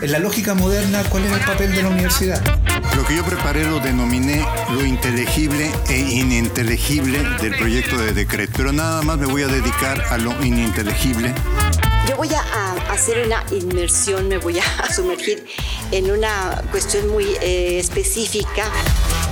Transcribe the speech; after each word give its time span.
En 0.00 0.10
la 0.10 0.18
lógica 0.18 0.54
moderna, 0.54 1.02
¿cuál 1.10 1.24
es 1.24 1.32
el 1.32 1.40
papel 1.40 1.74
de 1.74 1.82
la 1.82 1.88
universidad? 1.88 2.40
Lo 2.96 3.04
que 3.04 3.16
yo 3.16 3.24
preparé 3.24 3.64
lo 3.64 3.78
denominé 3.78 4.44
lo 4.70 4.84
inteligible 4.84 5.70
e 5.88 5.98
ininteligible 5.98 7.22
del 7.40 7.56
proyecto 7.56 7.96
de 7.98 8.12
decreto, 8.12 8.52
pero 8.56 8.72
nada 8.72 9.02
más 9.02 9.18
me 9.18 9.26
voy 9.26 9.42
a 9.42 9.48
dedicar 9.48 10.02
a 10.10 10.18
lo 10.18 10.32
ininteligible. 10.42 11.32
Yo 12.08 12.16
voy 12.16 12.30
a, 12.34 12.92
hacer 12.92 13.24
una 13.24 13.44
inmersión, 13.52 14.28
me 14.28 14.38
voy 14.38 14.58
a 14.58 14.92
sumergir 14.94 15.46
en 15.92 16.10
una 16.10 16.62
cuestión 16.70 17.08
muy 17.08 17.24
eh, 17.40 17.78
específica. 17.78 18.70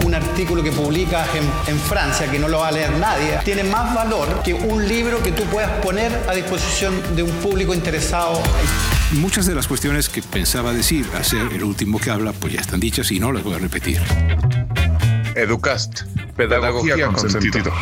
Un 0.05 0.15
artículo 0.15 0.63
que 0.63 0.71
publicas 0.71 1.29
en, 1.35 1.51
en, 1.67 1.81
Francia, 1.81 2.31
que 2.31 2.39
no 2.39 2.49
lo 2.49 2.61
va 2.61 2.69
a 2.69 2.73
leer 2.73 2.93
nadie, 2.93 3.39
tiene 3.45 3.65
más 3.65 3.93
valor 3.95 4.43
que 4.45 4.55
un 4.55 4.87
libro 4.87 5.23
que 5.23 5.33
tú 5.33 5.43
puedas 5.45 5.71
poner 5.83 6.13
a 6.29 6.33
disposición 6.33 7.17
de 7.17 7.25
un 7.25 7.33
público 7.39 7.75
interesado. 7.75 8.41
Muchas 9.15 9.45
de 9.47 9.57
las 9.57 9.67
cuestiones 9.67 10.09
que 10.09 10.23
pensaba 10.23 10.73
decir, 10.73 11.05
hacer 11.15 11.53
el 11.53 11.65
último 11.65 11.99
que 11.99 12.11
habla, 12.11 12.33
pues 12.33 12.53
ya 12.53 12.61
están 12.61 12.79
dichas 12.79 13.11
y 13.11 13.19
no 13.19 13.33
las 13.33 13.43
voy 13.43 13.55
a 13.55 13.59
repetir. 13.59 13.99
Educast, 15.35 16.03
pedagogía, 16.37 17.09
con, 17.09 17.29
sentido. 17.29 17.73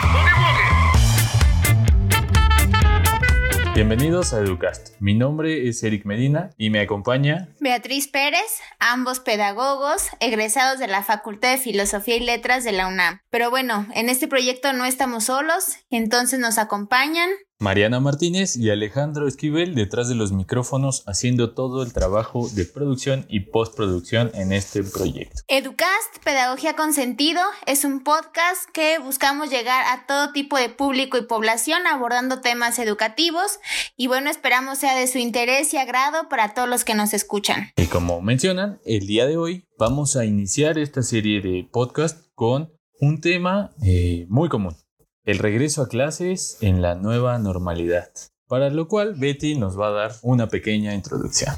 Bienvenidos 3.75 4.33
a 4.33 4.39
Educast. 4.39 4.97
Mi 5.01 5.13
nombre 5.13 5.69
es 5.69 5.83
Eric 5.83 6.07
Medina 6.07 6.49
y 6.57 6.71
me 6.71 6.81
acompaña 6.81 7.51
Beatriz 7.61 8.09
Pérez, 8.09 8.61
ambos 8.79 9.21
pedagogos, 9.21 10.09
egresados 10.21 10.79
de 10.79 10.87
la 10.87 11.05
Facultad 11.05 11.51
de 11.51 11.59
Filosofía 11.59 12.17
y 12.17 12.21
Letras 12.21 12.65
de 12.65 12.73
la 12.73 12.89
UNAM. 12.89 13.21
Pero 13.29 13.51
bueno, 13.51 13.87
en 13.95 14.09
este 14.09 14.29
proyecto 14.29 14.73
no 14.73 14.87
estamos 14.87 15.25
solos, 15.25 15.77
entonces 15.91 16.41
nos 16.41 16.57
acompañan 16.57 17.29
Mariana 17.61 17.99
Martínez 17.99 18.57
y 18.57 18.71
Alejandro 18.71 19.27
Esquivel 19.27 19.75
detrás 19.75 20.09
de 20.09 20.15
los 20.15 20.31
micrófonos 20.31 21.03
haciendo 21.09 21.55
todo 21.55 21.83
el 21.83 21.93
trabajo 21.93 22.49
de 22.51 22.65
producción 22.65 23.27
y 23.29 23.41
postproducción 23.41 24.31
en 24.35 24.53
este 24.53 24.85
proyecto. 24.85 25.43
Educast, 25.49 26.23
Pedagogía 26.23 26.77
con 26.77 26.93
Sentido, 26.93 27.41
es 27.67 27.85
un 27.85 28.05
podcast 28.05 28.71
que 28.73 29.01
buscamos 29.01 29.51
llegar 29.51 29.85
a 29.89 30.07
todo 30.07 30.31
tipo 30.31 30.57
de 30.57 30.69
público 30.69 31.19
y 31.19 31.23
población 31.23 31.85
abordando 31.89 32.41
temas 32.41 32.79
educativos 32.79 33.59
y 33.97 34.07
bueno, 34.07 34.31
esperamos 34.31 34.79
sea 34.79 34.97
de 34.97 35.09
su 35.09 35.19
interés 35.19 35.75
y 35.75 35.79
agrado 35.79 36.29
para 36.29 36.55
todos 36.55 36.69
los 36.69 36.85
que 36.85 36.95
nos 36.95 37.13
escuchan. 37.13 37.73
Y 37.77 37.87
como 37.87 38.23
mencionan, 38.23 38.79
el 38.85 39.09
día 39.09 39.27
de 39.27 39.37
hoy 39.37 39.67
vamos 39.77 40.15
a 40.15 40.25
iniciar 40.25 40.79
esta 40.79 41.03
serie 41.03 41.41
de 41.41 41.69
podcast 41.69 42.25
con 42.37 42.73
un 43.01 43.21
tema 43.21 43.73
eh, 43.83 44.27
muy 44.29 44.49
común 44.49 44.77
el 45.29 45.39
regreso 45.39 45.83
a 45.83 45.89
clases 45.89 46.57
en 46.63 46.81
la 46.81 46.95
nueva 46.95 47.37
normalidad, 47.37 48.11
para 48.47 48.71
lo 48.71 48.89
cual 48.89 49.13
Betty 49.15 49.57
nos 49.57 49.79
va 49.79 49.89
a 49.89 49.91
dar 49.91 50.13
una 50.23 50.49
pequeña 50.49 50.95
introducción. 50.95 51.55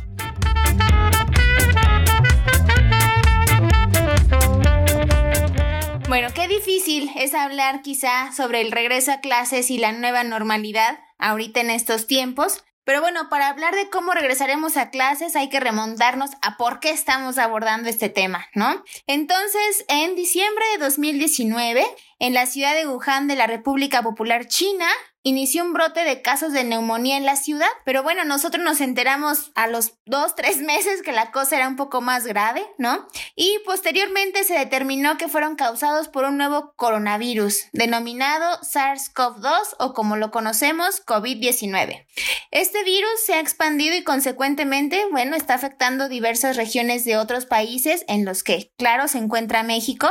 Bueno, 6.09 6.31
qué 6.35 6.49
difícil 6.49 7.13
es 7.17 7.33
hablar 7.33 7.83
quizá 7.83 8.33
sobre 8.33 8.61
el 8.61 8.73
regreso 8.73 9.13
a 9.13 9.21
clases 9.21 9.71
y 9.71 9.79
la 9.79 9.93
nueva 9.93 10.25
normalidad 10.25 10.99
ahorita 11.19 11.61
en 11.61 11.71
estos 11.71 12.09
tiempos, 12.09 12.65
pero 12.91 13.03
bueno, 13.03 13.29
para 13.29 13.47
hablar 13.47 13.77
de 13.77 13.89
cómo 13.89 14.15
regresaremos 14.15 14.77
a 14.77 14.91
clases 14.91 15.37
hay 15.37 15.49
que 15.49 15.61
remontarnos 15.61 16.31
a 16.43 16.57
por 16.57 16.81
qué 16.81 16.91
estamos 16.91 17.39
abordando 17.39 17.89
este 17.89 18.09
tema, 18.09 18.49
¿no? 18.53 18.83
Entonces, 19.07 19.85
en 19.87 20.17
diciembre 20.17 20.65
de 20.73 20.85
2019, 20.87 21.87
en 22.19 22.35
la 22.35 22.47
ciudad 22.47 22.75
de 22.75 22.89
Wuhan 22.89 23.29
de 23.29 23.37
la 23.37 23.47
República 23.47 24.03
Popular 24.03 24.49
China, 24.49 24.89
inició 25.23 25.65
un 25.65 25.73
brote 25.73 26.05
de 26.05 26.23
casos 26.23 26.53
de 26.53 26.65
neumonía 26.65 27.17
en 27.17 27.27
la 27.27 27.37
ciudad, 27.37 27.69
pero 27.85 28.03
bueno, 28.03 28.25
nosotros 28.25 28.65
nos 28.65 28.81
enteramos 28.81 29.53
a 29.55 29.67
los 29.67 29.95
dos, 30.07 30.35
tres 30.35 30.59
meses 30.63 31.03
que 31.03 31.13
la 31.13 31.31
cosa 31.31 31.57
era 31.57 31.69
un 31.69 31.77
poco 31.77 32.01
más 32.01 32.27
grave, 32.27 32.67
¿no? 32.79 33.07
Y 33.37 33.59
posteriormente 33.65 34.45
se 34.45 34.59
determinó 34.59 35.19
que 35.19 35.29
fueron 35.29 35.57
causados 35.57 36.09
por 36.09 36.25
un 36.25 36.39
nuevo 36.39 36.73
coronavirus, 36.77 37.67
denominado 37.73 38.61
SARS-CoV-2 38.61 39.77
o 39.79 39.93
como 39.93 40.17
lo 40.17 40.31
conocemos, 40.31 41.05
COVID-19. 41.05 42.07
Este 42.51 42.83
virus 42.85 43.11
se 43.25 43.35
ha 43.35 43.41
expandido 43.41 43.97
y 43.97 44.03
consecuentemente, 44.03 45.07
bueno, 45.11 45.37
está 45.37 45.55
afectando 45.55 46.09
diversas 46.09 46.57
regiones 46.57 47.05
de 47.05 47.17
otros 47.17 47.47
países 47.47 48.05
en 48.09 48.25
los 48.25 48.43
que, 48.43 48.73
claro, 48.77 49.07
se 49.07 49.19
encuentra 49.19 49.63
México. 49.63 50.09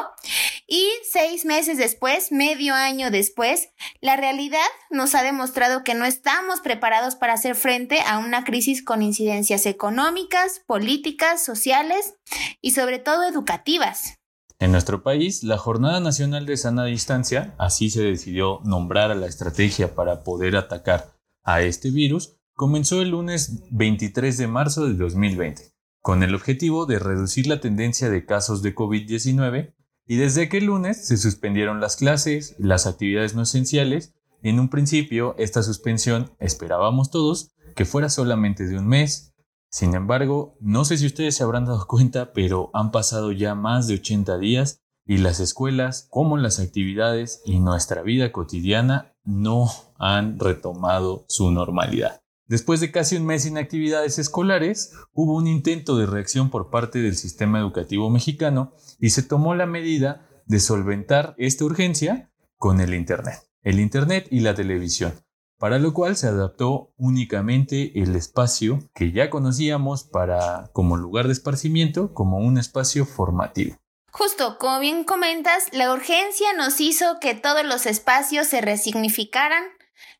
Y 0.68 0.88
seis 1.12 1.46
meses 1.46 1.78
después, 1.78 2.32
medio 2.32 2.76
año 2.76 3.12
después, 3.12 3.70
la 4.02 4.16
realidad 4.16 4.60
nos 5.00 5.16
ha 5.16 5.24
demostrado 5.24 5.86
que 5.86 5.96
no 5.96 6.04
estamos 6.04 6.60
preparados 6.60 7.16
para 7.16 7.32
hacer 7.32 7.56
frente 7.56 8.02
a 8.02 8.18
una 8.18 8.44
crisis 8.44 8.84
con 8.84 9.02
incidencias 9.02 9.66
económicas, 9.66 10.62
políticas, 10.68 11.44
sociales 11.44 12.16
y 12.62 12.72
sobre 12.72 13.00
todo 13.00 13.24
educativas. 13.24 14.16
En 14.60 14.74
nuestro 14.74 15.02
país, 15.02 15.42
la 15.44 15.58
Jornada 15.58 16.02
Nacional 16.02 16.46
de 16.46 16.58
Sana 16.58 16.84
Distancia, 16.84 17.56
así 17.58 17.90
se 17.90 18.04
decidió 18.04 18.60
nombrar 18.66 19.10
a 19.10 19.16
la 19.16 19.28
estrategia 19.28 19.96
para 19.96 20.26
poder 20.26 20.58
atacar 20.58 21.16
a 21.46 21.62
este 21.62 21.92
virus, 21.92 22.36
comenzó 22.54 23.02
el 23.02 23.12
lunes 23.12 23.70
23 23.72 24.38
de 24.38 24.48
marzo 24.48 24.86
de 24.86 24.96
2020, 24.96 25.72
con 26.02 26.24
el 26.24 26.36
objetivo 26.36 26.86
de 26.86 27.00
reducir 27.00 27.48
la 27.48 27.62
tendencia 27.62 28.10
de 28.10 28.26
casos 28.26 28.62
de 28.64 28.76
COVID-19 28.76 29.74
y 30.06 30.18
desde 30.18 30.42
aquel 30.42 30.66
lunes 30.66 31.08
se 31.08 31.16
suspendieron 31.16 31.80
las 31.80 31.96
clases, 31.96 32.56
las 32.60 32.86
actividades 32.86 33.34
no 33.34 33.44
esenciales 33.44 34.14
en 34.42 34.60
un 34.60 34.70
principio, 34.70 35.36
esta 35.38 35.64
suspensión 35.64 36.32
esperábamos 36.40 37.12
todos 37.12 37.52
que 37.76 37.86
fuera 37.86 38.10
solamente 38.10 38.66
de 38.66 38.78
un 38.78 38.88
mes. 38.88 39.34
Sin 39.70 39.94
embargo, 39.94 40.58
no 40.60 40.86
sé 40.86 40.98
si 40.98 41.06
ustedes 41.06 41.36
se 41.36 41.44
habrán 41.44 41.66
dado 41.66 41.86
cuenta, 41.88 42.34
pero 42.34 42.70
han 42.74 42.92
pasado 42.92 43.32
ya 43.32 43.56
más 43.56 43.88
de 43.88 43.96
80 43.96 44.38
días 44.38 44.82
y 45.06 45.18
las 45.18 45.40
escuelas, 45.40 46.08
como 46.10 46.38
las 46.38 46.60
actividades 46.60 47.42
y 47.46 47.60
nuestra 47.60 48.02
vida 48.02 48.32
cotidiana 48.32 49.14
no 49.24 49.70
han 49.98 50.40
retomado 50.40 51.26
su 51.28 51.52
normalidad. 51.52 52.22
Después 52.48 52.80
de 52.80 52.92
casi 52.92 53.16
un 53.16 53.26
mes 53.26 53.44
sin 53.44 53.58
actividades 53.58 54.18
escolares, 54.18 54.94
hubo 55.14 55.36
un 55.36 55.48
intento 55.48 55.98
de 55.98 56.08
reacción 56.08 56.50
por 56.50 56.70
parte 56.70 57.00
del 57.00 57.16
sistema 57.16 57.60
educativo 57.60 58.10
mexicano 58.10 58.74
y 59.00 59.12
se 59.12 59.22
tomó 59.22 59.54
la 59.54 59.68
medida 59.68 60.28
de 60.48 60.60
solventar 60.60 61.36
esta 61.38 61.66
urgencia 61.66 62.32
con 62.58 62.82
el 62.82 62.96
Internet 62.96 63.49
el 63.64 63.80
Internet 63.80 64.28
y 64.32 64.40
la 64.40 64.56
televisión, 64.56 65.14
para 65.58 65.80
lo 65.80 65.94
cual 65.94 66.16
se 66.16 66.28
adaptó 66.28 66.94
únicamente 66.98 68.02
el 68.02 68.16
espacio 68.16 68.80
que 68.94 69.12
ya 69.12 69.30
conocíamos 69.30 70.04
para 70.04 70.70
como 70.74 70.98
lugar 70.98 71.28
de 71.28 71.34
esparcimiento 71.34 72.14
como 72.14 72.38
un 72.38 72.58
espacio 72.58 73.06
formativo. 73.06 73.76
Justo, 74.12 74.58
como 74.58 74.80
bien 74.80 75.04
comentas, 75.04 75.68
la 75.72 75.94
urgencia 75.94 76.54
nos 76.54 76.82
hizo 76.82 77.20
que 77.20 77.36
todos 77.36 77.64
los 77.64 77.86
espacios 77.86 78.48
se 78.48 78.62
resignificaran. 78.62 79.64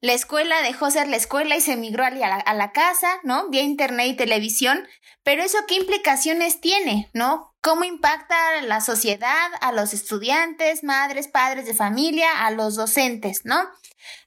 La 0.02 0.14
escuela 0.14 0.62
dejó 0.62 0.92
ser 0.92 1.08
la 1.08 1.16
escuela 1.16 1.56
y 1.56 1.62
se 1.62 1.76
migró 1.76 2.06
a 2.06 2.12
la, 2.12 2.36
a 2.36 2.54
la 2.54 2.72
casa, 2.72 3.08
¿no? 3.24 3.50
Vía 3.50 3.64
internet 3.64 4.08
y 4.10 4.16
televisión. 4.16 4.88
Pero 5.24 5.44
eso 5.44 5.58
qué 5.68 5.76
implicaciones 5.76 6.62
tiene, 6.62 7.10
¿no? 7.14 7.49
Cómo 7.62 7.84
impacta 7.84 8.62
la 8.62 8.82
sociedad, 8.82 9.52
a 9.62 9.72
los 9.72 9.94
estudiantes, 9.94 10.84
madres, 10.84 11.28
padres 11.28 11.66
de 11.66 11.74
familia, 11.74 12.46
a 12.46 12.52
los 12.52 12.76
docentes, 12.76 13.42
¿no? 13.44 13.70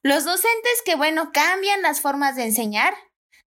Los 0.03 0.25
docentes 0.25 0.83
que, 0.85 0.95
bueno, 0.95 1.31
cambian 1.33 1.83
las 1.83 2.01
formas 2.01 2.37
de 2.37 2.45
enseñar, 2.45 2.95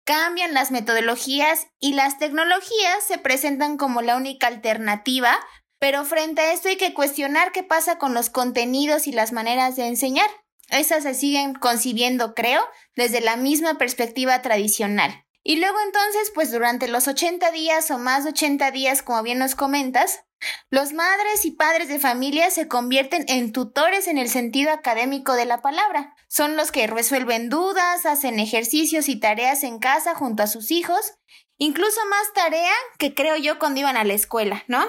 cambian 0.03 0.53
las 0.53 0.72
metodologías 0.72 1.68
y 1.79 1.94
las 1.94 2.18
tecnologías 2.19 3.03
se 3.07 3.18
presentan 3.18 3.78
como 3.78 4.01
la 4.01 4.16
única 4.16 4.47
alternativa, 4.47 5.38
pero 5.79 6.06
frente 6.06 6.41
a 6.41 6.53
esto 6.53 6.69
hay 6.69 6.78
que 6.78 6.94
cuestionar 6.94 7.52
qué 7.52 7.63
pasa 7.63 7.97
con 7.97 8.13
los 8.13 8.29
contenidos 8.29 9.07
y 9.07 9.12
las 9.12 9.31
maneras 9.31 9.75
de 9.75 9.88
enseñar. 9.88 10.29
Esas 10.69 11.03
se 11.03 11.13
siguen 11.13 11.53
concibiendo, 11.53 12.34
creo, 12.34 12.67
desde 12.96 13.22
la 13.22 13.35
misma 13.35 13.78
perspectiva 13.78 14.41
tradicional. 14.41 15.25
Y 15.48 15.58
luego 15.58 15.78
entonces, 15.86 16.32
pues 16.34 16.52
durante 16.52 16.88
los 16.88 17.08
80 17.08 17.52
días 17.52 17.92
o 17.92 18.00
más 18.00 18.24
de 18.24 18.32
80 18.32 18.72
días, 18.72 19.03
como 19.03 19.22
bien 19.22 19.38
nos 19.38 19.53
comentas, 19.53 20.26
los 20.72 20.92
madres 20.92 21.46
y 21.46 21.52
padres 21.52 21.88
de 21.88 22.00
familia 22.00 22.50
se 22.50 22.68
convierten 22.68 23.26
en 23.28 23.52
tutores 23.52 24.08
en 24.08 24.18
el 24.18 24.28
sentido 24.28 24.72
académico 24.72 25.34
de 25.34 25.46
la 25.46 25.62
palabra. 25.62 26.16
Son 26.28 26.58
los 26.58 26.72
que 26.72 26.88
resuelven 26.88 27.50
dudas, 27.50 28.08
hacen 28.08 28.40
ejercicios 28.40 29.08
y 29.08 29.20
tareas 29.20 29.62
en 29.62 29.78
casa 29.78 30.16
junto 30.16 30.42
a 30.42 30.47
sus 30.47 30.72
hijos, 30.72 31.14
incluso 31.59 32.02
más 32.09 32.34
tarea 32.34 32.74
que 32.98 33.14
creo 33.14 33.36
yo 33.38 33.59
cuando 33.59 33.82
iban 33.82 33.98
a 33.98 34.03
la 34.03 34.14
escuela, 34.14 34.64
¿no? 34.68 34.80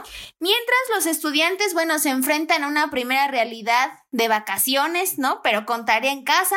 Mientras 0.40 0.80
los 0.94 1.04
estudiantes, 1.04 1.74
bueno, 1.74 1.98
se 1.98 2.08
enfrentan 2.08 2.64
a 2.64 2.68
una 2.68 2.90
primera 2.90 3.28
realidad 3.28 3.92
de 4.10 4.28
vacaciones, 4.28 5.18
¿no? 5.18 5.42
Pero 5.42 5.66
con 5.66 5.84
tarea 5.84 6.12
en 6.12 6.24
casa, 6.24 6.56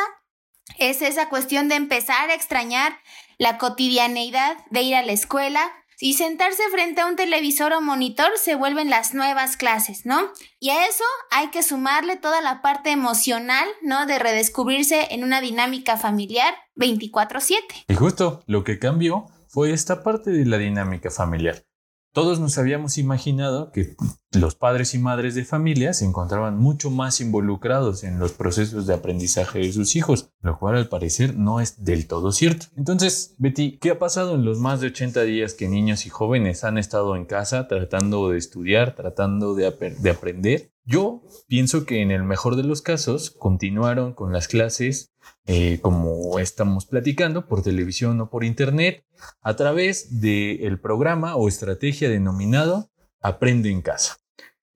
es 0.78 1.02
esa 1.02 1.28
cuestión 1.28 1.68
de 1.68 1.74
empezar 1.74 2.30
a 2.30 2.34
extrañar 2.34 2.98
la 3.40 3.56
cotidianeidad 3.56 4.58
de 4.68 4.82
ir 4.82 4.94
a 4.94 5.02
la 5.02 5.12
escuela 5.12 5.62
y 5.98 6.12
sentarse 6.12 6.62
frente 6.70 7.00
a 7.00 7.06
un 7.06 7.16
televisor 7.16 7.72
o 7.72 7.80
monitor 7.80 8.30
se 8.36 8.54
vuelven 8.54 8.90
las 8.90 9.14
nuevas 9.14 9.56
clases, 9.56 10.04
¿no? 10.04 10.30
Y 10.58 10.68
a 10.68 10.86
eso 10.86 11.04
hay 11.30 11.48
que 11.48 11.62
sumarle 11.62 12.16
toda 12.16 12.42
la 12.42 12.60
parte 12.60 12.90
emocional, 12.90 13.66
¿no? 13.80 14.04
De 14.04 14.18
redescubrirse 14.18 15.08
en 15.14 15.24
una 15.24 15.40
dinámica 15.40 15.96
familiar 15.96 16.54
24/7. 16.76 17.86
Y 17.88 17.94
justo 17.94 18.42
lo 18.46 18.62
que 18.62 18.78
cambió 18.78 19.26
fue 19.48 19.72
esta 19.72 20.02
parte 20.02 20.30
de 20.30 20.44
la 20.44 20.58
dinámica 20.58 21.10
familiar. 21.10 21.64
Todos 22.12 22.40
nos 22.40 22.58
habíamos 22.58 22.98
imaginado 22.98 23.70
que 23.70 23.94
los 24.32 24.56
padres 24.56 24.94
y 24.94 24.98
madres 24.98 25.36
de 25.36 25.44
familia 25.44 25.92
se 25.92 26.04
encontraban 26.04 26.58
mucho 26.58 26.90
más 26.90 27.20
involucrados 27.20 28.02
en 28.02 28.18
los 28.18 28.32
procesos 28.32 28.88
de 28.88 28.94
aprendizaje 28.94 29.60
de 29.60 29.72
sus 29.72 29.94
hijos, 29.94 30.32
lo 30.42 30.58
cual 30.58 30.76
al 30.76 30.88
parecer 30.88 31.36
no 31.36 31.60
es 31.60 31.84
del 31.84 32.08
todo 32.08 32.32
cierto. 32.32 32.66
Entonces, 32.76 33.36
Betty, 33.38 33.78
¿qué 33.78 33.90
ha 33.90 34.00
pasado 34.00 34.34
en 34.34 34.44
los 34.44 34.58
más 34.58 34.80
de 34.80 34.88
80 34.88 35.22
días 35.22 35.54
que 35.54 35.68
niños 35.68 36.04
y 36.04 36.10
jóvenes 36.10 36.64
han 36.64 36.78
estado 36.78 37.14
en 37.14 37.26
casa 37.26 37.68
tratando 37.68 38.30
de 38.30 38.38
estudiar, 38.38 38.96
tratando 38.96 39.54
de, 39.54 39.70
de 39.70 40.10
aprender? 40.10 40.72
Yo 40.84 41.22
pienso 41.46 41.86
que 41.86 42.02
en 42.02 42.10
el 42.10 42.24
mejor 42.24 42.56
de 42.56 42.64
los 42.64 42.82
casos 42.82 43.30
continuaron 43.30 44.14
con 44.14 44.32
las 44.32 44.48
clases 44.48 45.09
eh, 45.52 45.80
como 45.80 46.38
estamos 46.38 46.86
platicando 46.86 47.46
por 47.46 47.60
televisión 47.60 48.20
o 48.20 48.30
por 48.30 48.44
internet 48.44 49.04
a 49.42 49.56
través 49.56 50.20
del 50.20 50.78
programa 50.78 51.34
o 51.34 51.48
estrategia 51.48 52.08
denominado 52.08 52.88
Aprende 53.20 53.68
en 53.68 53.82
casa. 53.82 54.16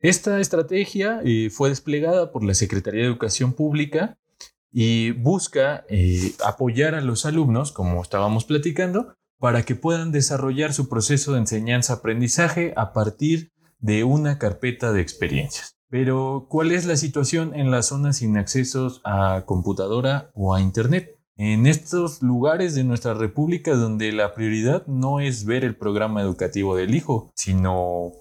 Esta 0.00 0.40
estrategia 0.40 1.20
eh, 1.24 1.48
fue 1.50 1.68
desplegada 1.68 2.32
por 2.32 2.42
la 2.42 2.54
Secretaría 2.54 3.02
de 3.02 3.06
Educación 3.06 3.52
Pública 3.52 4.18
y 4.72 5.12
busca 5.12 5.84
eh, 5.88 6.32
apoyar 6.44 6.96
a 6.96 7.00
los 7.00 7.24
alumnos, 7.24 7.70
como 7.70 8.02
estábamos 8.02 8.44
platicando, 8.44 9.14
para 9.38 9.62
que 9.62 9.76
puedan 9.76 10.10
desarrollar 10.10 10.74
su 10.74 10.88
proceso 10.88 11.32
de 11.32 11.38
enseñanza-aprendizaje 11.38 12.74
a 12.76 12.92
partir 12.92 13.52
de 13.78 14.02
una 14.02 14.38
carpeta 14.38 14.92
de 14.92 15.00
experiencias. 15.00 15.73
Pero, 15.90 16.46
¿cuál 16.48 16.72
es 16.72 16.86
la 16.86 16.96
situación 16.96 17.54
en 17.54 17.70
las 17.70 17.86
zonas 17.86 18.18
sin 18.18 18.36
accesos 18.36 19.00
a 19.04 19.44
computadora 19.46 20.30
o 20.34 20.54
a 20.54 20.60
Internet? 20.60 21.18
En 21.36 21.66
estos 21.66 22.22
lugares 22.22 22.74
de 22.74 22.84
nuestra 22.84 23.14
república 23.14 23.74
donde 23.74 24.12
la 24.12 24.34
prioridad 24.34 24.86
no 24.86 25.20
es 25.20 25.44
ver 25.44 25.64
el 25.64 25.76
programa 25.76 26.22
educativo 26.22 26.76
del 26.76 26.94
hijo, 26.94 27.32
sino 27.34 28.12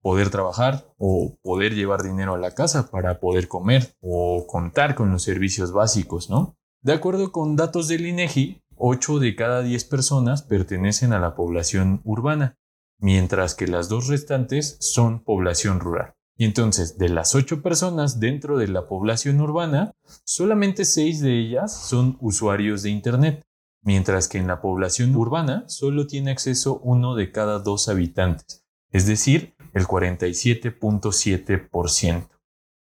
poder 0.00 0.30
trabajar 0.30 0.92
o 0.98 1.36
poder 1.42 1.74
llevar 1.74 2.02
dinero 2.02 2.34
a 2.34 2.38
la 2.38 2.54
casa 2.54 2.90
para 2.90 3.20
poder 3.20 3.46
comer 3.46 3.94
o 4.00 4.46
contar 4.46 4.94
con 4.94 5.10
los 5.12 5.22
servicios 5.22 5.72
básicos, 5.72 6.28
¿no? 6.28 6.56
De 6.82 6.92
acuerdo 6.92 7.30
con 7.30 7.56
datos 7.56 7.88
del 7.88 8.06
INEGI, 8.06 8.62
8 8.76 9.20
de 9.20 9.36
cada 9.36 9.62
10 9.62 9.84
personas 9.84 10.42
pertenecen 10.42 11.12
a 11.12 11.20
la 11.20 11.36
población 11.36 12.00
urbana, 12.04 12.58
mientras 12.98 13.54
que 13.54 13.68
las 13.68 13.88
dos 13.88 14.08
restantes 14.08 14.76
son 14.80 15.22
población 15.22 15.78
rural. 15.78 16.14
Y 16.36 16.44
entonces, 16.44 16.98
de 16.98 17.08
las 17.08 17.34
ocho 17.34 17.62
personas 17.62 18.20
dentro 18.20 18.58
de 18.58 18.68
la 18.68 18.86
población 18.86 19.40
urbana, 19.40 19.92
solamente 20.24 20.84
seis 20.84 21.20
de 21.20 21.38
ellas 21.38 21.88
son 21.88 22.18
usuarios 22.20 22.82
de 22.82 22.90
Internet, 22.90 23.42
mientras 23.82 24.28
que 24.28 24.36
en 24.38 24.46
la 24.46 24.60
población 24.60 25.16
urbana 25.16 25.64
solo 25.68 26.06
tiene 26.06 26.30
acceso 26.30 26.78
uno 26.80 27.14
de 27.14 27.32
cada 27.32 27.58
dos 27.58 27.88
habitantes, 27.88 28.64
es 28.90 29.06
decir, 29.06 29.56
el 29.74 29.86
47.7%. 29.86 32.28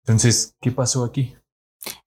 Entonces, 0.04 0.56
¿qué 0.62 0.72
pasó 0.72 1.04
aquí? 1.04 1.36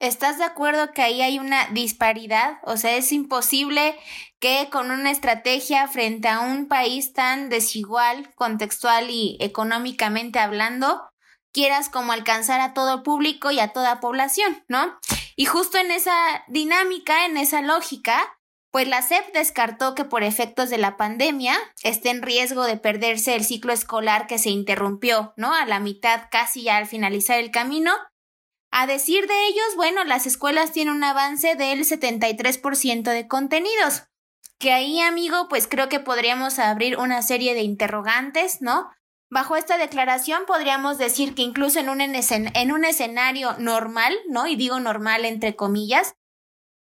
¿Estás 0.01 0.39
de 0.39 0.45
acuerdo 0.45 0.93
que 0.93 1.03
ahí 1.03 1.23
hay 1.23 1.39
una 1.39 1.67
disparidad? 1.69 2.59
O 2.65 2.77
sea, 2.77 2.95
es 2.97 3.11
imposible 3.11 3.97
que 4.39 4.69
con 4.71 4.91
una 4.91 5.11
estrategia 5.11 5.89
frente 5.89 6.29
a 6.29 6.41
un 6.41 6.69
país 6.69 7.15
tan 7.15 7.49
desigual, 7.49 8.35
contextual 8.35 9.09
y 9.09 9.39
económicamente 9.41 10.39
hablando, 10.39 11.01
quieras 11.53 11.89
como 11.89 12.13
alcanzar 12.13 12.61
a 12.61 12.75
todo 12.75 13.03
público 13.03 13.51
y 13.51 13.61
a 13.61 13.69
toda 13.69 14.01
población, 14.01 14.65
¿no? 14.69 14.99
Y 15.37 15.45
justo 15.45 15.79
en 15.79 15.91
esa 15.91 16.45
dinámica, 16.49 17.27
en 17.27 17.37
esa 17.37 17.63
lógica, 17.63 18.39
pues 18.73 18.89
la 18.89 19.03
SEP 19.03 19.35
descartó 19.35 19.95
que 19.95 20.07
por 20.07 20.23
efectos 20.23 20.71
de 20.71 20.79
la 20.79 20.97
pandemia 20.97 21.57
esté 21.83 22.09
en 22.09 22.23
riesgo 22.23 22.65
de 22.65 22.79
perderse 22.79 23.35
el 23.35 23.45
ciclo 23.45 23.73
escolar 23.73 24.27
que 24.27 24.39
se 24.39 24.49
interrumpió, 24.49 25.35
¿no? 25.37 25.55
A 25.55 25.67
la 25.67 25.79
mitad, 25.79 26.23
casi 26.31 26.63
ya 26.63 26.79
al 26.79 26.87
finalizar 26.87 27.39
el 27.39 27.51
camino. 27.51 27.93
A 28.71 28.87
decir 28.87 29.27
de 29.27 29.47
ellos, 29.47 29.77
bueno, 29.77 30.05
las 30.05 30.27
escuelas 30.27 30.73
tienen 30.73 30.95
un 30.95 31.05
avance 31.05 31.55
del 31.55 31.85
73% 31.85 33.03
de 33.03 33.29
contenidos. 33.29 34.05
Que 34.59 34.73
ahí, 34.73 35.01
amigo, 35.01 35.49
pues 35.51 35.69
creo 35.69 35.91
que 35.91 36.01
podríamos 36.01 36.59
abrir 36.59 36.97
una 36.97 37.21
serie 37.21 37.53
de 37.53 37.61
interrogantes, 37.61 38.63
¿no? 38.63 38.91
Bajo 39.33 39.57
esta 39.57 39.79
declaración 39.79 40.43
podríamos 40.47 40.99
decir 40.99 41.35
que 41.35 41.41
incluso 41.41 41.81
en 41.81 41.89
un, 41.89 42.03
en 42.03 42.71
un 42.71 42.85
escenario 42.85 43.55
normal, 43.59 44.15
¿no? 44.29 44.47
Y 44.47 44.57
digo 44.57 44.79
normal 44.79 45.25
entre 45.25 45.57
comillas, 45.57 46.17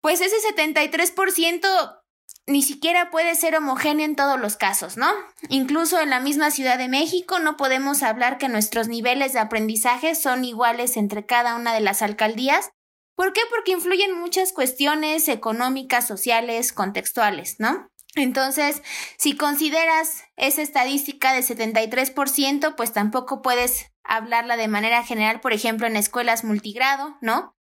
pues 0.02 0.22
ese 0.22 0.38
73% 0.52 2.02
ni 2.48 2.64
siquiera 2.64 3.12
puede 3.12 3.36
ser 3.36 3.56
homogéneo 3.56 4.08
en 4.08 4.16
todos 4.16 4.40
los 4.40 4.58
casos, 4.58 4.98
¿no? 4.98 5.08
Incluso 5.50 6.02
en 6.02 6.10
la 6.10 6.20
misma 6.20 6.50
Ciudad 6.50 6.80
de 6.80 6.88
México 6.88 7.38
no 7.38 7.58
podemos 7.58 8.02
hablar 8.02 8.40
que 8.40 8.50
nuestros 8.50 8.88
niveles 8.88 9.34
de 9.34 9.40
aprendizaje 9.40 10.16
son 10.16 10.44
iguales 10.44 10.98
entre 10.98 11.28
cada 11.28 11.56
una 11.56 11.76
de 11.76 11.82
las 11.82 12.02
alcaldías. 12.02 12.72
¿Por 13.16 13.34
qué? 13.34 13.42
Porque 13.52 13.74
influyen 13.74 14.20
muchas 14.20 14.52
cuestiones 14.52 15.28
económicas, 15.28 16.08
sociales, 16.08 16.74
contextuales, 16.74 17.58
¿no? 17.60 17.88
Entonces, 18.16 18.82
si 19.18 19.38
consideras 19.38 20.24
esa 20.36 20.62
estadística 20.62 21.34
de 21.34 21.42
73%, 21.42 22.76
pues 22.76 22.92
tampoco 22.92 23.42
puedes 23.42 23.92
hablarla 24.04 24.58
de 24.58 24.68
manera 24.68 25.04
general, 25.04 25.40
por 25.40 25.54
ejemplo, 25.54 25.88
en 25.88 25.96
escuelas 25.96 26.44
multigrado, 26.44 27.18
¿no? 27.22 27.56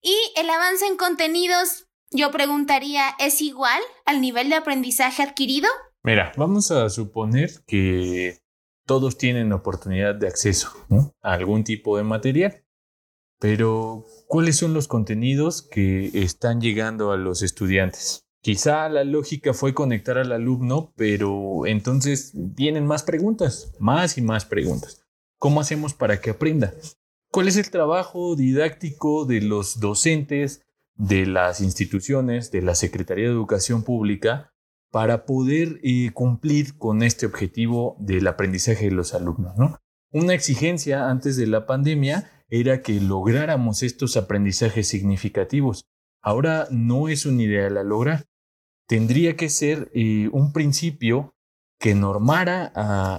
Y 0.00 0.16
el 0.36 0.48
avance 0.48 0.86
en 0.86 0.96
contenidos, 0.96 1.88
yo 2.10 2.30
preguntaría, 2.30 3.16
¿es 3.18 3.42
igual 3.42 3.80
al 4.04 4.20
nivel 4.20 4.48
de 4.48 4.56
aprendizaje 4.56 5.22
adquirido? 5.22 5.68
Mira, 6.04 6.32
vamos 6.36 6.70
a 6.70 6.88
suponer 6.88 7.64
que 7.66 8.38
todos 8.86 9.18
tienen 9.18 9.52
oportunidad 9.52 10.14
de 10.14 10.28
acceso 10.28 10.70
a 11.22 11.32
algún 11.32 11.64
tipo 11.64 11.96
de 11.96 12.04
material, 12.04 12.64
pero 13.40 14.04
¿cuáles 14.28 14.56
son 14.56 14.72
los 14.72 14.86
contenidos 14.86 15.62
que 15.62 16.10
están 16.14 16.60
llegando 16.60 17.10
a 17.10 17.16
los 17.16 17.42
estudiantes? 17.42 18.25
Quizá 18.46 18.88
la 18.88 19.02
lógica 19.02 19.54
fue 19.54 19.74
conectar 19.74 20.18
al 20.18 20.30
alumno, 20.30 20.92
pero 20.94 21.66
entonces 21.66 22.30
vienen 22.32 22.86
más 22.86 23.02
preguntas, 23.02 23.74
más 23.80 24.18
y 24.18 24.22
más 24.22 24.44
preguntas. 24.44 25.02
¿Cómo 25.36 25.60
hacemos 25.60 25.94
para 25.94 26.20
que 26.20 26.30
aprenda? 26.30 26.72
¿Cuál 27.32 27.48
es 27.48 27.56
el 27.56 27.68
trabajo 27.72 28.36
didáctico 28.36 29.24
de 29.24 29.40
los 29.40 29.80
docentes, 29.80 30.62
de 30.94 31.26
las 31.26 31.60
instituciones, 31.60 32.52
de 32.52 32.62
la 32.62 32.76
Secretaría 32.76 33.24
de 33.24 33.32
Educación 33.32 33.82
Pública 33.82 34.54
para 34.92 35.26
poder 35.26 35.80
eh, 35.82 36.12
cumplir 36.14 36.78
con 36.78 37.02
este 37.02 37.26
objetivo 37.26 37.96
del 37.98 38.28
aprendizaje 38.28 38.84
de 38.84 38.92
los 38.92 39.12
alumnos? 39.12 39.56
¿no? 39.58 39.76
Una 40.12 40.34
exigencia 40.34 41.10
antes 41.10 41.36
de 41.36 41.48
la 41.48 41.66
pandemia 41.66 42.30
era 42.48 42.80
que 42.80 43.00
lográramos 43.00 43.82
estos 43.82 44.16
aprendizajes 44.16 44.86
significativos. 44.86 45.88
Ahora 46.22 46.68
no 46.70 47.08
es 47.08 47.26
un 47.26 47.40
ideal 47.40 47.76
a 47.76 47.82
lograr 47.82 48.24
tendría 48.86 49.36
que 49.36 49.48
ser 49.48 49.90
eh, 49.94 50.28
un 50.32 50.52
principio 50.52 51.34
que 51.78 51.94
normara 51.94 52.72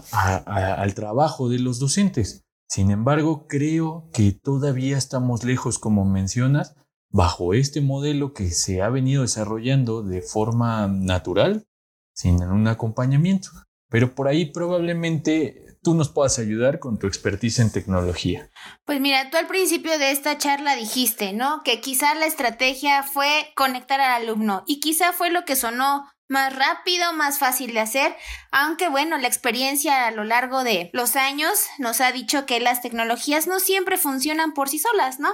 al 0.06 0.94
trabajo 0.96 1.50
de 1.50 1.60
los 1.60 1.80
docentes. 1.80 2.46
Sin 2.68 2.92
embargo, 2.92 3.48
creo 3.48 4.10
que 4.14 4.32
todavía 4.32 4.98
estamos 4.98 5.44
lejos, 5.44 5.80
como 5.80 6.06
mencionas, 6.06 6.76
bajo 7.10 7.54
este 7.54 7.82
modelo 7.82 8.34
que 8.34 8.50
se 8.52 8.82
ha 8.82 8.90
venido 8.90 9.22
desarrollando 9.22 10.04
de 10.04 10.22
forma 10.22 10.88
natural, 10.88 11.66
sin 12.14 12.44
un 12.44 12.68
acompañamiento. 12.68 13.50
Pero 13.90 14.16
por 14.16 14.28
ahí 14.28 14.48
probablemente 14.48 15.67
tú 15.88 15.94
nos 15.94 16.10
puedas 16.10 16.38
ayudar 16.38 16.80
con 16.80 17.00
tu 17.00 17.08
expertise 17.08 17.60
en 17.60 17.72
tecnología. 17.72 18.50
Pues 18.84 19.00
mira, 19.00 19.30
tú 19.30 19.38
al 19.38 19.48
principio 19.48 19.98
de 19.98 20.12
esta 20.12 20.38
charla 20.38 20.76
dijiste, 20.76 21.32
¿no? 21.32 21.62
Que 21.64 21.80
quizá 21.80 22.14
la 22.16 22.26
estrategia 22.26 23.04
fue 23.04 23.54
conectar 23.56 24.02
al 24.02 24.24
alumno 24.24 24.66
y 24.68 24.82
quizá 24.82 25.14
fue 25.14 25.30
lo 25.30 25.46
que 25.46 25.56
sonó 25.56 26.12
más 26.28 26.54
rápido, 26.54 27.14
más 27.14 27.40
fácil 27.40 27.74
de 27.74 27.80
hacer, 27.80 28.18
aunque 28.52 28.90
bueno, 28.90 29.18
la 29.18 29.30
experiencia 29.30 30.08
a 30.08 30.12
lo 30.12 30.26
largo 30.26 30.66
de 30.66 30.90
los 30.92 31.16
años 31.16 31.54
nos 31.78 32.02
ha 32.02 32.12
dicho 32.12 32.46
que 32.46 32.60
las 32.60 32.82
tecnologías 32.82 33.48
no 33.48 33.62
siempre 33.62 33.96
funcionan 33.96 34.54
por 34.54 34.68
sí 34.68 34.80
solas, 34.80 35.22
¿no? 35.22 35.30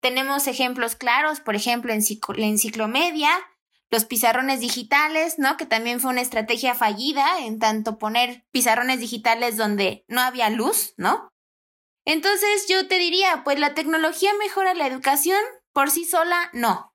Tenemos 0.00 0.46
ejemplos 0.46 0.96
claros, 0.96 1.40
por 1.40 1.54
ejemplo, 1.54 1.92
en, 1.92 2.02
la 2.34 2.46
enciclomedia, 2.46 3.28
los 3.90 4.04
pizarrones 4.04 4.60
digitales, 4.60 5.38
¿no? 5.38 5.56
Que 5.56 5.66
también 5.66 6.00
fue 6.00 6.10
una 6.10 6.20
estrategia 6.20 6.74
fallida 6.74 7.40
en 7.40 7.58
tanto 7.58 7.98
poner 7.98 8.44
pizarrones 8.50 9.00
digitales 9.00 9.56
donde 9.56 10.04
no 10.08 10.20
había 10.20 10.50
luz, 10.50 10.94
¿no? 10.96 11.28
Entonces 12.04 12.66
yo 12.68 12.88
te 12.88 12.98
diría, 12.98 13.42
pues 13.44 13.58
la 13.58 13.74
tecnología 13.74 14.30
mejora 14.38 14.74
la 14.74 14.86
educación 14.86 15.40
por 15.72 15.90
sí 15.90 16.04
sola, 16.04 16.50
no. 16.52 16.94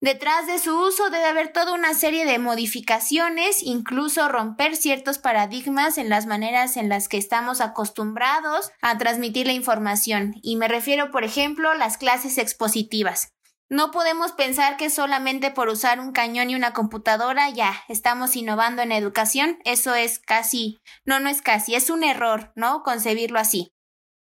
Detrás 0.00 0.46
de 0.46 0.60
su 0.60 0.78
uso 0.78 1.10
debe 1.10 1.26
haber 1.26 1.52
toda 1.52 1.74
una 1.74 1.92
serie 1.92 2.24
de 2.24 2.38
modificaciones, 2.38 3.64
incluso 3.64 4.28
romper 4.28 4.76
ciertos 4.76 5.18
paradigmas 5.18 5.98
en 5.98 6.08
las 6.08 6.26
maneras 6.26 6.76
en 6.76 6.88
las 6.88 7.08
que 7.08 7.18
estamos 7.18 7.60
acostumbrados 7.60 8.70
a 8.80 8.96
transmitir 8.96 9.46
la 9.46 9.54
información. 9.54 10.36
Y 10.40 10.54
me 10.54 10.68
refiero, 10.68 11.10
por 11.10 11.24
ejemplo, 11.24 11.70
a 11.70 11.74
las 11.74 11.98
clases 11.98 12.38
expositivas. 12.38 13.32
No 13.70 13.90
podemos 13.90 14.32
pensar 14.32 14.76
que 14.76 14.88
solamente 14.88 15.50
por 15.50 15.68
usar 15.68 16.00
un 16.00 16.12
cañón 16.12 16.50
y 16.50 16.54
una 16.54 16.72
computadora 16.72 17.50
ya 17.50 17.84
estamos 17.88 18.34
innovando 18.34 18.82
en 18.82 18.92
educación. 18.92 19.58
Eso 19.64 19.94
es 19.94 20.18
casi, 20.18 20.78
no, 21.04 21.20
no 21.20 21.28
es 21.28 21.42
casi, 21.42 21.74
es 21.74 21.90
un 21.90 22.02
error, 22.02 22.52
¿no? 22.56 22.82
Concebirlo 22.82 23.38
así. 23.38 23.72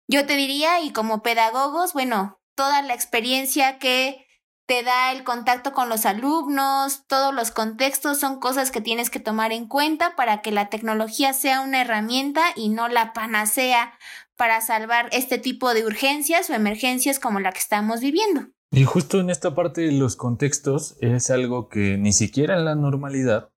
Yo 0.09 0.27
te 0.27 0.37
diría, 0.37 0.81
y 0.81 0.93
como 0.93 1.23
pedagogos, 1.23 1.95
bueno, 1.95 2.41
toda 2.55 2.83
la 2.83 2.93
experiencia 2.93 3.79
que 3.79 4.27
te 4.67 4.83
da 4.83 5.13
el 5.13 5.25
contacto 5.25 5.73
con 5.73 5.89
los 5.89 6.05
alumnos, 6.05 7.07
todos 7.07 7.35
los 7.35 7.51
contextos 7.51 8.21
son 8.21 8.39
cosas 8.39 8.71
que 8.71 8.81
tienes 8.81 9.11
que 9.11 9.21
tomar 9.21 9.53
en 9.53 9.67
cuenta 9.67 10.15
para 10.15 10.43
que 10.43 10.53
la 10.53 10.69
tecnología 10.69 11.33
sea 11.33 11.63
una 11.63 11.81
herramienta 11.81 12.43
y 12.55 12.69
no 12.69 12.89
la 12.89 13.13
panacea 13.13 13.99
para 14.37 14.61
salvar 14.61 15.09
este 15.13 15.39
tipo 15.39 15.73
de 15.73 15.87
urgencias 15.87 16.51
o 16.51 16.55
emergencias 16.55 17.19
como 17.19 17.41
la 17.41 17.53
que 17.53 17.61
estamos 17.61 18.01
viviendo. 18.01 18.49
Y 18.75 18.85
justo 18.85 19.21
en 19.21 19.29
esta 19.29 19.55
parte 19.55 19.83
de 19.83 19.93
los 19.93 20.17
contextos 20.17 20.97
es 21.01 21.31
algo 21.31 21.69
que 21.69 21.99
ni 21.99 22.15
siquiera 22.15 22.57
en 22.57 22.65
la 22.65 22.75
normalidad 22.75 23.51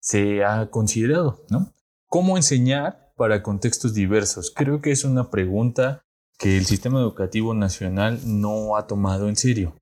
se 0.00 0.44
ha 0.44 0.70
considerado, 0.70 1.44
¿no? 1.50 1.74
¿Cómo 2.06 2.38
enseñar 2.38 3.12
para 3.18 3.42
contextos 3.42 3.92
diversos? 3.92 4.50
Creo 4.50 4.80
que 4.80 4.90
es 4.90 5.04
una 5.04 5.30
pregunta 5.30 6.06
que 6.38 6.56
el 6.56 6.64
sistema 6.64 7.00
educativo 7.00 7.52
nacional 7.52 8.20
no 8.24 8.78
ha 8.78 8.86
tomado 8.86 9.28
en 9.28 9.36
serio. 9.36 9.76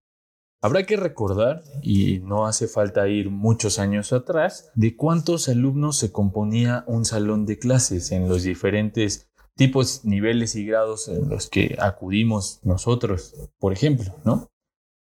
Habrá 0.60 0.84
que 0.84 0.96
recordar, 0.96 1.62
y 1.82 2.18
no 2.18 2.48
hace 2.48 2.66
falta 2.66 3.06
ir 3.06 3.30
muchos 3.30 3.78
años 3.78 4.12
atrás, 4.12 4.72
de 4.74 4.96
cuántos 4.96 5.48
alumnos 5.48 5.98
se 5.98 6.10
componía 6.10 6.82
un 6.88 7.04
salón 7.04 7.46
de 7.46 7.60
clases 7.60 8.10
en 8.10 8.28
los 8.28 8.42
diferentes 8.42 9.30
tipos, 9.54 10.04
niveles 10.04 10.56
y 10.56 10.66
grados 10.66 11.06
en 11.06 11.28
los 11.28 11.48
que 11.48 11.76
acudimos 11.78 12.58
nosotros, 12.64 13.36
por 13.60 13.72
ejemplo, 13.72 14.16
¿no? 14.24 14.50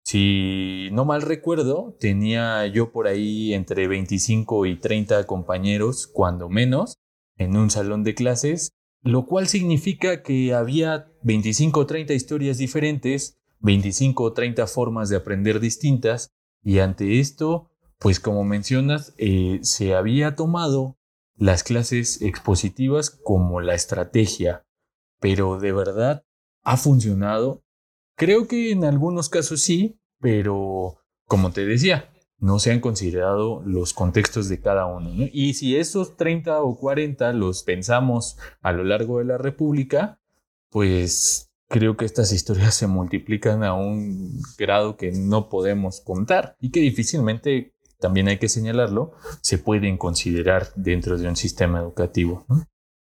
Si 0.03 0.89
no 0.91 1.05
mal 1.05 1.21
recuerdo, 1.21 1.95
tenía 1.99 2.65
yo 2.67 2.91
por 2.91 3.07
ahí 3.07 3.53
entre 3.53 3.87
25 3.87 4.65
y 4.65 4.79
30 4.79 5.25
compañeros, 5.25 6.07
cuando 6.07 6.49
menos, 6.49 6.97
en 7.37 7.55
un 7.55 7.69
salón 7.69 8.03
de 8.03 8.15
clases, 8.15 8.71
lo 9.03 9.25
cual 9.25 9.47
significa 9.47 10.21
que 10.21 10.53
había 10.53 11.11
25 11.23 11.79
o 11.79 11.85
30 11.85 12.13
historias 12.13 12.57
diferentes 12.57 13.41
25 13.61 14.23
o 14.23 14.33
30 14.33 14.67
formas 14.67 15.09
de 15.09 15.15
aprender 15.15 15.59
distintas 15.59 16.31
y 16.63 16.79
ante 16.79 17.19
esto, 17.19 17.69
pues 17.99 18.19
como 18.19 18.43
mencionas, 18.43 19.13
eh, 19.17 19.59
se 19.61 19.95
había 19.95 20.35
tomado 20.35 20.97
las 21.35 21.63
clases 21.63 22.21
expositivas 22.21 23.09
como 23.09 23.61
la 23.61 23.75
estrategia, 23.75 24.65
pero 25.19 25.59
de 25.59 25.71
verdad 25.71 26.23
ha 26.63 26.77
funcionado. 26.77 27.63
Creo 28.21 28.47
que 28.47 28.69
en 28.69 28.83
algunos 28.83 29.29
casos 29.29 29.61
sí, 29.61 29.99
pero 30.19 30.99
como 31.25 31.49
te 31.49 31.65
decía, 31.65 32.13
no 32.37 32.59
se 32.59 32.71
han 32.71 32.79
considerado 32.79 33.63
los 33.65 33.95
contextos 33.95 34.47
de 34.47 34.61
cada 34.61 34.85
uno. 34.85 35.09
Y 35.33 35.55
si 35.55 35.75
esos 35.75 36.17
30 36.17 36.61
o 36.61 36.77
40 36.77 37.33
los 37.33 37.63
pensamos 37.63 38.37
a 38.61 38.73
lo 38.73 38.83
largo 38.83 39.17
de 39.17 39.25
la 39.25 39.39
República, 39.39 40.21
pues 40.69 41.51
creo 41.67 41.97
que 41.97 42.05
estas 42.05 42.31
historias 42.31 42.75
se 42.75 42.85
multiplican 42.85 43.63
a 43.63 43.73
un 43.73 44.39
grado 44.55 44.97
que 44.97 45.11
no 45.11 45.49
podemos 45.49 45.99
contar 45.99 46.55
y 46.59 46.69
que 46.69 46.79
difícilmente, 46.79 47.73
también 47.99 48.27
hay 48.27 48.37
que 48.37 48.49
señalarlo, 48.49 49.13
se 49.41 49.57
pueden 49.57 49.97
considerar 49.97 50.67
dentro 50.75 51.17
de 51.17 51.27
un 51.27 51.35
sistema 51.35 51.79
educativo. 51.79 52.45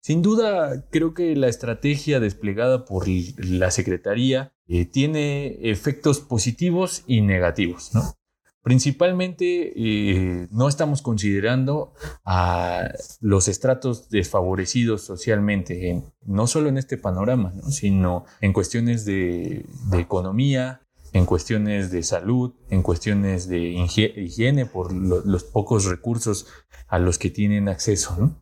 Sin 0.06 0.22
duda, 0.22 0.86
creo 0.92 1.16
que 1.16 1.36
la 1.36 1.48
estrategia 1.48 2.20
desplegada 2.20 2.86
por 2.86 3.08
la 3.08 3.72
Secretaría 3.72 4.54
eh, 4.68 4.86
tiene 4.86 5.58
efectos 5.72 6.20
positivos 6.20 7.04
y 7.08 7.22
negativos. 7.22 7.90
¿no? 7.96 8.14
Principalmente 8.62 9.74
eh, 9.76 10.48
no 10.52 10.68
estamos 10.68 11.02
considerando 11.02 11.96
a 12.24 12.88
los 13.20 13.48
estratos 13.48 14.08
desfavorecidos 14.12 15.02
socialmente, 15.02 16.04
no 16.22 16.46
solo 16.46 16.70
en 16.70 16.78
este 16.78 17.00
panorama, 17.00 17.56
sino 17.72 18.26
en 18.42 18.54
cuestiones 18.54 19.06
de, 19.06 19.66
economía, 19.94 20.82
en 21.14 21.26
cuestiones 21.26 21.90
de 21.90 22.04
salud, 22.04 22.54
en 22.70 22.84
cuestiones 22.84 23.48
de 23.48 23.60
higiene 23.60 24.68
por 24.68 24.94
los 24.94 25.44
pocos 25.46 25.86
recursos 25.86 26.46
a 26.88 27.00
los 27.00 27.18
que 27.18 27.32
tienen 27.32 27.70
acceso. 27.70 28.40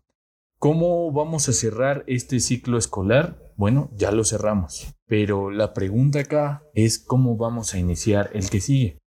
¿Cómo 0.63 1.11
vamos 1.11 1.49
a 1.49 1.51
cerrar 1.51 2.05
este 2.07 2.39
ciclo 2.39 2.77
escolar? 2.77 3.51
Bueno, 3.57 3.91
ya 3.97 4.13
lo 4.13 4.23
cerramos, 4.23 4.95
pero 5.05 5.51
la 5.51 5.73
pregunta 5.73 6.21
acá 6.21 6.63
es 6.73 6.99
cómo 6.99 7.35
vamos 7.35 7.73
a 7.73 7.79
iniciar 7.79 8.29
el 8.31 8.49
que 8.49 8.61
sigue. 8.61 8.97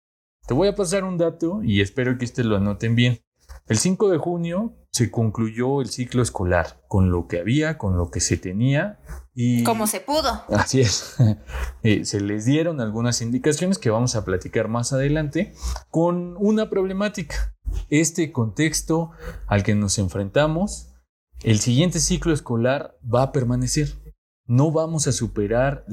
Te 0.47 0.53
voy 0.53 0.69
a 0.69 0.75
pasar 0.75 1.05
un 1.05 1.17
dato 1.17 1.63
y 1.63 1.81
espero 1.81 2.19
que 2.19 2.27
este 2.27 2.45
lo 2.45 2.59
anoten 2.59 2.95
bien. 2.95 3.21
El 3.69 3.79
5 3.79 4.11
de 4.11 4.19
junio 4.19 4.77
se 4.93 5.11
concluyó 5.11 5.81
el 5.81 5.89
ciclo 5.89 6.21
escolar 6.21 6.83
con 6.89 7.11
lo 7.11 7.27
que 7.27 7.41
había, 7.41 7.79
con 7.79 7.97
lo 7.97 8.11
que 8.11 8.21
se 8.21 8.37
tenía 8.37 9.01
y... 9.33 9.65
Como 9.65 9.87
se 9.87 10.01
pudo. 10.01 10.45
Así 10.51 10.83
es. 10.83 11.17
Eh, 11.83 12.05
se 12.05 12.21
les 12.21 12.45
dieron 12.45 12.83
algunas 12.83 13.23
indicaciones 13.23 13.79
que 13.79 13.89
vamos 13.89 14.15
a 14.15 14.27
platicar 14.27 14.69
más 14.69 14.93
adelante 14.93 15.55
con 15.89 16.37
una 16.37 16.69
problemática. 16.69 17.57
Este 17.89 18.31
contexto 18.31 19.13
al 19.47 19.63
que 19.63 19.75
nos 19.75 19.99
enfrentamos, 19.99 20.96
el 21.43 21.61
siguiente 21.61 22.01
ciclo 22.01 22.33
escolar 22.33 22.97
va 23.03 23.23
a 23.23 23.33
permanecer. 23.33 23.95
No 24.47 24.71
vamos 24.71 25.07
a 25.07 25.13
superar 25.13 25.85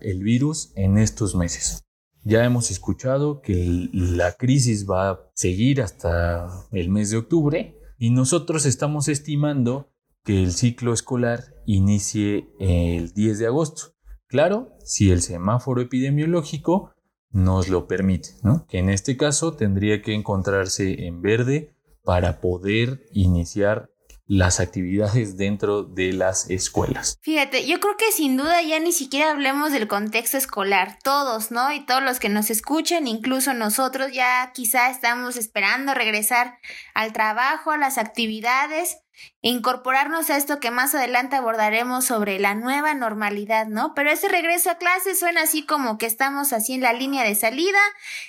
el 0.00 0.22
virus 0.22 0.72
en 0.76 0.98
estos 0.98 1.34
meses. 1.34 1.84
Ya 2.24 2.44
hemos 2.44 2.70
escuchado 2.70 3.40
que 3.42 3.88
la 3.92 4.32
crisis 4.32 4.88
va 4.88 5.10
a 5.10 5.20
seguir 5.34 5.82
hasta 5.82 6.48
el 6.70 6.88
mes 6.88 7.10
de 7.10 7.18
octubre 7.18 7.78
y 7.98 8.10
nosotros 8.10 8.64
estamos 8.64 9.08
estimando 9.08 9.92
que 10.24 10.42
el 10.42 10.52
ciclo 10.52 10.92
escolar 10.92 11.54
inicie 11.66 12.48
el 12.60 13.12
10 13.12 13.38
de 13.38 13.46
agosto. 13.46 13.94
Claro, 14.26 14.76
si 14.84 15.10
el 15.10 15.20
semáforo 15.20 15.80
epidemiológico 15.82 16.92
nos 17.30 17.68
lo 17.68 17.86
permite, 17.86 18.30
¿no? 18.42 18.66
que 18.66 18.78
en 18.78 18.88
este 18.88 19.16
caso 19.16 19.54
tendría 19.54 20.02
que 20.02 20.14
encontrarse 20.14 21.06
en 21.06 21.22
verde 21.22 21.74
para 22.04 22.40
poder 22.40 23.06
iniciar 23.12 23.91
las 24.32 24.60
actividades 24.60 25.36
dentro 25.36 25.82
de 25.82 26.14
las 26.14 26.48
escuelas. 26.48 27.18
Fíjate, 27.20 27.66
yo 27.66 27.80
creo 27.80 27.98
que 27.98 28.10
sin 28.12 28.38
duda 28.38 28.62
ya 28.62 28.80
ni 28.80 28.92
siquiera 28.92 29.30
hablemos 29.30 29.72
del 29.72 29.88
contexto 29.88 30.38
escolar, 30.38 30.98
todos, 31.04 31.50
¿no? 31.50 31.70
Y 31.70 31.84
todos 31.84 32.02
los 32.02 32.18
que 32.18 32.30
nos 32.30 32.48
escuchan, 32.48 33.06
incluso 33.06 33.52
nosotros 33.52 34.10
ya 34.12 34.50
quizá 34.54 34.88
estamos 34.88 35.36
esperando 35.36 35.92
regresar 35.92 36.58
al 36.94 37.12
trabajo, 37.12 37.72
a 37.72 37.76
las 37.76 37.98
actividades 37.98 38.96
incorporarnos 39.40 40.30
a 40.30 40.36
esto 40.36 40.60
que 40.60 40.70
más 40.70 40.94
adelante 40.94 41.36
abordaremos 41.36 42.04
sobre 42.04 42.38
la 42.38 42.54
nueva 42.54 42.94
normalidad, 42.94 43.66
¿no? 43.66 43.94
Pero 43.94 44.10
ese 44.10 44.28
regreso 44.28 44.70
a 44.70 44.78
clase 44.78 45.14
suena 45.14 45.42
así 45.42 45.64
como 45.64 45.98
que 45.98 46.06
estamos 46.06 46.52
así 46.52 46.74
en 46.74 46.80
la 46.80 46.92
línea 46.92 47.24
de 47.24 47.34
salida, 47.34 47.80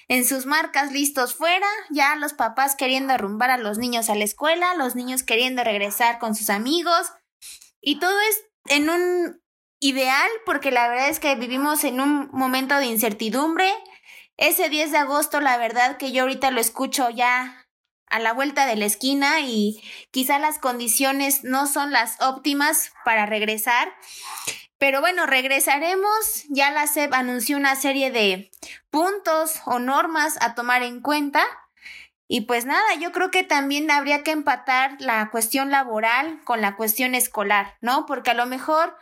en 0.08 0.26
sus 0.26 0.46
marcas 0.46 0.92
listos 0.92 1.36
fuera, 1.36 1.68
ya 1.90 2.16
los 2.16 2.34
papás 2.34 2.76
queriendo 2.76 3.14
arrumbar 3.14 3.52
a 3.52 3.58
los 3.58 3.78
niños 3.78 4.10
a 4.10 4.16
la 4.16 4.24
escuela, 4.24 4.76
los 4.76 4.96
niños 4.96 5.24
queriendo 5.24 5.64
regresar 5.64 6.20
con 6.20 6.36
sus 6.36 6.50
amigos, 6.50 7.12
y 7.82 8.00
todo 8.00 8.20
es 8.30 8.44
en 8.68 8.90
un 8.90 9.42
ideal, 9.80 10.30
porque 10.46 10.72
la 10.72 10.88
verdad 10.88 11.10
es 11.10 11.20
que 11.20 11.36
vivimos 11.36 11.84
en 11.84 12.00
un 12.00 12.30
momento 12.32 12.78
de 12.78 12.86
incertidumbre. 12.86 13.72
Ese 14.38 14.70
10 14.70 14.92
de 14.92 14.98
agosto, 14.98 15.42
la 15.42 15.58
verdad 15.58 15.98
que 15.98 16.12
yo 16.12 16.24
ahorita 16.24 16.50
lo 16.52 16.62
escucho 16.62 17.10
ya 17.10 17.63
a 18.14 18.20
la 18.20 18.32
vuelta 18.32 18.68
de 18.68 18.76
la 18.76 18.86
esquina 18.86 19.42
y 19.42 19.84
quizá 20.12 20.38
las 20.38 20.60
condiciones 20.60 21.44
no 21.44 21.66
son 21.66 21.92
las 21.92 22.22
óptimas 22.22 22.94
para 23.04 23.26
regresar. 23.26 23.92
Pero 24.78 25.02
bueno, 25.02 25.26
regresaremos. 25.26 26.46
Ya 26.50 26.70
la 26.70 26.86
SEP 26.86 27.12
anunció 27.12 27.58
una 27.58 27.76
serie 27.76 28.12
de 28.12 28.52
puntos 28.92 29.62
o 29.66 29.80
normas 29.80 30.38
a 30.42 30.54
tomar 30.54 30.84
en 30.84 31.02
cuenta. 31.02 31.44
Y 32.28 32.42
pues 32.42 32.66
nada, 32.66 32.84
yo 33.02 33.12
creo 33.12 33.32
que 33.32 33.42
también 33.42 33.90
habría 33.90 34.22
que 34.22 34.32
empatar 34.32 34.96
la 35.00 35.32
cuestión 35.32 35.72
laboral 35.72 36.40
con 36.44 36.62
la 36.62 36.76
cuestión 36.76 37.16
escolar, 37.16 37.78
¿no? 37.82 38.06
Porque 38.06 38.32
a 38.32 38.36
lo 38.36 38.46
mejor 38.46 38.96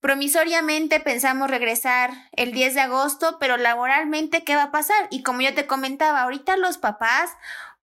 promisoriamente 0.00 1.00
pensamos 1.00 1.50
regresar 1.50 2.10
el 2.32 2.52
10 2.52 2.74
de 2.74 2.80
agosto, 2.82 3.38
pero 3.40 3.56
laboralmente, 3.56 4.44
¿qué 4.44 4.56
va 4.56 4.64
a 4.64 4.70
pasar? 4.72 5.08
Y 5.10 5.22
como 5.22 5.40
yo 5.40 5.54
te 5.54 5.66
comentaba, 5.66 6.22
ahorita 6.22 6.56
los 6.56 6.76
papás 6.76 7.30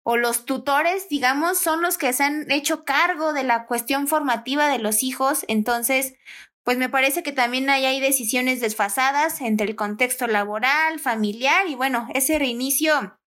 o 0.04 0.18
los 0.18 0.44
tutores, 0.44 1.08
digamos, 1.08 1.58
son 1.58 1.82
los 1.82 1.98
que 1.98 2.12
se 2.12 2.22
han 2.22 2.50
hecho 2.50 2.84
cargo 2.84 3.32
de 3.32 3.42
la 3.42 3.66
cuestión 3.66 4.06
formativa 4.06 4.68
de 4.68 4.78
los 4.78 5.02
hijos. 5.02 5.44
Entonces, 5.48 6.14
pues 6.62 6.76
me 6.76 6.90
parece 6.90 7.22
que 7.22 7.32
también 7.32 7.68
hay, 7.70 8.00
decisiones 8.00 8.60
desfasadas 8.60 9.40
entre 9.40 9.66
el 9.66 9.76
contexto 9.76 10.26
laboral, 10.26 11.00
familiar 11.00 11.66
y 11.68 11.74
bueno, 11.74 12.06
ese 12.14 12.38
reinicio, 12.38 13.18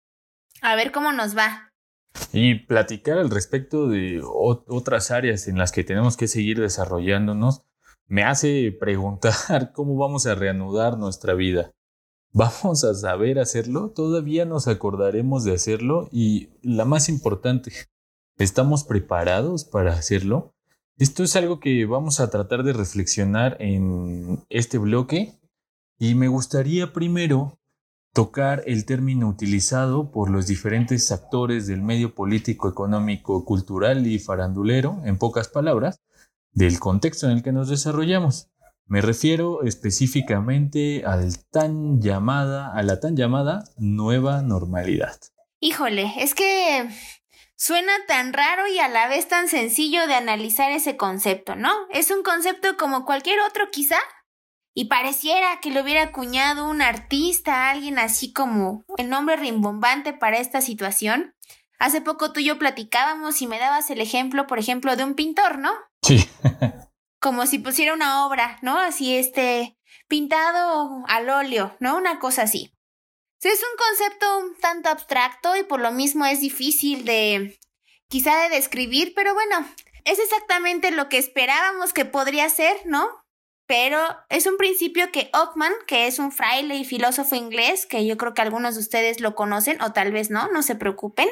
a 0.62 0.76
ver 0.76 0.92
cómo 0.92 1.12
nos 1.12 1.36
va. 1.36 1.74
Y 2.32 2.56
platicar 2.66 3.18
al 3.18 3.32
respecto 3.32 3.88
de 3.88 4.22
otras 4.24 5.12
áreas 5.12 5.48
en 5.48 5.58
las 5.58 5.72
que 5.72 5.84
tenemos 5.84 6.16
que 6.16 6.28
seguir 6.28 6.60
desarrollándonos 6.60 7.64
me 8.08 8.24
hace 8.24 8.72
preguntar 8.72 9.34
cómo 9.74 9.98
vamos 9.98 10.28
a 10.28 10.36
reanudar 10.36 10.98
nuestra 10.98 11.34
vida. 11.34 11.72
¿Vamos 12.34 12.84
a 12.84 12.94
saber 12.94 13.40
hacerlo? 13.40 13.90
¿Todavía 13.90 14.46
nos 14.46 14.68
acordaremos 14.68 15.44
de 15.44 15.54
hacerlo? 15.54 16.10
Y 16.12 16.50
la 16.62 16.86
más 16.86 17.10
importante, 17.10 17.72
¿estamos 18.38 18.84
preparados 18.84 19.64
para 19.64 19.94
hacerlo? 19.94 20.54
Esto 20.98 21.24
es 21.24 21.36
algo 21.36 21.60
que 21.60 21.86
vamos 21.86 22.20
a 22.20 22.30
tratar 22.30 22.64
de 22.64 22.74
reflexionar 22.74 23.56
en 23.60 24.44
este 24.50 24.78
bloque 24.78 25.34
y 26.00 26.16
me 26.16 26.28
gustaría 26.28 26.94
primero 26.94 27.60
tocar 28.14 28.64
el 28.66 28.86
término 28.86 29.30
utilizado 29.30 30.12
por 30.12 30.32
los 30.32 30.48
diferentes 30.48 31.12
actores 31.12 31.68
del 31.68 31.84
medio 31.84 32.16
político, 32.16 32.68
económico, 32.68 33.46
cultural 33.46 34.08
y 34.08 34.18
farandulero, 34.18 35.02
en 35.06 35.20
pocas 35.20 35.50
palabras, 35.50 36.02
del 36.52 36.80
contexto 36.80 37.28
en 37.28 37.38
el 37.38 37.44
que 37.44 37.52
nos 37.52 37.70
desarrollamos. 37.70 38.50
Me 38.88 39.02
refiero 39.02 39.64
específicamente 39.64 41.04
al 41.06 41.38
tan 41.52 42.02
llamada, 42.02 42.72
a 42.74 42.84
la 42.84 43.00
tan 43.00 43.18
llamada 43.18 43.66
nueva 43.78 44.42
normalidad. 44.42 45.20
Híjole, 45.60 46.14
es 46.18 46.34
que 46.34 46.88
suena 47.56 47.92
tan 48.08 48.32
raro 48.32 48.68
y 48.68 48.80
a 48.80 48.88
la 48.88 49.08
vez 49.08 49.28
tan 49.28 49.50
sencillo 49.50 50.08
de 50.08 50.14
analizar 50.14 50.72
ese 50.72 50.96
concepto, 50.96 51.56
¿no? 51.56 51.72
Es 51.92 52.12
un 52.12 52.24
concepto 52.24 52.78
como 52.78 53.04
cualquier 53.04 53.40
otro 53.42 53.70
quizá, 53.72 53.98
y 54.74 54.86
pareciera 54.86 55.60
que 55.60 55.72
lo 55.72 55.82
hubiera 55.82 56.04
acuñado 56.04 56.70
un 56.70 56.84
artista, 56.84 57.72
alguien 57.72 57.98
así 57.98 58.32
como 58.32 58.86
el 58.98 59.10
nombre 59.10 59.36
rimbombante 59.36 60.14
para 60.14 60.38
esta 60.38 60.62
situación. 60.62 61.34
Hace 61.80 62.00
poco 62.00 62.32
tú 62.32 62.42
y 62.42 62.46
yo 62.46 62.60
platicábamos 62.60 63.42
y 63.42 63.48
me 63.48 63.58
dabas 63.58 63.90
el 63.90 64.02
ejemplo, 64.02 64.46
por 64.46 64.60
ejemplo, 64.60 64.96
de 64.96 65.04
un 65.04 65.16
pintor, 65.16 65.58
¿no? 65.58 65.72
Sí. 66.04 66.30
como 67.28 67.46
si 67.46 67.60
pusiera 67.60 67.94
una 67.94 68.26
obra, 68.26 68.58
¿no? 68.62 68.80
Así 68.80 69.18
este, 69.18 69.78
pintado 70.08 71.04
al 71.10 71.30
óleo, 71.30 71.76
¿no? 71.82 71.98
Una 71.98 72.20
cosa 72.20 72.44
así. 72.44 72.72
Es 73.42 73.60
un 73.60 73.78
concepto 73.78 74.40
un 74.40 74.56
tanto 74.56 74.88
abstracto 74.88 75.58
y 75.58 75.64
por 75.64 75.82
lo 75.82 75.92
mismo 75.92 76.26
es 76.26 76.40
difícil 76.40 77.04
de, 77.04 77.60
quizá 78.08 78.44
de 78.44 78.56
describir, 78.56 79.12
pero 79.14 79.34
bueno, 79.34 79.68
es 80.06 80.20
exactamente 80.20 80.92
lo 80.92 81.10
que 81.10 81.18
esperábamos 81.18 81.92
que 81.92 82.06
podría 82.06 82.48
ser, 82.48 82.78
¿no? 82.86 83.10
pero 83.68 84.00
es 84.30 84.48
un 84.48 84.56
principio 84.56 85.12
que 85.12 85.30
Ockman, 85.34 85.74
que 85.86 86.08
es 86.08 86.20
un 86.20 86.32
fraile 86.32 86.78
y 86.78 86.86
filósofo 86.86 87.36
inglés, 87.36 87.86
que 87.86 88.06
yo 88.06 88.16
creo 88.16 88.34
que 88.34 88.42
algunos 88.42 88.76
de 88.76 88.82
ustedes 88.82 89.20
lo 89.20 89.36
conocen 89.36 89.82
o 89.82 89.92
tal 89.92 90.14
vez 90.14 90.30
no, 90.30 90.48
no 90.54 90.64
se 90.64 90.76
preocupen. 90.76 91.28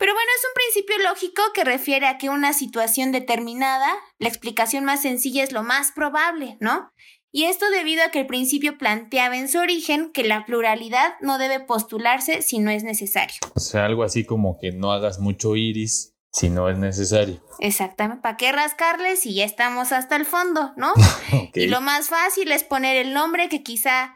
Pero 0.00 0.14
bueno, 0.14 0.30
es 0.34 0.44
un 0.46 0.54
principio 0.54 1.04
lógico 1.04 1.42
que 1.52 1.62
refiere 1.62 2.06
a 2.06 2.16
que 2.16 2.30
una 2.30 2.54
situación 2.54 3.12
determinada, 3.12 3.86
la 4.18 4.28
explicación 4.28 4.82
más 4.82 5.02
sencilla 5.02 5.44
es 5.44 5.52
lo 5.52 5.62
más 5.62 5.92
probable, 5.92 6.56
¿no? 6.58 6.90
Y 7.30 7.44
esto 7.44 7.68
debido 7.68 8.02
a 8.02 8.08
que 8.08 8.20
el 8.20 8.26
principio 8.26 8.78
planteaba 8.78 9.36
en 9.36 9.46
su 9.46 9.58
origen 9.58 10.10
que 10.10 10.24
la 10.24 10.46
pluralidad 10.46 11.12
no 11.20 11.36
debe 11.36 11.60
postularse 11.60 12.40
si 12.40 12.60
no 12.60 12.70
es 12.70 12.82
necesario. 12.82 13.36
O 13.54 13.60
sea, 13.60 13.84
algo 13.84 14.02
así 14.02 14.24
como 14.24 14.58
que 14.58 14.72
no 14.72 14.90
hagas 14.90 15.18
mucho 15.20 15.54
iris 15.54 16.16
si 16.32 16.48
no 16.48 16.70
es 16.70 16.78
necesario. 16.78 17.44
Exactamente, 17.58 18.22
¿para 18.22 18.38
qué 18.38 18.52
rascarle 18.52 19.16
si 19.16 19.34
ya 19.34 19.44
estamos 19.44 19.92
hasta 19.92 20.16
el 20.16 20.24
fondo, 20.24 20.72
no? 20.78 20.94
Y 21.54 21.66
lo 21.66 21.82
más 21.82 22.08
fácil 22.08 22.50
es 22.52 22.64
poner 22.64 22.96
el 22.96 23.12
nombre 23.12 23.50
que 23.50 23.62
quizá... 23.62 24.14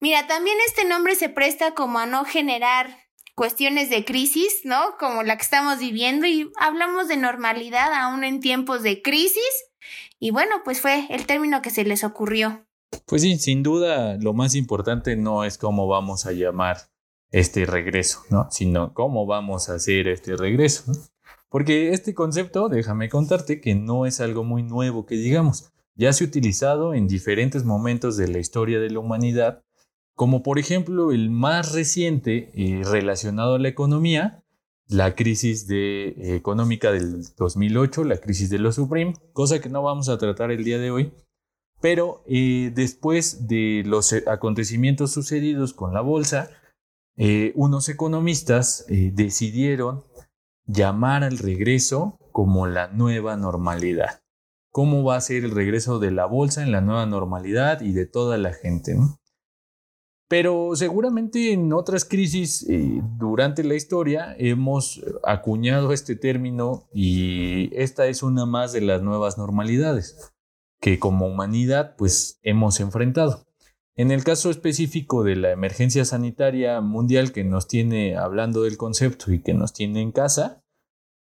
Mira, 0.00 0.26
también 0.26 0.56
este 0.66 0.86
nombre 0.86 1.14
se 1.14 1.28
presta 1.28 1.74
como 1.74 1.98
a 1.98 2.06
no 2.06 2.24
generar 2.24 3.05
cuestiones 3.36 3.90
de 3.90 4.04
crisis, 4.04 4.62
¿no? 4.64 4.96
Como 4.98 5.22
la 5.22 5.36
que 5.36 5.42
estamos 5.42 5.78
viviendo 5.78 6.26
y 6.26 6.50
hablamos 6.58 7.06
de 7.06 7.16
normalidad 7.16 7.92
aún 7.92 8.24
en 8.24 8.40
tiempos 8.40 8.82
de 8.82 9.02
crisis. 9.02 9.70
Y 10.18 10.30
bueno, 10.32 10.56
pues 10.64 10.80
fue 10.80 11.06
el 11.10 11.26
término 11.26 11.62
que 11.62 11.70
se 11.70 11.84
les 11.84 12.02
ocurrió. 12.02 12.66
Pues 13.04 13.22
sí, 13.22 13.38
sin 13.38 13.62
duda 13.62 14.16
lo 14.18 14.32
más 14.32 14.54
importante 14.54 15.16
no 15.16 15.44
es 15.44 15.58
cómo 15.58 15.86
vamos 15.86 16.26
a 16.26 16.32
llamar 16.32 16.78
este 17.30 17.66
regreso, 17.66 18.22
¿no? 18.30 18.48
Sino 18.50 18.94
cómo 18.94 19.26
vamos 19.26 19.68
a 19.68 19.74
hacer 19.74 20.08
este 20.08 20.34
regreso. 20.36 20.84
Porque 21.50 21.90
este 21.90 22.14
concepto, 22.14 22.68
déjame 22.68 23.08
contarte 23.08 23.60
que 23.60 23.74
no 23.74 24.06
es 24.06 24.20
algo 24.20 24.44
muy 24.44 24.62
nuevo 24.62 25.04
que 25.04 25.16
digamos, 25.16 25.70
ya 25.94 26.12
se 26.12 26.24
ha 26.24 26.26
utilizado 26.26 26.94
en 26.94 27.06
diferentes 27.06 27.64
momentos 27.64 28.16
de 28.16 28.28
la 28.28 28.38
historia 28.38 28.80
de 28.80 28.90
la 28.90 28.98
humanidad, 28.98 29.62
como 30.16 30.42
por 30.42 30.58
ejemplo 30.58 31.12
el 31.12 31.30
más 31.30 31.72
reciente 31.72 32.50
eh, 32.54 32.82
relacionado 32.84 33.54
a 33.54 33.58
la 33.58 33.68
economía, 33.68 34.42
la 34.88 35.14
crisis 35.14 35.66
de, 35.66 36.36
económica 36.36 36.90
del 36.90 37.22
2008, 37.36 38.04
la 38.04 38.16
crisis 38.16 38.48
de 38.48 38.58
los 38.58 38.76
Supreme, 38.76 39.14
cosa 39.34 39.60
que 39.60 39.68
no 39.68 39.82
vamos 39.82 40.08
a 40.08 40.16
tratar 40.16 40.50
el 40.50 40.64
día 40.64 40.78
de 40.78 40.90
hoy, 40.90 41.12
pero 41.82 42.24
eh, 42.26 42.72
después 42.74 43.46
de 43.46 43.82
los 43.84 44.14
acontecimientos 44.26 45.12
sucedidos 45.12 45.74
con 45.74 45.92
la 45.92 46.00
bolsa, 46.00 46.50
eh, 47.18 47.52
unos 47.54 47.88
economistas 47.90 48.86
decidieron 48.88 50.02
llamar 50.66 51.24
al 51.24 51.38
regreso 51.38 52.18
como 52.32 52.66
la 52.66 52.88
nueva 52.88 53.36
normalidad. 53.36 54.22
¿Cómo 54.70 55.04
va 55.04 55.16
a 55.16 55.20
ser 55.20 55.44
el 55.44 55.50
regreso 55.50 55.98
de 55.98 56.10
la 56.10 56.24
bolsa 56.24 56.62
en 56.62 56.72
la 56.72 56.80
nueva 56.80 57.04
normalidad 57.04 57.82
y 57.82 57.92
de 57.92 58.06
toda 58.06 58.38
la 58.38 58.52
gente? 58.52 58.96
Pero 60.28 60.74
seguramente 60.74 61.52
en 61.52 61.72
otras 61.72 62.04
crisis 62.04 62.66
eh, 62.68 63.00
durante 63.16 63.62
la 63.62 63.74
historia 63.74 64.34
hemos 64.38 65.00
acuñado 65.22 65.92
este 65.92 66.16
término 66.16 66.88
y 66.92 67.70
esta 67.72 68.06
es 68.06 68.24
una 68.24 68.44
más 68.44 68.72
de 68.72 68.80
las 68.80 69.02
nuevas 69.02 69.38
normalidades 69.38 70.32
que 70.80 70.98
como 70.98 71.26
humanidad 71.26 71.94
pues 71.96 72.40
hemos 72.42 72.80
enfrentado. 72.80 73.46
En 73.94 74.10
el 74.10 74.24
caso 74.24 74.50
específico 74.50 75.24
de 75.24 75.36
la 75.36 75.52
emergencia 75.52 76.04
sanitaria 76.04 76.80
mundial 76.80 77.32
que 77.32 77.44
nos 77.44 77.66
tiene 77.66 78.16
hablando 78.16 78.62
del 78.62 78.76
concepto 78.76 79.32
y 79.32 79.42
que 79.42 79.54
nos 79.54 79.72
tiene 79.72 80.02
en 80.02 80.12
casa, 80.12 80.62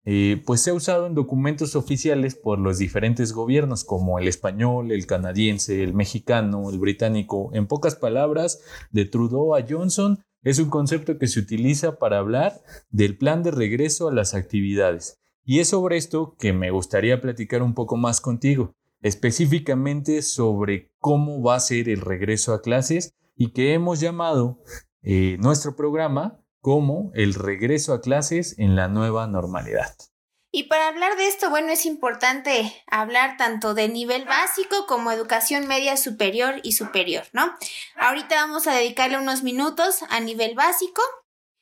eh, 0.05 0.41
pues 0.45 0.61
se 0.61 0.69
ha 0.69 0.73
usado 0.73 1.07
en 1.07 1.15
documentos 1.15 1.75
oficiales 1.75 2.35
por 2.35 2.59
los 2.59 2.77
diferentes 2.77 3.33
gobiernos 3.33 3.83
como 3.83 4.19
el 4.19 4.27
español, 4.27 4.91
el 4.91 5.05
canadiense, 5.05 5.83
el 5.83 5.93
mexicano, 5.93 6.69
el 6.69 6.79
británico. 6.79 7.49
En 7.53 7.67
pocas 7.67 7.95
palabras, 7.95 8.61
de 8.91 9.05
Trudeau 9.05 9.55
a 9.55 9.65
Johnson, 9.67 10.23
es 10.43 10.59
un 10.59 10.69
concepto 10.69 11.17
que 11.17 11.27
se 11.27 11.39
utiliza 11.39 11.97
para 11.97 12.19
hablar 12.19 12.61
del 12.89 13.17
plan 13.17 13.43
de 13.43 13.51
regreso 13.51 14.07
a 14.07 14.13
las 14.13 14.35
actividades. 14.35 15.17
Y 15.43 15.59
es 15.59 15.69
sobre 15.69 15.97
esto 15.97 16.35
que 16.37 16.53
me 16.53 16.71
gustaría 16.71 17.19
platicar 17.19 17.63
un 17.63 17.73
poco 17.73 17.97
más 17.97 18.21
contigo 18.21 18.75
específicamente 19.05 20.23
sobre 20.23 20.91
cómo 20.97 21.43
va 21.43 21.55
a 21.55 21.59
ser 21.59 21.89
el 21.89 22.01
regreso 22.01 22.55
a 22.55 22.63
clases 22.63 23.13
y 23.35 23.51
que 23.51 23.75
hemos 23.75 23.99
llamado 23.99 24.63
eh, 25.03 25.37
nuestro 25.39 25.75
programa 25.75 26.43
como 26.65 27.11
el 27.13 27.35
regreso 27.35 27.93
a 27.93 28.01
clases 28.01 28.57
en 28.57 28.75
la 28.75 28.87
nueva 28.87 29.27
normalidad. 29.27 29.95
Y 30.51 30.63
para 30.63 30.87
hablar 30.87 31.15
de 31.15 31.27
esto, 31.27 31.51
bueno, 31.51 31.71
es 31.71 31.85
importante 31.85 32.73
hablar 32.87 33.37
tanto 33.37 33.75
de 33.75 33.87
nivel 33.87 34.25
básico 34.25 34.87
como 34.87 35.11
educación 35.11 35.67
media 35.67 35.95
superior 35.95 36.55
y 36.63 36.71
superior, 36.71 37.25
¿no? 37.33 37.53
Ahorita 37.97 38.33
vamos 38.37 38.65
a 38.65 38.73
dedicarle 38.73 39.19
unos 39.19 39.43
minutos 39.43 39.99
a 40.09 40.19
nivel 40.21 40.55
básico. 40.55 41.03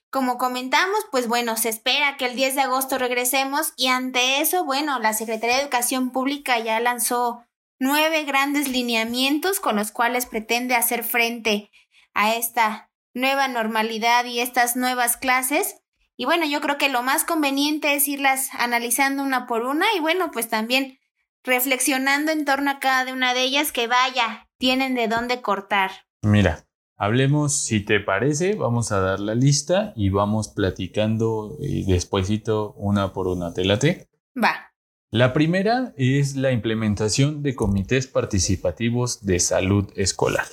Como 0.10 0.38
comentamos, 0.38 1.00
pues 1.12 1.28
bueno, 1.28 1.58
se 1.58 1.68
espera 1.68 2.16
que 2.16 2.28
el 2.28 2.38
10 2.38 2.56
de 2.56 2.62
agosto 2.62 2.98
regresemos 2.98 3.74
y 3.76 3.88
ante 3.88 4.40
eso, 4.40 4.64
bueno, 4.64 5.00
la 5.00 5.12
Secretaría 5.12 5.58
de 5.58 5.64
Educación 5.64 6.12
Pública 6.14 6.60
ya 6.60 6.80
lanzó 6.80 7.44
nueve 7.78 8.24
grandes 8.24 8.70
lineamientos 8.70 9.60
con 9.60 9.76
los 9.76 9.92
cuales 9.92 10.28
pretende 10.28 10.76
hacer 10.76 11.04
frente 11.04 11.70
a 12.14 12.36
esta 12.36 12.93
nueva 13.14 13.48
normalidad 13.48 14.26
y 14.26 14.40
estas 14.40 14.76
nuevas 14.76 15.18
clases. 15.18 15.78
Y 16.16 16.26
bueno, 16.26 16.46
yo 16.46 16.62
creo 16.62 16.78
que 16.78 16.90
lo 16.90 17.04
más 17.04 17.24
conveniente 17.24 17.96
es 17.96 18.08
irlas 18.08 18.50
analizando 18.54 19.24
una 19.24 19.48
por 19.48 19.64
una 19.66 19.86
y 19.96 20.00
bueno, 20.00 20.32
pues 20.32 20.50
también 20.50 21.00
reflexionando 21.44 22.32
en 22.32 22.46
torno 22.46 22.72
a 22.72 22.80
cada 22.80 23.12
una 23.14 23.34
de 23.34 23.42
ellas 23.42 23.72
que 23.72 23.88
vaya, 23.88 24.48
tienen 24.58 24.96
de 24.96 25.08
dónde 25.08 25.42
cortar. 25.42 25.92
Mira, 26.22 26.66
Hablemos, 26.96 27.54
si 27.54 27.82
te 27.82 28.00
parece, 28.00 28.56
vamos 28.56 28.92
a 28.92 29.00
dar 29.00 29.20
la 29.20 29.36
lista 29.36 29.94
y 29.96 30.10
vamos 30.10 30.48
platicando 30.48 31.58
eh, 31.60 31.84
despuesito 31.88 32.74
una 32.78 33.12
por 33.12 33.28
una. 33.28 33.54
¿Te 33.54 33.66
late? 33.66 34.08
Va. 34.42 34.74
La 35.10 35.34
primera 35.34 35.94
es 35.98 36.36
la 36.36 36.52
implementación 36.52 37.44
de 37.44 37.56
comités 37.56 38.08
participativos 38.08 39.26
de 39.26 39.40
salud 39.40 39.92
escolar. 39.96 40.46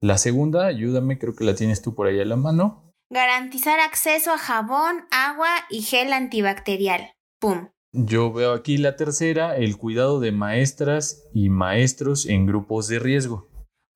La 0.00 0.18
segunda, 0.18 0.66
ayúdame, 0.66 1.18
creo 1.18 1.34
que 1.34 1.44
la 1.44 1.54
tienes 1.54 1.82
tú 1.82 1.94
por 1.94 2.06
ahí 2.06 2.20
a 2.20 2.24
la 2.24 2.36
mano. 2.36 2.92
Garantizar 3.10 3.80
acceso 3.80 4.32
a 4.32 4.38
jabón, 4.38 5.06
agua 5.10 5.48
y 5.70 5.82
gel 5.82 6.12
antibacterial. 6.12 7.12
¡Pum! 7.40 7.68
Yo 7.92 8.32
veo 8.32 8.52
aquí 8.52 8.76
la 8.76 8.96
tercera, 8.96 9.56
el 9.56 9.76
cuidado 9.76 10.20
de 10.20 10.30
maestras 10.30 11.24
y 11.32 11.48
maestros 11.48 12.26
en 12.26 12.46
grupos 12.46 12.88
de 12.88 12.98
riesgo 12.98 13.48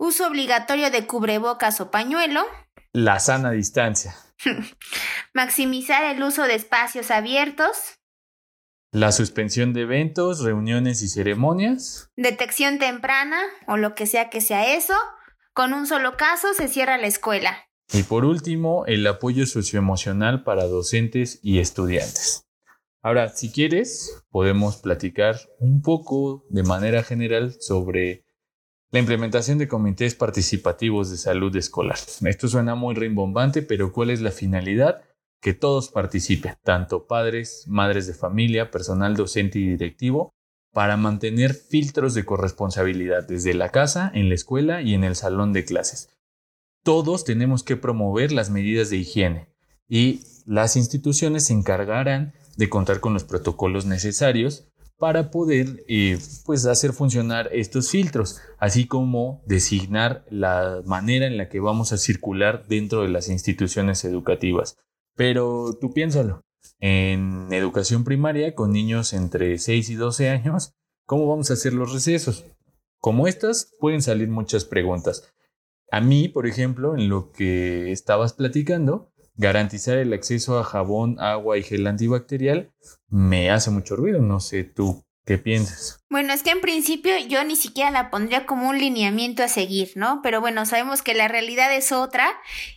uso 0.03 0.27
obligatorio 0.27 0.91
de 0.91 1.07
cubrebocas 1.07 1.81
o 1.81 1.93
pañuelo, 1.93 2.45
la 2.93 3.21
sana 3.21 3.53
distancia, 3.53 4.17
maximizar 5.35 6.03
el 6.05 6.21
uso 6.25 6.43
de 6.43 6.57
espacios 6.57 7.13
abiertos, 7.13 8.01
la 8.91 9.13
suspensión 9.13 9.73
de 9.73 9.83
eventos, 9.83 10.41
reuniones 10.41 11.03
y 11.03 11.09
ceremonias, 11.09 12.11
detección 12.17 12.81
temprana 12.81 13.41
o 13.69 13.77
lo 13.77 13.95
que 13.95 14.07
sea 14.07 14.29
que 14.29 14.41
sea 14.41 14.75
eso, 14.75 14.95
Con 15.55 15.75
un 15.75 15.87
solo 15.87 16.17
caso 16.17 16.55
se 16.55 16.67
cierra 16.69 16.97
la 16.97 17.09
escuela. 17.09 17.55
Y 17.93 18.05
por 18.05 18.25
último, 18.25 18.87
el 18.87 19.07
apoyo 19.07 19.45
socioemocional 19.45 20.45
para 20.45 20.65
docentes 20.65 21.41
y 21.43 21.59
estudiantes. 21.59 22.47
Ahora, 23.03 23.29
si 23.29 23.53
quieres, 23.53 24.25
podemos 24.31 24.79
platicar 24.79 25.37
un 25.59 25.83
poco 25.83 26.47
de 26.49 26.63
manera 26.63 27.03
general 27.03 27.55
sobre 27.61 28.25
la 28.93 29.01
implementación 29.01 29.59
de 29.59 29.69
comités 29.69 30.15
participativos 30.15 31.11
de 31.11 31.19
salud 31.19 31.55
escolar. 31.55 31.99
Esto 32.25 32.49
suena 32.49 32.75
muy 32.75 32.95
rimbombante, 32.95 33.61
pero 33.61 33.93
¿cuál 33.93 34.09
es 34.09 34.23
la 34.23 34.31
finalidad? 34.31 35.03
Que 35.43 35.53
todos 35.53 35.91
participen, 35.91 36.55
tanto 36.63 37.07
padres, 37.07 37.65
madres 37.69 38.07
de 38.07 38.15
familia, 38.15 38.71
personal 38.71 39.17
docente 39.17 39.59
y 39.59 39.69
directivo, 39.69 40.33
para 40.73 40.97
mantener 40.97 41.55
filtros 41.55 42.15
de 42.15 42.25
corresponsabilidad 42.25 43.27
desde 43.29 43.55
la 43.55 43.71
casa, 43.71 44.11
en 44.15 44.29
la 44.29 44.35
escuela 44.35 44.83
y 44.83 44.95
en 44.95 45.05
el 45.05 45.17
salón 45.17 45.53
de 45.53 45.65
clases. 45.65 46.09
Todos 46.83 47.25
tenemos 47.25 47.63
que 47.63 47.77
promover 47.77 48.33
las 48.33 48.51
medidas 48.51 48.91
de 48.91 48.97
higiene 48.97 49.49
y 49.89 50.23
las 50.47 50.77
instituciones 50.77 51.47
se 51.47 51.53
encargarán 51.53 52.33
de 52.57 52.69
contar 52.69 53.01
con 53.01 53.15
los 53.15 53.25
protocolos 53.25 53.87
necesarios 53.87 54.69
para 54.99 55.31
poder 55.31 55.85
eh, 55.89 56.19
pues 56.45 56.65
hacer 56.65 56.93
funcionar 56.93 57.49
estos 57.53 57.91
filtros, 57.91 58.41
así 58.59 58.87
como 58.87 59.43
designar 59.47 60.25
la 60.31 60.81
manera 60.87 61.27
en 61.27 61.37
la 61.37 61.49
que 61.49 61.61
vamos 61.61 61.93
a 61.93 61.99
circular 61.99 62.67
dentro 62.69 63.03
de 63.03 63.09
las 63.09 63.29
instituciones 63.29 64.05
educativas. 64.05 64.77
Pero 65.17 65.77
tú 65.81 65.93
piénsalo, 65.93 66.43
en 66.81 67.53
educación 67.53 68.05
primaria 68.05 68.55
con 68.55 68.73
niños 68.73 69.13
entre 69.13 69.59
6 69.59 69.91
y 69.91 69.95
12 69.95 70.31
años, 70.31 70.75
¿cómo 71.07 71.27
vamos 71.29 71.51
a 71.51 71.55
hacer 71.55 71.73
los 71.73 71.93
recesos? 71.93 72.45
Como 72.99 73.27
estas 73.27 73.73
pueden 73.81 74.03
salir 74.03 74.29
muchas 74.29 74.65
preguntas. 74.65 75.33
A 75.91 76.01
mí, 76.01 76.29
por 76.29 76.47
ejemplo, 76.47 76.97
en 76.97 77.09
lo 77.09 77.33
que 77.33 77.93
estabas 77.93 78.33
platicando, 78.33 79.13
garantizar 79.35 79.99
el 79.99 80.13
acceso 80.13 80.59
a 80.59 80.65
jabón, 80.65 81.21
agua 81.21 81.59
y 81.59 81.63
gel 81.63 81.87
antibacterial 81.87 82.73
me 83.09 83.51
hace 83.51 83.71
mucho 83.71 83.97
ruido. 83.97 84.21
No 84.21 84.41
sé 84.41 84.65
tú 84.65 85.05
qué 85.25 85.39
piensas. 85.39 86.01
Bueno, 86.11 86.33
es 86.33 86.43
que 86.43 86.51
en 86.51 86.61
principio 86.61 87.13
yo 87.29 87.43
ni 87.45 87.57
siquiera 87.57 87.91
la 87.91 88.11
pondría 88.11 88.47
como 88.47 88.69
un 88.69 88.79
lineamiento 88.79 89.43
a 89.43 89.49
seguir, 89.49 89.93
¿no? 89.95 90.21
Pero 90.23 90.41
bueno, 90.41 90.67
sabemos 90.67 91.03
que 91.03 91.15
la 91.15 91.29
realidad 91.29 91.75
es 91.75 91.93
otra 91.93 92.29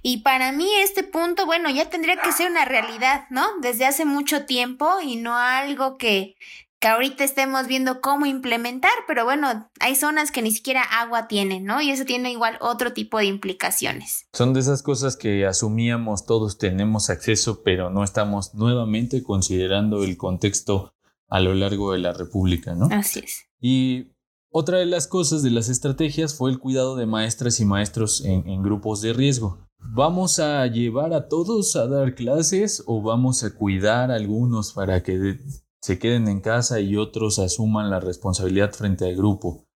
y 0.01 0.21
para 0.23 0.51
mí 0.51 0.69
este 0.81 1.03
punto, 1.03 1.45
bueno, 1.45 1.69
ya 1.69 1.89
tendría 1.89 2.17
que 2.17 2.31
ser 2.31 2.49
una 2.49 2.65
realidad, 2.65 3.25
¿no? 3.29 3.45
Desde 3.61 3.85
hace 3.85 4.05
mucho 4.05 4.45
tiempo 4.45 4.89
y 5.03 5.17
no 5.17 5.35
algo 5.35 5.97
que 5.97 6.35
que 6.79 6.89
ahorita 6.89 7.23
estemos 7.23 7.67
viendo 7.67 8.01
cómo 8.01 8.25
implementar, 8.25 8.91
pero 9.07 9.23
bueno, 9.23 9.69
hay 9.79 9.95
zonas 9.95 10.31
que 10.31 10.41
ni 10.41 10.51
siquiera 10.51 10.81
agua 10.81 11.27
tienen, 11.27 11.63
¿no? 11.63 11.81
Y 11.81 11.89
eso 11.89 12.05
tiene 12.05 12.31
igual 12.31 12.57
otro 12.61 12.93
tipo 12.93 13.17
de 13.17 13.25
implicaciones. 13.25 14.27
Son 14.33 14.53
de 14.53 14.59
esas 14.59 14.83
cosas 14.83 15.15
que 15.15 15.45
asumíamos 15.45 16.25
todos 16.25 16.57
tenemos 16.57 17.09
acceso, 17.09 17.63
pero 17.63 17.89
no 17.89 18.03
estamos 18.03 18.53
nuevamente 18.53 19.23
considerando 19.23 20.03
el 20.03 20.17
contexto 20.17 20.94
a 21.27 21.39
lo 21.39 21.53
largo 21.53 21.93
de 21.93 21.99
la 21.99 22.13
República, 22.13 22.75
¿no? 22.75 22.87
Así 22.91 23.19
es. 23.19 23.45
Y 23.59 24.11
otra 24.49 24.77
de 24.77 24.85
las 24.85 25.07
cosas 25.07 25.43
de 25.43 25.51
las 25.51 25.69
estrategias 25.69 26.35
fue 26.35 26.51
el 26.51 26.59
cuidado 26.59 26.95
de 26.95 27.05
maestras 27.05 27.59
y 27.59 27.65
maestros 27.65 28.23
en, 28.23 28.47
en 28.47 28.63
grupos 28.63 29.01
de 29.01 29.13
riesgo. 29.13 29.67
¿Vamos 29.79 30.39
a 30.39 30.65
llevar 30.67 31.13
a 31.13 31.27
todos 31.27 31.75
a 31.75 31.87
dar 31.87 32.15
clases 32.15 32.83
o 32.87 33.01
vamos 33.01 33.43
a 33.43 33.55
cuidar 33.55 34.11
a 34.11 34.15
algunos 34.15 34.73
para 34.73 35.03
que 35.03 35.37
se 35.85 35.99
queden 35.99 36.27
en 36.27 36.41
casa 36.41 36.79
y 36.79 36.97
otros 36.97 37.37
asuman 37.37 37.91
la 37.91 37.99
responsabilidad 37.99 38.73
frente 38.73 39.05
al 39.05 39.15
grupo. 39.15 39.67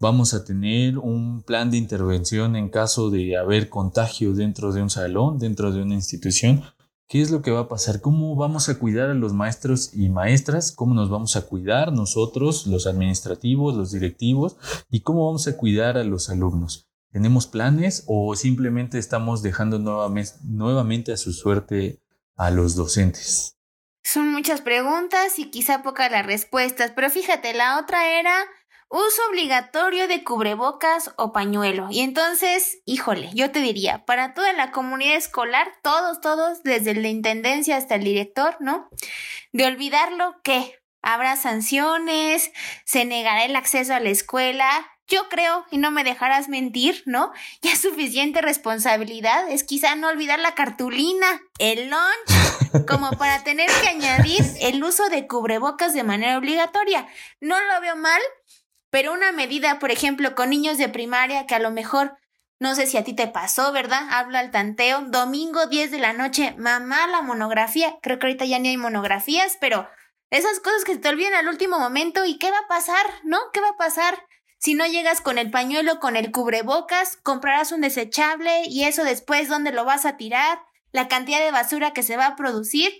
Vamos 0.00 0.34
a 0.34 0.44
tener 0.44 0.98
un 0.98 1.44
plan 1.44 1.70
de 1.70 1.76
intervención 1.76 2.56
en 2.56 2.68
caso 2.68 3.10
de 3.10 3.36
haber 3.36 3.68
contagio 3.68 4.34
dentro 4.34 4.72
de 4.72 4.82
un 4.82 4.90
salón, 4.90 5.38
dentro 5.38 5.70
de 5.70 5.80
una 5.80 5.94
institución. 5.94 6.64
¿Qué 7.12 7.20
es 7.20 7.30
lo 7.30 7.42
que 7.42 7.50
va 7.50 7.60
a 7.60 7.68
pasar? 7.68 8.00
¿Cómo 8.00 8.34
vamos 8.36 8.70
a 8.70 8.78
cuidar 8.78 9.10
a 9.10 9.14
los 9.14 9.34
maestros 9.34 9.90
y 9.92 10.08
maestras? 10.08 10.72
¿Cómo 10.72 10.94
nos 10.94 11.10
vamos 11.10 11.36
a 11.36 11.42
cuidar 11.42 11.92
nosotros, 11.92 12.66
los 12.66 12.86
administrativos, 12.86 13.76
los 13.76 13.92
directivos? 13.92 14.56
¿Y 14.90 15.02
cómo 15.02 15.26
vamos 15.26 15.46
a 15.46 15.58
cuidar 15.58 15.98
a 15.98 16.04
los 16.04 16.30
alumnos? 16.30 16.88
¿Tenemos 17.10 17.46
planes 17.46 18.04
o 18.06 18.34
simplemente 18.34 18.96
estamos 18.96 19.42
dejando 19.42 19.78
nuevamente, 19.78 21.12
a 21.12 21.18
su 21.18 21.34
suerte 21.34 22.00
a 22.34 22.50
los 22.50 22.76
docentes? 22.76 23.58
Son 24.02 24.32
muchas 24.32 24.62
preguntas 24.62 25.38
y 25.38 25.50
quizá 25.50 25.82
pocas 25.82 26.10
las 26.10 26.24
respuestas, 26.24 26.92
pero 26.96 27.10
fíjate, 27.10 27.52
la 27.52 27.78
otra 27.78 28.18
era 28.18 28.34
uso 28.92 29.22
obligatorio 29.30 30.06
de 30.06 30.22
cubrebocas 30.22 31.12
o 31.16 31.32
pañuelo. 31.32 31.88
Y 31.90 32.00
entonces, 32.00 32.78
híjole, 32.84 33.30
yo 33.32 33.50
te 33.50 33.60
diría, 33.60 34.04
para 34.04 34.34
toda 34.34 34.52
la 34.52 34.70
comunidad 34.70 35.16
escolar, 35.16 35.72
todos, 35.82 36.20
todos, 36.20 36.62
desde 36.62 36.94
la 36.94 37.08
intendencia 37.08 37.78
hasta 37.78 37.94
el 37.94 38.04
director, 38.04 38.56
¿no? 38.60 38.90
De 39.52 39.64
olvidarlo, 39.64 40.36
¿qué? 40.44 40.78
Habrá 41.00 41.36
sanciones, 41.36 42.52
se 42.84 43.06
negará 43.06 43.46
el 43.46 43.56
acceso 43.56 43.94
a 43.94 44.00
la 44.00 44.10
escuela, 44.10 44.92
yo 45.08 45.28
creo, 45.28 45.66
y 45.70 45.78
no 45.78 45.90
me 45.90 46.04
dejarás 46.04 46.48
mentir, 46.48 47.02
¿no? 47.06 47.32
Ya 47.60 47.76
suficiente 47.76 48.40
responsabilidad 48.40 49.48
es 49.50 49.64
quizá 49.64 49.94
no 49.94 50.08
olvidar 50.08 50.38
la 50.38 50.54
cartulina, 50.54 51.40
el 51.58 51.90
lunch, 51.90 52.86
como 52.88 53.10
para 53.12 53.42
tener 53.42 53.68
que 53.82 53.88
añadir 53.88 54.42
el 54.60 54.82
uso 54.82 55.08
de 55.08 55.26
cubrebocas 55.26 55.92
de 55.92 56.02
manera 56.02 56.38
obligatoria. 56.38 57.06
No 57.40 57.60
lo 57.60 57.80
veo 57.80 57.96
mal, 57.96 58.20
pero 58.92 59.14
una 59.14 59.32
medida, 59.32 59.78
por 59.78 59.90
ejemplo, 59.90 60.34
con 60.34 60.50
niños 60.50 60.76
de 60.76 60.90
primaria 60.90 61.46
que 61.46 61.54
a 61.54 61.58
lo 61.58 61.70
mejor 61.70 62.18
no 62.60 62.74
sé 62.74 62.86
si 62.86 62.98
a 62.98 63.04
ti 63.04 63.14
te 63.14 63.26
pasó, 63.26 63.72
¿verdad? 63.72 64.02
Habla 64.10 64.38
al 64.38 64.50
tanteo. 64.50 65.00
Domingo 65.08 65.66
10 65.66 65.90
de 65.90 65.98
la 65.98 66.12
noche, 66.12 66.54
mamá, 66.58 67.06
la 67.06 67.22
monografía. 67.22 67.96
Creo 68.02 68.18
que 68.18 68.26
ahorita 68.26 68.44
ya 68.44 68.58
ni 68.58 68.68
hay 68.68 68.76
monografías, 68.76 69.56
pero 69.60 69.88
esas 70.30 70.60
cosas 70.60 70.84
que 70.84 70.92
se 70.92 70.98
te 70.98 71.08
olvidan 71.08 71.34
al 71.34 71.48
último 71.48 71.78
momento. 71.78 72.26
¿Y 72.26 72.38
qué 72.38 72.50
va 72.50 72.58
a 72.58 72.68
pasar? 72.68 73.06
¿No? 73.24 73.38
¿Qué 73.52 73.60
va 73.60 73.70
a 73.70 73.76
pasar? 73.78 74.26
Si 74.58 74.74
no 74.74 74.86
llegas 74.86 75.22
con 75.22 75.38
el 75.38 75.50
pañuelo, 75.50 75.98
con 75.98 76.14
el 76.14 76.30
cubrebocas, 76.30 77.16
comprarás 77.16 77.72
un 77.72 77.80
desechable 77.80 78.62
y 78.66 78.84
eso 78.84 79.04
después, 79.04 79.48
¿dónde 79.48 79.72
lo 79.72 79.86
vas 79.86 80.04
a 80.04 80.18
tirar? 80.18 80.60
La 80.92 81.08
cantidad 81.08 81.40
de 81.40 81.50
basura 81.50 81.94
que 81.94 82.02
se 82.02 82.18
va 82.18 82.26
a 82.26 82.36
producir. 82.36 82.92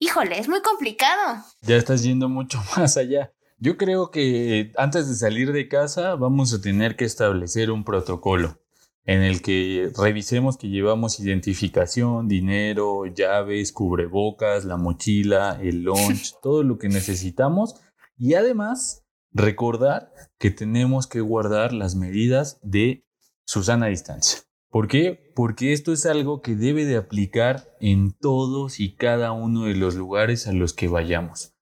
Híjole, 0.00 0.40
es 0.40 0.48
muy 0.48 0.60
complicado. 0.60 1.42
Ya 1.62 1.76
estás 1.76 2.02
yendo 2.02 2.28
mucho 2.28 2.60
más 2.76 2.96
allá. 2.96 3.32
Yo 3.58 3.78
creo 3.78 4.10
que 4.10 4.72
antes 4.76 5.08
de 5.08 5.14
salir 5.14 5.52
de 5.52 5.68
casa 5.68 6.14
vamos 6.14 6.52
a 6.52 6.60
tener 6.60 6.94
que 6.94 7.06
establecer 7.06 7.70
un 7.70 7.84
protocolo 7.84 8.60
en 9.06 9.22
el 9.22 9.40
que 9.40 9.90
revisemos 9.96 10.58
que 10.58 10.68
llevamos 10.68 11.20
identificación, 11.20 12.28
dinero, 12.28 13.06
llaves, 13.06 13.72
cubrebocas, 13.72 14.66
la 14.66 14.76
mochila, 14.76 15.58
el 15.62 15.84
lunch, 15.84 16.34
todo 16.42 16.64
lo 16.64 16.76
que 16.76 16.88
necesitamos 16.88 17.76
y 18.18 18.34
además 18.34 19.06
recordar 19.32 20.12
que 20.38 20.50
tenemos 20.50 21.06
que 21.06 21.20
guardar 21.22 21.72
las 21.72 21.94
medidas 21.94 22.58
de 22.62 23.06
Susana 23.46 23.86
distancia. 23.86 24.40
¿Por 24.68 24.86
qué? 24.86 25.32
Porque 25.34 25.72
esto 25.72 25.94
es 25.94 26.04
algo 26.04 26.42
que 26.42 26.56
debe 26.56 26.84
de 26.84 26.96
aplicar 26.96 27.74
en 27.80 28.12
todos 28.12 28.80
y 28.80 28.96
cada 28.96 29.32
uno 29.32 29.64
de 29.64 29.76
los 29.76 29.94
lugares 29.94 30.46
a 30.46 30.52
los 30.52 30.74
que 30.74 30.88
vayamos. 30.88 31.55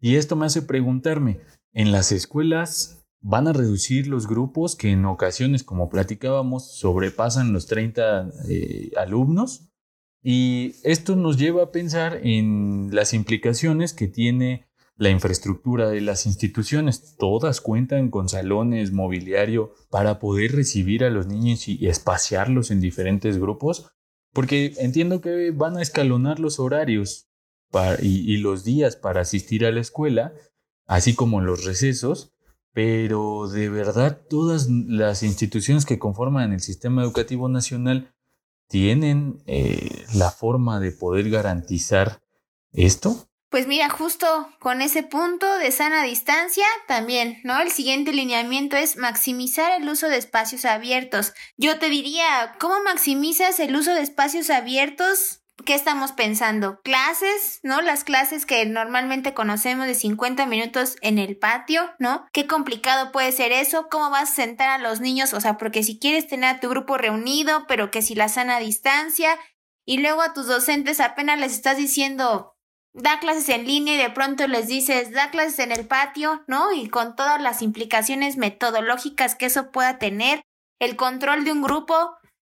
Y 0.00 0.16
esto 0.16 0.36
me 0.36 0.46
hace 0.46 0.62
preguntarme, 0.62 1.40
¿en 1.72 1.92
las 1.92 2.12
escuelas 2.12 3.04
van 3.20 3.48
a 3.48 3.52
reducir 3.52 4.06
los 4.06 4.26
grupos 4.26 4.76
que 4.76 4.90
en 4.90 5.04
ocasiones, 5.04 5.64
como 5.64 5.88
platicábamos, 5.88 6.76
sobrepasan 6.78 7.52
los 7.52 7.66
30 7.66 8.30
eh, 8.48 8.90
alumnos? 8.96 9.70
Y 10.22 10.74
esto 10.82 11.16
nos 11.16 11.36
lleva 11.36 11.62
a 11.62 11.70
pensar 11.70 12.20
en 12.22 12.88
las 12.92 13.14
implicaciones 13.14 13.92
que 13.92 14.08
tiene 14.08 14.66
la 14.96 15.10
infraestructura 15.10 15.88
de 15.88 16.00
las 16.00 16.26
instituciones. 16.26 17.16
Todas 17.16 17.60
cuentan 17.60 18.10
con 18.10 18.28
salones, 18.28 18.92
mobiliario 18.92 19.74
para 19.90 20.18
poder 20.18 20.52
recibir 20.52 21.04
a 21.04 21.10
los 21.10 21.26
niños 21.26 21.68
y 21.68 21.86
espaciarlos 21.86 22.70
en 22.70 22.80
diferentes 22.80 23.38
grupos, 23.38 23.90
porque 24.32 24.74
entiendo 24.78 25.20
que 25.20 25.50
van 25.50 25.76
a 25.76 25.82
escalonar 25.82 26.40
los 26.40 26.58
horarios 26.58 27.28
y, 28.00 28.36
los 28.38 28.64
días 28.64 28.96
para 28.96 29.22
asistir 29.22 29.66
a 29.66 29.72
la 29.72 29.80
escuela, 29.80 30.32
así 30.86 31.14
como 31.14 31.40
los 31.40 31.64
recesos, 31.64 32.32
pero 32.72 33.48
de 33.48 33.68
verdad 33.68 34.20
todas 34.28 34.68
las 34.68 35.22
instituciones 35.22 35.86
que 35.86 35.98
conforman 35.98 36.52
el 36.52 36.60
sistema 36.60 37.02
educativo 37.02 37.48
nacional 37.48 38.12
tienen 38.68 39.42
eh, 39.46 40.04
la 40.14 40.30
forma 40.30 40.80
de 40.80 40.92
poder 40.92 41.30
garantizar 41.30 42.22
esto. 42.72 43.28
Pues 43.48 43.68
mira, 43.68 43.88
justo 43.88 44.26
con 44.58 44.82
ese 44.82 45.02
punto 45.02 45.58
de 45.58 45.70
sana 45.70 46.02
distancia 46.02 46.66
también, 46.88 47.38
¿no? 47.44 47.60
El 47.60 47.70
siguiente 47.70 48.12
lineamiento 48.12 48.76
es 48.76 48.96
maximizar 48.96 49.80
el 49.80 49.88
uso 49.88 50.08
de 50.08 50.18
espacios 50.18 50.64
abiertos. 50.64 51.32
Yo 51.56 51.78
te 51.78 51.88
diría, 51.88 52.56
¿cómo 52.58 52.82
maximizas 52.82 53.60
el 53.60 53.76
uso 53.76 53.94
de 53.94 54.02
espacios 54.02 54.50
abiertos? 54.50 55.40
¿Qué 55.64 55.74
estamos 55.74 56.12
pensando? 56.12 56.80
Clases, 56.82 57.60
¿no? 57.62 57.80
Las 57.80 58.04
clases 58.04 58.46
que 58.46 58.64
normalmente 58.66 59.34
conocemos 59.34 59.86
de 59.86 59.94
50 59.94 60.46
minutos 60.46 60.96
en 61.00 61.18
el 61.18 61.36
patio, 61.36 61.90
¿no? 61.98 62.26
Qué 62.32 62.46
complicado 62.46 63.12
puede 63.12 63.32
ser 63.32 63.52
eso, 63.52 63.88
cómo 63.90 64.10
vas 64.10 64.30
a 64.30 64.34
sentar 64.34 64.68
a 64.68 64.78
los 64.78 65.00
niños, 65.00 65.32
o 65.32 65.40
sea, 65.40 65.56
porque 65.58 65.82
si 65.82 65.98
quieres 65.98 66.26
tener 66.26 66.56
a 66.56 66.60
tu 66.60 66.68
grupo 66.68 66.98
reunido, 66.98 67.66
pero 67.66 67.90
que 67.90 68.02
si 68.02 68.14
la 68.14 68.28
sana 68.28 68.58
distancia, 68.58 69.38
y 69.84 69.98
luego 69.98 70.22
a 70.22 70.32
tus 70.32 70.46
docentes 70.46 71.00
apenas 71.00 71.38
les 71.38 71.52
estás 71.52 71.76
diciendo, 71.76 72.56
da 72.92 73.20
clases 73.20 73.48
en 73.50 73.66
línea 73.66 73.94
y 73.94 73.98
de 73.98 74.10
pronto 74.10 74.46
les 74.48 74.66
dices, 74.66 75.12
da 75.12 75.30
clases 75.30 75.58
en 75.60 75.72
el 75.72 75.86
patio, 75.86 76.44
¿no? 76.48 76.72
Y 76.72 76.88
con 76.88 77.14
todas 77.14 77.40
las 77.40 77.62
implicaciones 77.62 78.36
metodológicas 78.36 79.34
que 79.34 79.46
eso 79.46 79.70
pueda 79.70 79.98
tener, 79.98 80.42
el 80.78 80.96
control 80.96 81.44
de 81.44 81.52
un 81.52 81.62
grupo, 81.62 82.16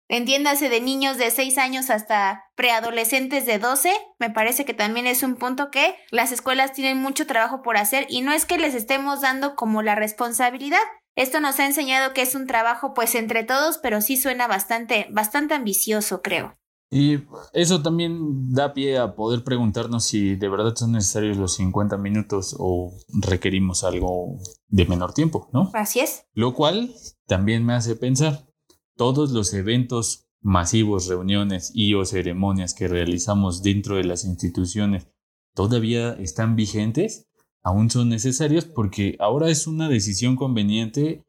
entiéndase 0.08 0.68
de 0.68 0.80
niños 0.80 1.18
de 1.18 1.30
6 1.30 1.58
años 1.58 1.90
hasta 1.90 2.44
preadolescentes 2.54 3.46
de 3.46 3.58
12, 3.58 3.92
me 4.18 4.30
parece 4.30 4.64
que 4.64 4.74
también 4.74 5.06
es 5.06 5.22
un 5.22 5.36
punto 5.36 5.70
que 5.70 5.96
las 6.10 6.32
escuelas 6.32 6.72
tienen 6.72 6.98
mucho 6.98 7.26
trabajo 7.26 7.62
por 7.62 7.76
hacer 7.76 8.06
y 8.08 8.22
no 8.22 8.32
es 8.32 8.44
que 8.44 8.58
les 8.58 8.74
estemos 8.74 9.20
dando 9.20 9.56
como 9.56 9.82
la 9.82 9.94
responsabilidad. 9.94 10.78
Esto 11.16 11.40
nos 11.40 11.58
ha 11.60 11.66
enseñado 11.66 12.12
que 12.12 12.22
es 12.22 12.34
un 12.34 12.46
trabajo 12.46 12.92
pues 12.94 13.14
entre 13.14 13.42
todos, 13.42 13.78
pero 13.78 14.00
sí 14.00 14.16
suena 14.16 14.46
bastante 14.46 15.06
bastante 15.10 15.54
ambicioso, 15.54 16.20
creo. 16.20 16.54
Y 16.90 17.18
eso 17.52 17.82
también 17.82 18.52
da 18.52 18.72
pie 18.72 18.98
a 18.98 19.16
poder 19.16 19.42
preguntarnos 19.42 20.04
si 20.04 20.36
de 20.36 20.48
verdad 20.48 20.76
son 20.76 20.92
necesarios 20.92 21.36
los 21.36 21.54
50 21.56 21.96
minutos 21.96 22.54
o 22.58 22.92
requerimos 23.08 23.82
algo 23.82 24.38
de 24.68 24.84
menor 24.84 25.12
tiempo, 25.12 25.48
¿no? 25.52 25.70
Así 25.74 25.98
es. 26.00 26.26
Lo 26.32 26.54
cual 26.54 26.94
también 27.26 27.64
me 27.64 27.74
hace 27.74 27.96
pensar, 27.96 28.46
todos 28.96 29.30
los 29.30 29.52
eventos 29.54 30.26
masivos, 30.40 31.06
reuniones 31.06 31.70
y 31.74 31.94
o 31.94 32.04
ceremonias 32.04 32.74
que 32.74 32.88
realizamos 32.88 33.62
dentro 33.62 33.96
de 33.96 34.04
las 34.04 34.24
instituciones 34.24 35.08
todavía 35.54 36.12
están 36.14 36.56
vigentes, 36.56 37.28
aún 37.62 37.90
son 37.90 38.08
necesarios 38.08 38.64
porque 38.64 39.16
ahora 39.18 39.48
es 39.50 39.66
una 39.66 39.88
decisión 39.88 40.36
conveniente 40.36 41.26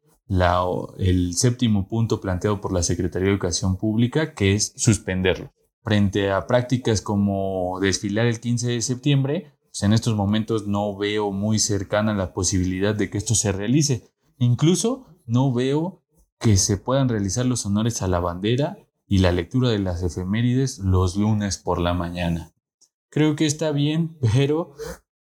el 0.97 1.35
séptimo 1.35 1.87
punto 1.87 2.19
planteado 2.19 2.59
por 2.59 2.73
la 2.73 2.83
Secretaría 2.83 3.27
de 3.27 3.33
Educación 3.33 3.77
Pública, 3.77 4.33
que 4.33 4.53
es 4.53 4.73
suspenderlo. 4.75 5.51
Frente 5.83 6.31
a 6.31 6.45
prácticas 6.47 7.01
como 7.01 7.79
desfilar 7.79 8.25
el 8.25 8.41
15 8.41 8.67
de 8.67 8.81
septiembre, 8.81 9.53
pues 9.69 9.83
en 9.83 9.93
estos 9.93 10.15
momentos 10.15 10.67
no 10.67 10.97
veo 10.97 11.31
muy 11.31 11.59
cercana 11.59 12.13
la 12.13 12.33
posibilidad 12.33 12.93
de 12.93 13.09
que 13.09 13.17
esto 13.17 13.35
se 13.35 13.53
realice. 13.53 14.09
Incluso 14.37 15.05
no 15.25 15.53
veo 15.53 16.03
que 16.39 16.57
se 16.57 16.77
puedan 16.77 17.09
realizar 17.09 17.45
los 17.45 17.65
honores 17.65 18.01
a 18.01 18.07
la 18.07 18.19
bandera 18.19 18.77
y 19.07 19.19
la 19.19 19.31
lectura 19.31 19.69
de 19.69 19.79
las 19.79 20.03
efemérides 20.03 20.79
los 20.79 21.15
lunes 21.15 21.57
por 21.57 21.79
la 21.79 21.93
mañana. 21.93 22.53
Creo 23.09 23.35
que 23.35 23.45
está 23.45 23.71
bien, 23.71 24.17
pero 24.33 24.75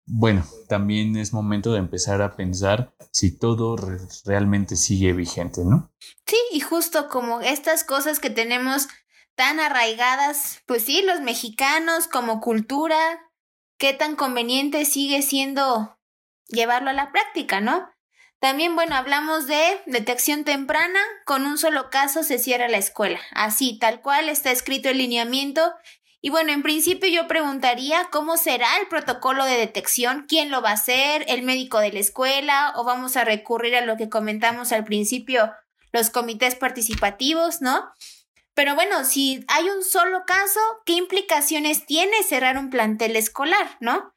bueno, 0.07 0.45
también 0.69 1.17
es 1.17 1.33
momento 1.33 1.73
de 1.73 1.79
empezar 1.79 2.21
a 2.23 2.37
pensar 2.37 2.95
si 3.13 3.37
todo 3.37 3.77
realmente 4.25 4.77
sigue 4.77 5.13
vigente, 5.13 5.65
¿no? 5.65 5.93
Sí, 6.27 6.37
y 6.53 6.61
justo 6.61 7.09
como 7.09 7.41
estas 7.41 7.85
cosas 7.85 8.21
que 8.21 8.31
tenemos 8.31 8.89
tan 9.35 9.61
arraigadas, 9.61 10.63
pues 10.67 10.85
sí, 10.85 11.03
los 11.03 11.21
mexicanos 11.21 12.07
como 12.07 12.41
cultura, 12.41 12.97
qué 13.79 13.93
tan 13.93 14.17
conveniente 14.17 14.85
sigue 14.85 15.23
siendo 15.23 15.99
llevarlo 16.49 16.91
a 16.91 16.95
la 16.95 17.11
práctica, 17.11 17.61
¿no? 17.61 17.89
También, 18.45 18.75
bueno, 18.75 18.95
hablamos 18.95 19.47
de 19.47 19.81
detección 19.87 20.45
temprana, 20.45 21.01
con 21.25 21.47
un 21.47 21.57
solo 21.57 21.89
caso 21.89 22.23
se 22.23 22.39
cierra 22.39 22.69
la 22.69 22.77
escuela, 22.77 23.19
así, 23.33 23.79
tal 23.79 24.03
cual 24.03 24.29
está 24.29 24.51
escrito 24.51 24.91
el 24.91 24.99
lineamiento. 24.99 25.73
Y 26.21 26.29
bueno, 26.29 26.53
en 26.53 26.63
principio 26.63 27.09
yo 27.09 27.27
preguntaría 27.27 28.09
cómo 28.13 28.37
será 28.37 28.77
el 28.83 28.87
protocolo 28.89 29.47
de 29.47 29.57
detección, 29.57 30.27
quién 30.29 30.51
lo 30.51 30.61
va 30.61 30.73
a 30.73 30.75
hacer, 30.75 31.25
el 31.29 31.41
médico 31.41 31.79
de 31.79 31.93
la 31.93 32.01
escuela 32.01 32.75
o 32.77 32.85
vamos 32.85 33.17
a 33.17 33.25
recurrir 33.25 33.77
a 33.77 33.87
lo 33.87 33.97
que 33.97 34.11
comentamos 34.11 34.73
al 34.73 34.85
principio, 34.85 35.51
los 35.91 36.11
comités 36.11 36.55
participativos, 36.55 37.63
¿no? 37.63 37.95
Pero 38.53 38.75
bueno, 38.75 39.07
si 39.07 39.43
hay 39.49 39.71
un 39.71 39.83
solo 39.83 40.25
caso, 40.27 40.61
¿qué 40.85 40.93
implicaciones 40.93 41.87
tiene 41.87 42.23
cerrar 42.23 42.59
un 42.59 42.69
plantel 42.69 43.17
escolar, 43.17 43.79
¿no? 43.81 44.13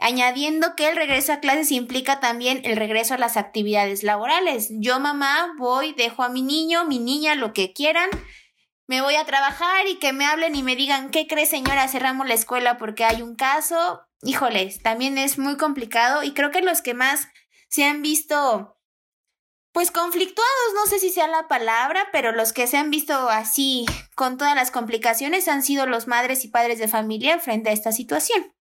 Añadiendo 0.00 0.76
que 0.76 0.88
el 0.88 0.96
regreso 0.96 1.32
a 1.32 1.40
clases 1.40 1.72
implica 1.72 2.20
también 2.20 2.60
el 2.64 2.76
regreso 2.76 3.14
a 3.14 3.18
las 3.18 3.36
actividades 3.36 4.02
laborales. 4.02 4.68
Yo, 4.70 5.00
mamá, 5.00 5.54
voy, 5.58 5.92
dejo 5.92 6.22
a 6.22 6.28
mi 6.28 6.42
niño, 6.42 6.84
mi 6.84 6.98
niña, 6.98 7.34
lo 7.34 7.52
que 7.52 7.72
quieran, 7.72 8.08
me 8.88 9.02
voy 9.02 9.16
a 9.16 9.24
trabajar 9.26 9.86
y 9.86 9.96
que 9.96 10.12
me 10.14 10.24
hablen 10.24 10.54
y 10.54 10.62
me 10.62 10.74
digan, 10.74 11.10
¿qué 11.10 11.26
cree 11.26 11.46
señora? 11.46 11.88
Cerramos 11.88 12.26
la 12.26 12.34
escuela 12.34 12.78
porque 12.78 13.04
hay 13.04 13.22
un 13.22 13.36
caso. 13.36 14.00
Híjoles, 14.22 14.82
también 14.82 15.18
es 15.18 15.38
muy 15.38 15.56
complicado 15.56 16.22
y 16.22 16.32
creo 16.32 16.50
que 16.50 16.62
los 16.62 16.80
que 16.80 16.94
más 16.94 17.28
se 17.68 17.84
han 17.84 18.02
visto 18.02 18.76
pues 19.72 19.90
conflictuados, 19.90 20.74
no 20.74 20.86
sé 20.86 20.98
si 20.98 21.10
sea 21.10 21.28
la 21.28 21.46
palabra, 21.46 22.08
pero 22.10 22.32
los 22.32 22.52
que 22.52 22.66
se 22.66 22.78
han 22.78 22.90
visto 22.90 23.28
así 23.28 23.84
con 24.16 24.38
todas 24.38 24.56
las 24.56 24.70
complicaciones 24.70 25.46
han 25.46 25.62
sido 25.62 25.86
los 25.86 26.06
madres 26.06 26.44
y 26.44 26.48
padres 26.48 26.78
de 26.78 26.88
familia 26.88 27.38
frente 27.38 27.70
a 27.70 27.74
esta 27.74 27.92
situación. 27.92 28.57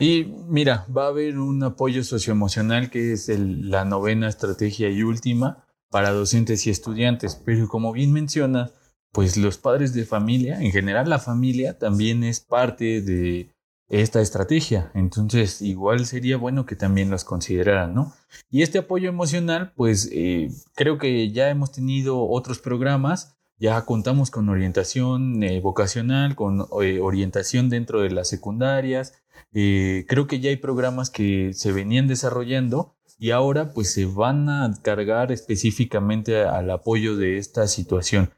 Y 0.00 0.24
mira, 0.48 0.86
va 0.96 1.04
a 1.04 1.08
haber 1.08 1.38
un 1.38 1.62
apoyo 1.62 2.02
socioemocional 2.02 2.90
que 2.90 3.12
es 3.12 3.28
la 3.28 3.84
novena 3.84 4.28
estrategia 4.28 4.88
y 4.88 5.02
última 5.02 5.64
para 5.90 6.10
docentes 6.10 6.66
y 6.66 6.70
estudiantes, 6.70 7.40
pero 7.44 7.68
como 7.68 7.92
bien 7.92 8.12
menciona, 8.12 8.70
pues 9.12 9.36
los 9.36 9.58
padres 9.58 9.92
de 9.92 10.06
familia, 10.06 10.60
en 10.60 10.72
general 10.72 11.10
la 11.10 11.18
familia 11.18 11.78
también 11.78 12.24
es 12.24 12.40
parte 12.40 13.02
de 13.02 13.50
esta 13.90 14.20
estrategia. 14.22 14.90
Entonces, 14.94 15.60
igual 15.60 16.06
sería 16.06 16.38
bueno 16.38 16.64
que 16.64 16.76
también 16.76 17.10
los 17.10 17.24
consideraran, 17.24 17.92
¿no? 17.92 18.14
Y 18.50 18.62
este 18.62 18.78
apoyo 18.78 19.08
emocional, 19.08 19.72
pues 19.76 20.08
eh, 20.12 20.48
creo 20.74 20.96
que 20.96 21.30
ya 21.30 21.50
hemos 21.50 21.72
tenido 21.72 22.26
otros 22.26 22.60
programas, 22.60 23.36
ya 23.58 23.84
contamos 23.84 24.30
con 24.30 24.48
orientación 24.48 25.42
eh, 25.42 25.60
vocacional, 25.60 26.36
con 26.36 26.66
eh, 26.82 27.00
orientación 27.00 27.68
dentro 27.68 28.00
de 28.00 28.10
las 28.10 28.28
secundarias. 28.28 29.12
Creo 29.52 30.26
que 30.26 30.40
ya 30.40 30.50
hay 30.50 30.56
programas 30.56 31.10
que 31.10 31.52
se 31.54 31.72
venían 31.72 32.08
desarrollando 32.08 32.96
y 33.18 33.32
ahora 33.32 33.72
pues 33.72 33.92
se 33.92 34.06
van 34.06 34.48
a 34.48 34.72
cargar 34.82 35.32
específicamente 35.32 36.42
al 36.42 36.70
apoyo 36.70 37.16
de 37.16 37.38
esta 37.38 37.66
situación 37.66 38.30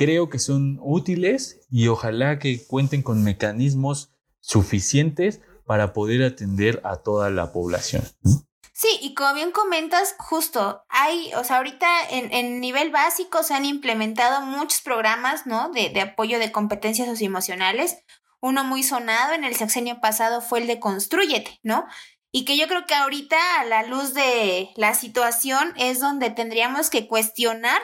creo 0.00 0.30
que 0.30 0.38
son 0.38 0.78
útiles 0.80 1.60
y 1.70 1.88
ojalá 1.88 2.38
que 2.38 2.66
cuenten 2.66 3.02
con 3.02 3.22
mecanismos 3.22 4.14
suficientes 4.40 5.42
para 5.66 5.92
poder 5.92 6.22
atender 6.22 6.80
a 6.84 6.96
toda 6.96 7.28
la 7.28 7.52
población. 7.52 8.02
Sí, 8.72 8.88
y 9.02 9.12
como 9.12 9.34
bien 9.34 9.50
comentas, 9.50 10.14
justo 10.18 10.84
hay, 10.88 11.34
o 11.34 11.44
sea, 11.44 11.58
ahorita 11.58 11.86
en, 12.12 12.32
en 12.32 12.62
nivel 12.62 12.90
básico 12.90 13.42
se 13.42 13.52
han 13.52 13.66
implementado 13.66 14.40
muchos 14.40 14.80
programas, 14.80 15.46
¿no? 15.46 15.68
De, 15.68 15.90
de 15.90 16.00
apoyo 16.00 16.38
de 16.38 16.50
competencias 16.50 17.06
socioemocionales. 17.06 17.98
Uno 18.40 18.64
muy 18.64 18.82
sonado 18.82 19.34
en 19.34 19.44
el 19.44 19.54
sexenio 19.54 20.00
pasado 20.00 20.40
fue 20.40 20.60
el 20.60 20.66
de 20.66 20.80
Construyete, 20.80 21.60
¿no? 21.62 21.86
Y 22.32 22.44
que 22.44 22.56
yo 22.56 22.68
creo 22.68 22.86
que 22.86 22.94
ahorita, 22.94 23.36
a 23.60 23.64
la 23.64 23.82
luz 23.82 24.14
de 24.14 24.70
la 24.76 24.94
situación, 24.94 25.72
es 25.76 26.00
donde 26.00 26.30
tendríamos 26.30 26.90
que 26.90 27.08
cuestionar 27.08 27.82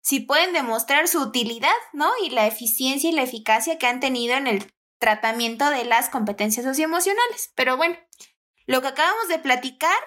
si 0.00 0.20
pueden 0.20 0.52
demostrar 0.52 1.08
su 1.08 1.20
utilidad, 1.20 1.74
¿no? 1.92 2.10
Y 2.24 2.30
la 2.30 2.46
eficiencia 2.46 3.10
y 3.10 3.12
la 3.12 3.22
eficacia 3.22 3.76
que 3.78 3.86
han 3.86 4.00
tenido 4.00 4.36
en 4.36 4.46
el 4.46 4.72
tratamiento 4.98 5.68
de 5.70 5.84
las 5.84 6.08
competencias 6.08 6.64
socioemocionales. 6.64 7.52
Pero 7.54 7.76
bueno, 7.76 7.96
lo 8.66 8.80
que 8.80 8.88
acabamos 8.88 9.28
de 9.28 9.38
platicar, 9.38 9.98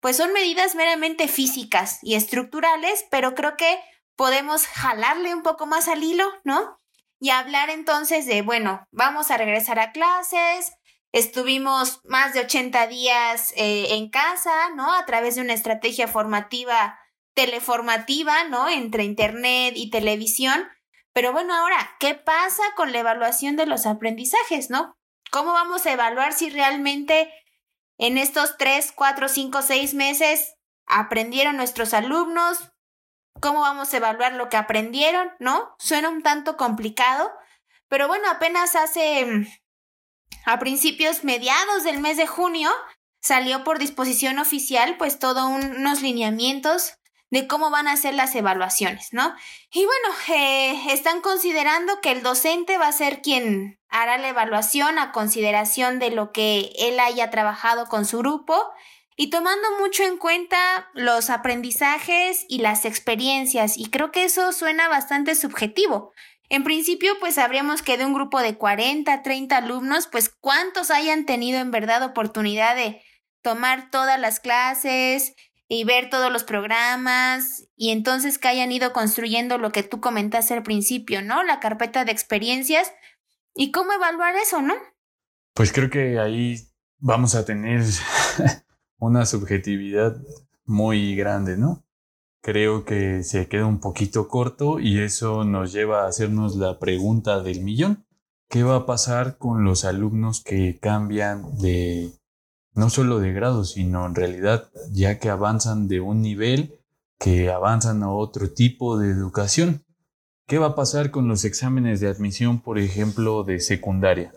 pues 0.00 0.16
son 0.16 0.32
medidas 0.32 0.74
meramente 0.74 1.28
físicas 1.28 1.98
y 2.02 2.14
estructurales, 2.14 3.06
pero 3.10 3.34
creo 3.34 3.56
que 3.56 3.80
podemos 4.16 4.66
jalarle 4.66 5.34
un 5.34 5.42
poco 5.42 5.66
más 5.66 5.88
al 5.88 6.02
hilo, 6.02 6.30
¿no? 6.44 6.79
Y 7.20 7.30
hablar 7.30 7.70
entonces 7.70 8.26
de, 8.26 8.42
bueno, 8.42 8.84
vamos 8.90 9.30
a 9.30 9.36
regresar 9.36 9.78
a 9.78 9.92
clases, 9.92 10.72
estuvimos 11.12 12.00
más 12.04 12.32
de 12.32 12.40
80 12.40 12.86
días 12.86 13.52
eh, 13.56 13.94
en 13.94 14.08
casa, 14.08 14.70
¿no? 14.74 14.94
A 14.94 15.04
través 15.04 15.34
de 15.36 15.42
una 15.42 15.52
estrategia 15.52 16.08
formativa 16.08 16.98
teleformativa, 17.34 18.44
¿no? 18.44 18.68
Entre 18.68 19.04
internet 19.04 19.74
y 19.76 19.90
televisión. 19.90 20.68
Pero 21.12 21.32
bueno, 21.32 21.54
ahora, 21.54 21.96
¿qué 21.98 22.14
pasa 22.14 22.62
con 22.76 22.92
la 22.92 23.00
evaluación 23.00 23.56
de 23.56 23.66
los 23.66 23.86
aprendizajes, 23.86 24.70
¿no? 24.70 24.94
¿Cómo 25.30 25.52
vamos 25.52 25.86
a 25.86 25.92
evaluar 25.92 26.32
si 26.32 26.50
realmente 26.50 27.32
en 27.98 28.18
estos 28.18 28.56
tres, 28.56 28.92
cuatro, 28.92 29.28
cinco, 29.28 29.62
seis 29.62 29.94
meses 29.94 30.54
aprendieron 30.86 31.56
nuestros 31.56 31.94
alumnos? 31.94 32.72
¿Cómo 33.40 33.60
vamos 33.60 33.92
a 33.92 33.96
evaluar 33.96 34.32
lo 34.34 34.48
que 34.48 34.56
aprendieron, 34.56 35.30
no? 35.38 35.74
Suena 35.78 36.08
un 36.08 36.22
tanto 36.22 36.56
complicado, 36.56 37.30
pero 37.88 38.06
bueno, 38.06 38.28
apenas 38.30 38.76
hace 38.76 39.46
a 40.44 40.58
principios 40.58 41.24
mediados 41.24 41.84
del 41.84 42.00
mes 42.00 42.16
de 42.16 42.26
junio 42.26 42.70
salió 43.20 43.64
por 43.64 43.78
disposición 43.78 44.38
oficial 44.38 44.96
pues 44.96 45.18
todos 45.18 45.44
unos 45.44 46.02
lineamientos 46.02 46.94
de 47.30 47.46
cómo 47.46 47.70
van 47.70 47.86
a 47.86 47.96
ser 47.96 48.14
las 48.14 48.34
evaluaciones, 48.34 49.12
¿no? 49.12 49.34
Y 49.70 49.84
bueno, 49.84 50.08
eh, 50.28 50.92
están 50.92 51.20
considerando 51.20 52.00
que 52.00 52.10
el 52.10 52.22
docente 52.22 52.76
va 52.76 52.88
a 52.88 52.92
ser 52.92 53.22
quien 53.22 53.78
hará 53.88 54.18
la 54.18 54.28
evaluación 54.28 54.98
a 54.98 55.12
consideración 55.12 55.98
de 55.98 56.10
lo 56.10 56.32
que 56.32 56.72
él 56.76 56.98
haya 56.98 57.30
trabajado 57.30 57.86
con 57.86 58.04
su 58.04 58.18
grupo 58.18 58.72
y 59.20 59.28
tomando 59.28 59.68
mucho 59.78 60.02
en 60.02 60.16
cuenta 60.16 60.88
los 60.94 61.28
aprendizajes 61.28 62.46
y 62.48 62.60
las 62.60 62.86
experiencias. 62.86 63.76
Y 63.76 63.90
creo 63.90 64.12
que 64.12 64.24
eso 64.24 64.50
suena 64.52 64.88
bastante 64.88 65.34
subjetivo. 65.34 66.14
En 66.48 66.64
principio, 66.64 67.12
pues 67.20 67.34
sabríamos 67.34 67.82
que 67.82 67.98
de 67.98 68.06
un 68.06 68.14
grupo 68.14 68.40
de 68.40 68.56
40, 68.56 69.20
30 69.22 69.58
alumnos, 69.58 70.06
pues 70.06 70.30
cuántos 70.30 70.90
hayan 70.90 71.26
tenido 71.26 71.58
en 71.58 71.70
verdad 71.70 72.02
oportunidad 72.02 72.74
de 72.74 73.02
tomar 73.42 73.90
todas 73.90 74.18
las 74.18 74.40
clases, 74.40 75.34
y 75.68 75.84
ver 75.84 76.08
todos 76.08 76.32
los 76.32 76.42
programas 76.42 77.68
y 77.76 77.90
entonces 77.90 78.38
que 78.38 78.48
hayan 78.48 78.72
ido 78.72 78.92
construyendo 78.92 79.56
lo 79.56 79.70
que 79.70 79.82
tú 79.84 80.00
comentaste 80.00 80.54
al 80.54 80.64
principio, 80.64 81.22
¿no? 81.22 81.44
La 81.44 81.60
carpeta 81.60 82.06
de 82.06 82.10
experiencias 82.10 82.90
y 83.54 83.70
cómo 83.70 83.92
evaluar 83.92 84.34
eso, 84.34 84.62
¿no? 84.62 84.74
Pues 85.54 85.72
creo 85.72 85.90
que 85.90 86.18
ahí 86.18 86.56
vamos 86.98 87.34
a 87.34 87.44
tener 87.44 87.84
una 89.00 89.26
subjetividad 89.26 90.16
muy 90.64 91.16
grande, 91.16 91.56
¿no? 91.56 91.82
Creo 92.42 92.84
que 92.84 93.24
se 93.24 93.48
queda 93.48 93.66
un 93.66 93.80
poquito 93.80 94.28
corto 94.28 94.78
y 94.78 95.00
eso 95.00 95.44
nos 95.44 95.72
lleva 95.72 96.04
a 96.04 96.08
hacernos 96.08 96.56
la 96.56 96.78
pregunta 96.78 97.42
del 97.42 97.60
millón. 97.60 98.06
¿Qué 98.48 98.62
va 98.62 98.76
a 98.76 98.86
pasar 98.86 99.36
con 99.36 99.64
los 99.64 99.84
alumnos 99.84 100.42
que 100.42 100.78
cambian 100.80 101.58
de 101.58 102.12
no 102.74 102.88
solo 102.90 103.18
de 103.18 103.32
grado, 103.32 103.64
sino 103.64 104.06
en 104.06 104.14
realidad 104.14 104.70
ya 104.92 105.18
que 105.18 105.28
avanzan 105.28 105.88
de 105.88 106.00
un 106.00 106.22
nivel, 106.22 106.80
que 107.18 107.50
avanzan 107.50 108.02
a 108.02 108.10
otro 108.10 108.50
tipo 108.50 108.98
de 108.98 109.10
educación. 109.10 109.84
¿Qué 110.46 110.58
va 110.58 110.68
a 110.68 110.74
pasar 110.74 111.10
con 111.10 111.28
los 111.28 111.44
exámenes 111.44 112.00
de 112.00 112.08
admisión, 112.08 112.60
por 112.60 112.78
ejemplo, 112.78 113.44
de 113.44 113.60
secundaria? 113.60 114.32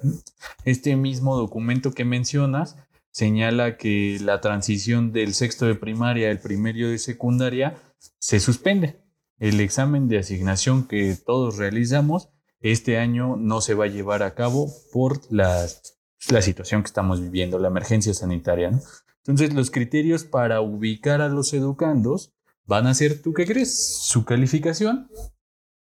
Este 0.64 0.96
mismo 0.96 1.36
documento 1.36 1.92
que 1.92 2.06
mencionas 2.06 2.78
señala 3.14 3.78
que 3.78 4.20
la 4.22 4.42
transición 4.42 5.14
del 5.14 5.34
sexto 5.34 5.66
de 5.66 5.76
primaria 5.76 6.30
al 6.30 6.40
primero 6.40 6.90
de 6.90 6.98
secundaria 6.98 7.78
se 8.20 8.42
suspende. 8.42 9.02
El 9.40 9.62
examen 9.62 10.08
de 10.08 10.20
asignación 10.20 10.88
que 10.88 11.16
todos 11.16 11.58
realizamos 11.58 12.30
este 12.60 12.98
año 12.98 13.36
no 13.38 13.62
se 13.62 13.76
va 13.76 13.86
a 13.86 13.90
llevar 13.90 14.24
a 14.24 14.36
cabo 14.36 14.70
por 14.92 15.20
las 15.32 15.94
la 16.30 16.42
situación 16.42 16.82
que 16.82 16.88
estamos 16.88 17.22
viviendo, 17.22 17.60
la 17.60 17.68
emergencia 17.68 18.14
sanitaria. 18.14 18.72
Entonces, 19.18 19.54
los 19.54 19.72
criterios 19.72 20.24
para 20.24 20.62
ubicar 20.62 21.22
a 21.22 21.28
los 21.28 21.54
educandos 21.54 22.34
van 22.66 22.88
a 22.88 22.94
ser, 22.94 23.22
¿tú 23.22 23.34
qué 23.34 23.46
crees? 23.46 24.02
Su 24.04 24.24
calificación, 24.24 25.10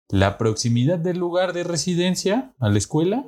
la 0.08 0.36
proximidad 0.36 0.98
del 0.98 1.18
lugar 1.18 1.54
de 1.54 1.64
residencia 1.64 2.54
a 2.58 2.68
la 2.68 2.78
escuela, 2.78 3.24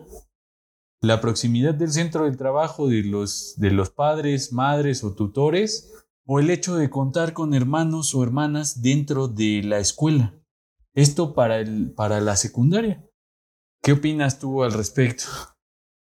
la 1.01 1.21
proximidad 1.21 1.75
del 1.75 1.93
centro 1.93 2.25
del 2.25 2.37
trabajo 2.37 2.89
de 2.89 3.03
los, 3.03 3.55
de 3.57 3.71
los 3.71 3.91
padres, 3.91 4.53
madres 4.53 5.05
o 5.05 5.15
tutores, 5.15 5.93
o 6.27 6.41
el 6.41 6.51
hecho 6.51 6.77
de 6.77 6.91
contar 6.91 7.33
con 7.33 7.55
hermanos 7.55 8.15
o 8.15 8.23
hermanas 8.23 8.83
dentro 8.83 9.29
de 9.29 9.63
la 9.65 9.79
escuela. 9.79 10.35
Esto 10.95 11.35
para, 11.35 11.59
el, 11.59 11.93
para 11.95 12.21
la 12.21 12.37
secundaria. 12.37 13.05
¿Qué 13.83 13.93
opinas 13.93 14.39
tú 14.39 14.63
al 14.63 14.73
respecto? 14.73 15.25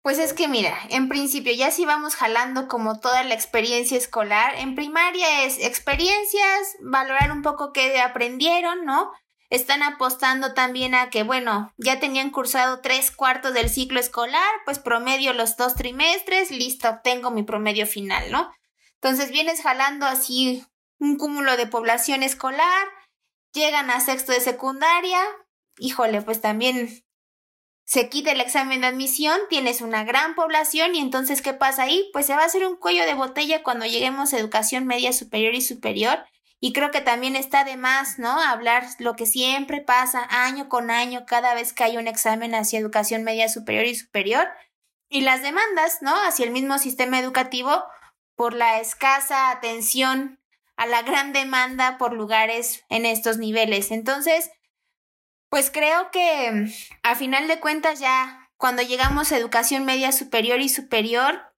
Pues 0.02 0.18
es 0.18 0.32
que 0.32 0.48
mira, 0.48 0.74
en 0.88 1.08
principio 1.08 1.52
ya 1.52 1.70
si 1.70 1.84
vamos 1.84 2.14
jalando 2.14 2.68
como 2.68 3.00
toda 3.00 3.22
la 3.22 3.34
experiencia 3.34 3.98
escolar, 3.98 4.54
en 4.56 4.74
primaria 4.74 5.44
es 5.44 5.58
experiencias, 5.58 6.76
valorar 6.82 7.30
un 7.32 7.42
poco 7.42 7.72
qué 7.72 8.00
aprendieron, 8.00 8.84
¿no? 8.86 9.12
Están 9.50 9.82
apostando 9.82 10.54
también 10.54 10.94
a 10.94 11.10
que, 11.10 11.24
bueno, 11.24 11.74
ya 11.76 11.98
tenían 11.98 12.30
cursado 12.30 12.80
tres 12.80 13.10
cuartos 13.10 13.52
del 13.52 13.68
ciclo 13.68 13.98
escolar, 13.98 14.48
pues 14.64 14.78
promedio 14.78 15.32
los 15.32 15.56
dos 15.56 15.74
trimestres, 15.74 16.52
listo, 16.52 16.88
obtengo 16.88 17.32
mi 17.32 17.42
promedio 17.42 17.86
final, 17.86 18.30
¿no? 18.30 18.50
Entonces 18.94 19.32
vienes 19.32 19.60
jalando 19.60 20.06
así 20.06 20.64
un 20.98 21.16
cúmulo 21.16 21.56
de 21.56 21.66
población 21.66 22.22
escolar, 22.22 22.88
llegan 23.52 23.90
a 23.90 24.00
sexto 24.00 24.30
de 24.30 24.40
secundaria, 24.40 25.18
híjole, 25.78 26.22
pues 26.22 26.40
también 26.40 27.02
se 27.90 28.08
quita 28.08 28.30
el 28.30 28.40
examen 28.40 28.82
de 28.82 28.86
admisión, 28.86 29.36
tienes 29.48 29.80
una 29.80 30.04
gran 30.04 30.36
población 30.36 30.94
y 30.94 31.00
entonces 31.00 31.42
¿qué 31.42 31.54
pasa 31.54 31.82
ahí? 31.82 32.08
Pues 32.12 32.26
se 32.26 32.36
va 32.36 32.42
a 32.42 32.46
hacer 32.46 32.64
un 32.64 32.76
cuello 32.76 33.04
de 33.04 33.14
botella 33.14 33.64
cuando 33.64 33.84
lleguemos 33.84 34.32
a 34.32 34.38
educación 34.38 34.86
media 34.86 35.12
superior 35.12 35.54
y 35.54 35.60
superior. 35.60 36.24
Y 36.60 36.74
creo 36.74 36.90
que 36.90 37.00
también 37.00 37.36
está 37.36 37.64
de 37.64 37.78
más, 37.78 38.18
¿no? 38.18 38.38
Hablar 38.38 38.86
lo 38.98 39.16
que 39.16 39.24
siempre 39.24 39.80
pasa 39.80 40.26
año 40.28 40.68
con 40.68 40.90
año 40.90 41.24
cada 41.26 41.54
vez 41.54 41.72
que 41.72 41.84
hay 41.84 41.96
un 41.96 42.06
examen 42.06 42.54
hacia 42.54 42.78
educación 42.78 43.24
media 43.24 43.48
superior 43.48 43.86
y 43.86 43.94
superior. 43.94 44.46
Y 45.08 45.22
las 45.22 45.42
demandas, 45.42 46.02
¿no? 46.02 46.14
Hacia 46.22 46.44
el 46.44 46.50
mismo 46.50 46.78
sistema 46.78 47.18
educativo 47.18 47.82
por 48.36 48.52
la 48.52 48.78
escasa 48.78 49.50
atención 49.50 50.38
a 50.76 50.86
la 50.86 51.02
gran 51.02 51.32
demanda 51.32 51.98
por 51.98 52.12
lugares 52.12 52.84
en 52.90 53.06
estos 53.06 53.38
niveles. 53.38 53.90
Entonces, 53.90 54.50
pues 55.48 55.70
creo 55.70 56.10
que 56.10 56.50
mm, 56.50 56.72
a 57.02 57.14
final 57.16 57.48
de 57.48 57.58
cuentas 57.60 58.00
ya 58.00 58.50
cuando 58.56 58.82
llegamos 58.82 59.32
a 59.32 59.38
educación 59.38 59.84
media 59.84 60.12
superior 60.12 60.60
y 60.60 60.68
superior, 60.68 61.49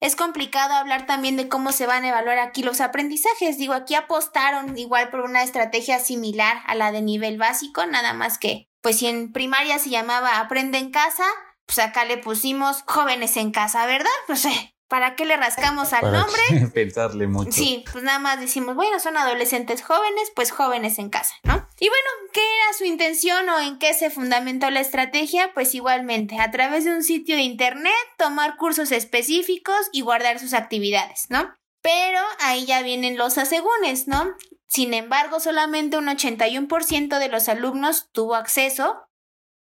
es 0.00 0.16
complicado 0.16 0.74
hablar 0.74 1.06
también 1.06 1.36
de 1.36 1.48
cómo 1.48 1.72
se 1.72 1.86
van 1.86 2.04
a 2.04 2.08
evaluar 2.08 2.38
aquí 2.38 2.62
los 2.62 2.80
aprendizajes. 2.80 3.58
Digo, 3.58 3.74
aquí 3.74 3.94
apostaron 3.94 4.76
igual 4.78 5.10
por 5.10 5.20
una 5.20 5.42
estrategia 5.42 5.98
similar 5.98 6.62
a 6.66 6.74
la 6.74 6.90
de 6.90 7.02
nivel 7.02 7.36
básico, 7.36 7.84
nada 7.86 8.14
más 8.14 8.38
que, 8.38 8.68
pues 8.80 8.98
si 8.98 9.06
en 9.06 9.32
primaria 9.32 9.78
se 9.78 9.90
llamaba 9.90 10.38
aprende 10.40 10.78
en 10.78 10.90
casa, 10.90 11.24
pues 11.66 11.78
acá 11.78 12.04
le 12.04 12.16
pusimos 12.16 12.82
jóvenes 12.86 13.36
en 13.36 13.52
casa, 13.52 13.84
¿verdad? 13.86 14.10
Pues 14.26 14.46
eh, 14.46 14.74
¿Para 14.90 15.14
qué 15.14 15.24
le 15.24 15.36
rascamos 15.36 15.92
al 15.92 16.12
nombre? 16.12 16.66
Pensarle 16.74 17.28
mucho. 17.28 17.52
Sí, 17.52 17.84
pues 17.92 18.02
nada 18.02 18.18
más 18.18 18.40
decimos, 18.40 18.74
bueno, 18.74 18.98
son 18.98 19.16
adolescentes 19.16 19.82
jóvenes, 19.82 20.32
pues 20.34 20.50
jóvenes 20.50 20.98
en 20.98 21.10
casa, 21.10 21.32
¿no? 21.44 21.64
Y 21.78 21.88
bueno, 21.88 22.08
¿qué 22.32 22.40
era 22.40 22.76
su 22.76 22.84
intención 22.84 23.48
o 23.50 23.60
en 23.60 23.78
qué 23.78 23.94
se 23.94 24.10
fundamentó 24.10 24.68
la 24.68 24.80
estrategia? 24.80 25.52
Pues 25.54 25.76
igualmente, 25.76 26.40
a 26.40 26.50
través 26.50 26.84
de 26.84 26.90
un 26.90 27.04
sitio 27.04 27.36
de 27.36 27.42
internet, 27.42 27.94
tomar 28.18 28.56
cursos 28.56 28.90
específicos 28.90 29.78
y 29.92 30.00
guardar 30.00 30.40
sus 30.40 30.54
actividades, 30.54 31.26
¿no? 31.28 31.54
Pero 31.82 32.18
ahí 32.40 32.66
ya 32.66 32.82
vienen 32.82 33.16
los 33.16 33.38
asegúnes, 33.38 34.08
¿no? 34.08 34.34
Sin 34.66 34.92
embargo, 34.92 35.38
solamente 35.38 35.98
un 35.98 36.06
81% 36.06 37.20
de 37.20 37.28
los 37.28 37.48
alumnos 37.48 38.08
tuvo 38.10 38.34
acceso 38.34 39.04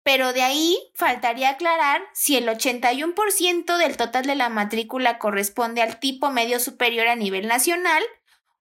pero 0.08 0.32
de 0.32 0.41
ahí 0.41 0.80
faltaría 0.96 1.50
aclarar 1.50 2.02
si 2.13 2.38
el 2.38 2.48
81% 2.48 3.78
del 3.78 3.98
total 3.98 4.26
de 4.26 4.36
la 4.36 4.48
matrícula 4.48 5.20
corresponde 5.20 5.82
al 5.82 6.00
tipo 6.00 6.32
medio 6.32 6.62
superior 6.62 7.10
a 7.10 7.17
nivel 7.17 7.46
nacional 7.46 8.02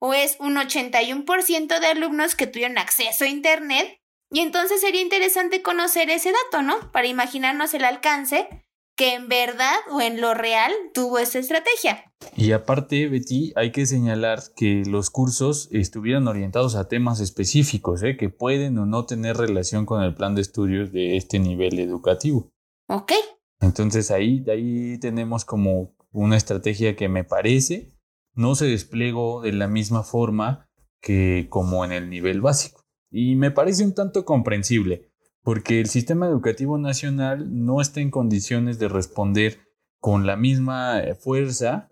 o 0.01 0.13
es 0.13 0.35
un 0.41 0.57
81% 0.57 1.79
de 1.79 1.87
alumnos 1.87 2.35
que 2.35 2.49
tuvieron 2.49 2.79
acceso 2.79 3.23
a 3.23 3.29
Internet. 3.29 4.01
Y 4.29 4.41
entonces 4.41 4.81
sería 4.81 5.01
interesante 5.01 5.63
conocer 5.63 6.11
ese 6.11 6.33
dato, 6.33 6.63
¿no? 6.63 6.91
Para 6.91 7.07
imaginarnos 7.07 7.75
el 7.75 7.85
alcance 7.85 8.49
que 8.97 9.15
en 9.15 9.29
verdad 9.29 9.77
o 9.93 10.01
en 10.01 10.21
lo 10.21 10.35
real 10.35 10.73
tuvo 10.95 11.19
esa 11.19 11.39
estrategia. 11.39 12.13
Y 12.35 12.53
aparte, 12.53 13.09
Betty, 13.09 13.53
hay 13.55 13.71
que 13.71 13.87
señalar 13.87 14.41
que 14.57 14.83
los 14.87 15.11
cursos 15.11 15.69
estuvieron 15.71 16.29
orientados 16.29 16.75
a 16.75 16.89
temas 16.89 17.21
específicos, 17.21 18.03
¿eh? 18.03 18.17
que 18.17 18.31
pueden 18.31 18.79
o 18.79 18.87
no 18.87 19.05
tener 19.05 19.37
relación 19.37 19.85
con 19.85 20.03
el 20.03 20.15
plan 20.15 20.35
de 20.35 20.41
estudios 20.41 20.93
de 20.93 21.17
este 21.17 21.39
nivel 21.39 21.79
educativo. 21.79 22.51
Ok. 22.89 23.13
Entonces 23.61 24.11
ahí, 24.11 24.45
ahí 24.49 24.99
tenemos 24.99 25.45
como 25.45 25.95
una 26.11 26.37
estrategia 26.37 26.97
que 26.97 27.09
me 27.09 27.25
parece 27.25 27.93
no 28.37 28.55
se 28.55 28.67
desplegó 28.67 29.41
de 29.41 29.53
la 29.53 29.67
misma 29.67 30.03
forma 30.03 30.69
que 31.01 31.47
como 31.49 31.85
en 31.85 31.93
el 31.93 32.11
nivel 32.11 32.41
básico. 32.41 32.83
Y 33.11 33.35
me 33.35 33.51
parece 33.51 33.85
un 33.85 33.95
tanto 33.95 34.25
comprensible 34.25 35.11
porque 35.47 35.79
el 35.79 35.87
sistema 35.87 36.27
educativo 36.27 36.77
nacional 36.77 37.65
no 37.65 37.81
está 37.81 38.01
en 38.01 38.11
condiciones 38.11 38.81
de 38.81 38.89
responder 38.89 39.61
con 40.01 40.27
la 40.27 40.35
misma 40.37 40.99
eh, 40.99 41.15
fuerza, 41.15 41.89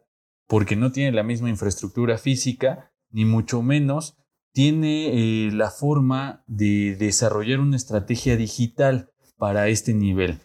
porque 0.48 0.74
no 0.74 0.90
tiene 0.90 1.12
la 1.12 1.22
misma 1.22 1.50
infraestructura 1.50 2.18
física, 2.18 2.90
ni 3.10 3.24
mucho 3.24 3.62
menos 3.62 4.16
tiene 4.52 5.46
eh, 5.46 5.52
la 5.52 5.70
forma 5.70 6.42
de 6.48 6.96
desarrollar 6.96 7.60
una 7.60 7.76
estrategia 7.76 8.36
digital 8.36 9.12
para 9.36 9.68
este 9.68 9.94
nivel 9.94 10.40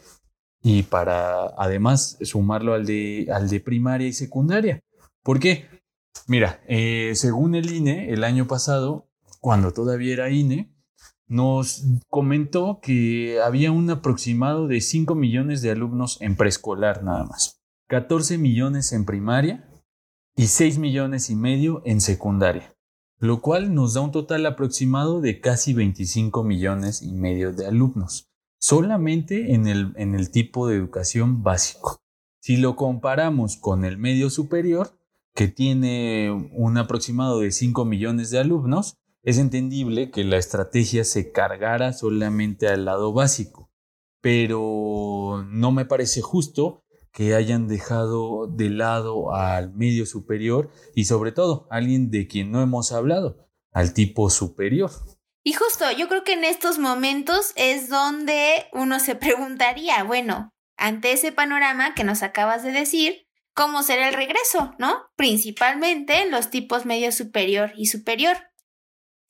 y 0.61 0.83
para 0.83 1.47
además 1.57 2.19
sumarlo 2.21 2.75
al 2.75 2.85
de, 2.85 3.27
al 3.33 3.49
de 3.49 3.59
primaria 3.59 4.07
y 4.07 4.13
secundaria. 4.13 4.83
¿Por 5.23 5.39
qué? 5.39 5.65
Mira, 6.27 6.61
eh, 6.67 7.13
según 7.15 7.55
el 7.55 7.73
INE, 7.73 8.13
el 8.13 8.23
año 8.23 8.45
pasado, 8.45 9.09
cuando 9.39 9.73
todavía 9.73 10.13
era 10.13 10.29
INE, 10.29 10.71
nos 11.29 11.83
comentó 12.09 12.79
que 12.81 13.39
había 13.41 13.71
un 13.71 13.89
aproximado 13.89 14.67
de 14.67 14.81
5 14.81 15.13
millones 15.15 15.61
de 15.61 15.71
alumnos 15.71 16.17
en 16.21 16.35
preescolar 16.35 17.03
nada 17.03 17.23
más, 17.23 17.61
14 17.87 18.37
millones 18.39 18.91
en 18.91 19.05
primaria 19.05 19.69
y 20.35 20.47
6 20.47 20.79
millones 20.79 21.29
y 21.29 21.35
medio 21.35 21.81
en 21.85 22.01
secundaria. 22.01 22.75
lo 23.21 23.41
cual 23.41 23.73
nos 23.75 23.95
da 23.95 24.01
un 24.01 24.13
total 24.13 24.45
aproximado 24.45 25.19
de 25.19 25.41
casi 25.41 25.73
25 25.73 26.41
millones 26.41 27.01
y 27.01 27.11
medio 27.11 27.51
de 27.51 27.67
alumnos, 27.67 28.29
solamente 28.59 29.53
en 29.53 29.67
el, 29.67 29.91
en 29.97 30.15
el 30.15 30.31
tipo 30.31 30.67
de 30.67 30.77
educación 30.77 31.43
básico. 31.43 31.99
Si 32.39 32.55
lo 32.55 32.77
comparamos 32.77 33.57
con 33.57 33.83
el 33.83 33.97
medio 33.97 34.29
superior, 34.29 34.97
que 35.35 35.49
tiene 35.49 36.31
un 36.53 36.77
aproximado 36.77 37.41
de 37.41 37.51
5 37.51 37.83
millones 37.83 38.31
de 38.31 38.39
alumnos, 38.39 38.97
es 39.23 39.37
entendible 39.37 40.11
que 40.11 40.23
la 40.23 40.37
estrategia 40.37 41.03
se 41.03 41.31
cargara 41.31 41.93
solamente 41.93 42.67
al 42.67 42.85
lado 42.85 43.13
básico, 43.13 43.71
pero 44.21 45.45
no 45.47 45.71
me 45.71 45.85
parece 45.85 46.21
justo 46.21 46.83
que 47.11 47.35
hayan 47.35 47.67
dejado 47.67 48.47
de 48.47 48.69
lado 48.69 49.33
al 49.33 49.73
medio 49.73 50.05
superior 50.05 50.69
y 50.95 51.05
sobre 51.05 51.31
todo 51.31 51.67
alguien 51.69 52.11
de 52.11 52.27
quien 52.27 52.51
no 52.51 52.61
hemos 52.61 52.91
hablado, 52.91 53.49
al 53.71 53.93
tipo 53.93 54.29
superior. 54.29 54.91
Y 55.43 55.53
justo, 55.53 55.85
yo 55.91 56.07
creo 56.07 56.23
que 56.23 56.33
en 56.33 56.43
estos 56.43 56.79
momentos 56.79 57.53
es 57.55 57.89
donde 57.89 58.67
uno 58.73 58.99
se 58.99 59.15
preguntaría, 59.15 60.03
bueno, 60.03 60.53
ante 60.77 61.11
ese 61.11 61.31
panorama 61.31 61.93
que 61.93 62.03
nos 62.03 62.23
acabas 62.23 62.63
de 62.63 62.71
decir, 62.71 63.27
¿cómo 63.53 63.83
será 63.83 64.07
el 64.07 64.13
regreso, 64.13 64.73
no? 64.77 65.09
Principalmente 65.15 66.21
en 66.21 66.31
los 66.31 66.49
tipos 66.49 66.85
medio 66.85 67.11
superior 67.11 67.73
y 67.75 67.87
superior. 67.87 68.37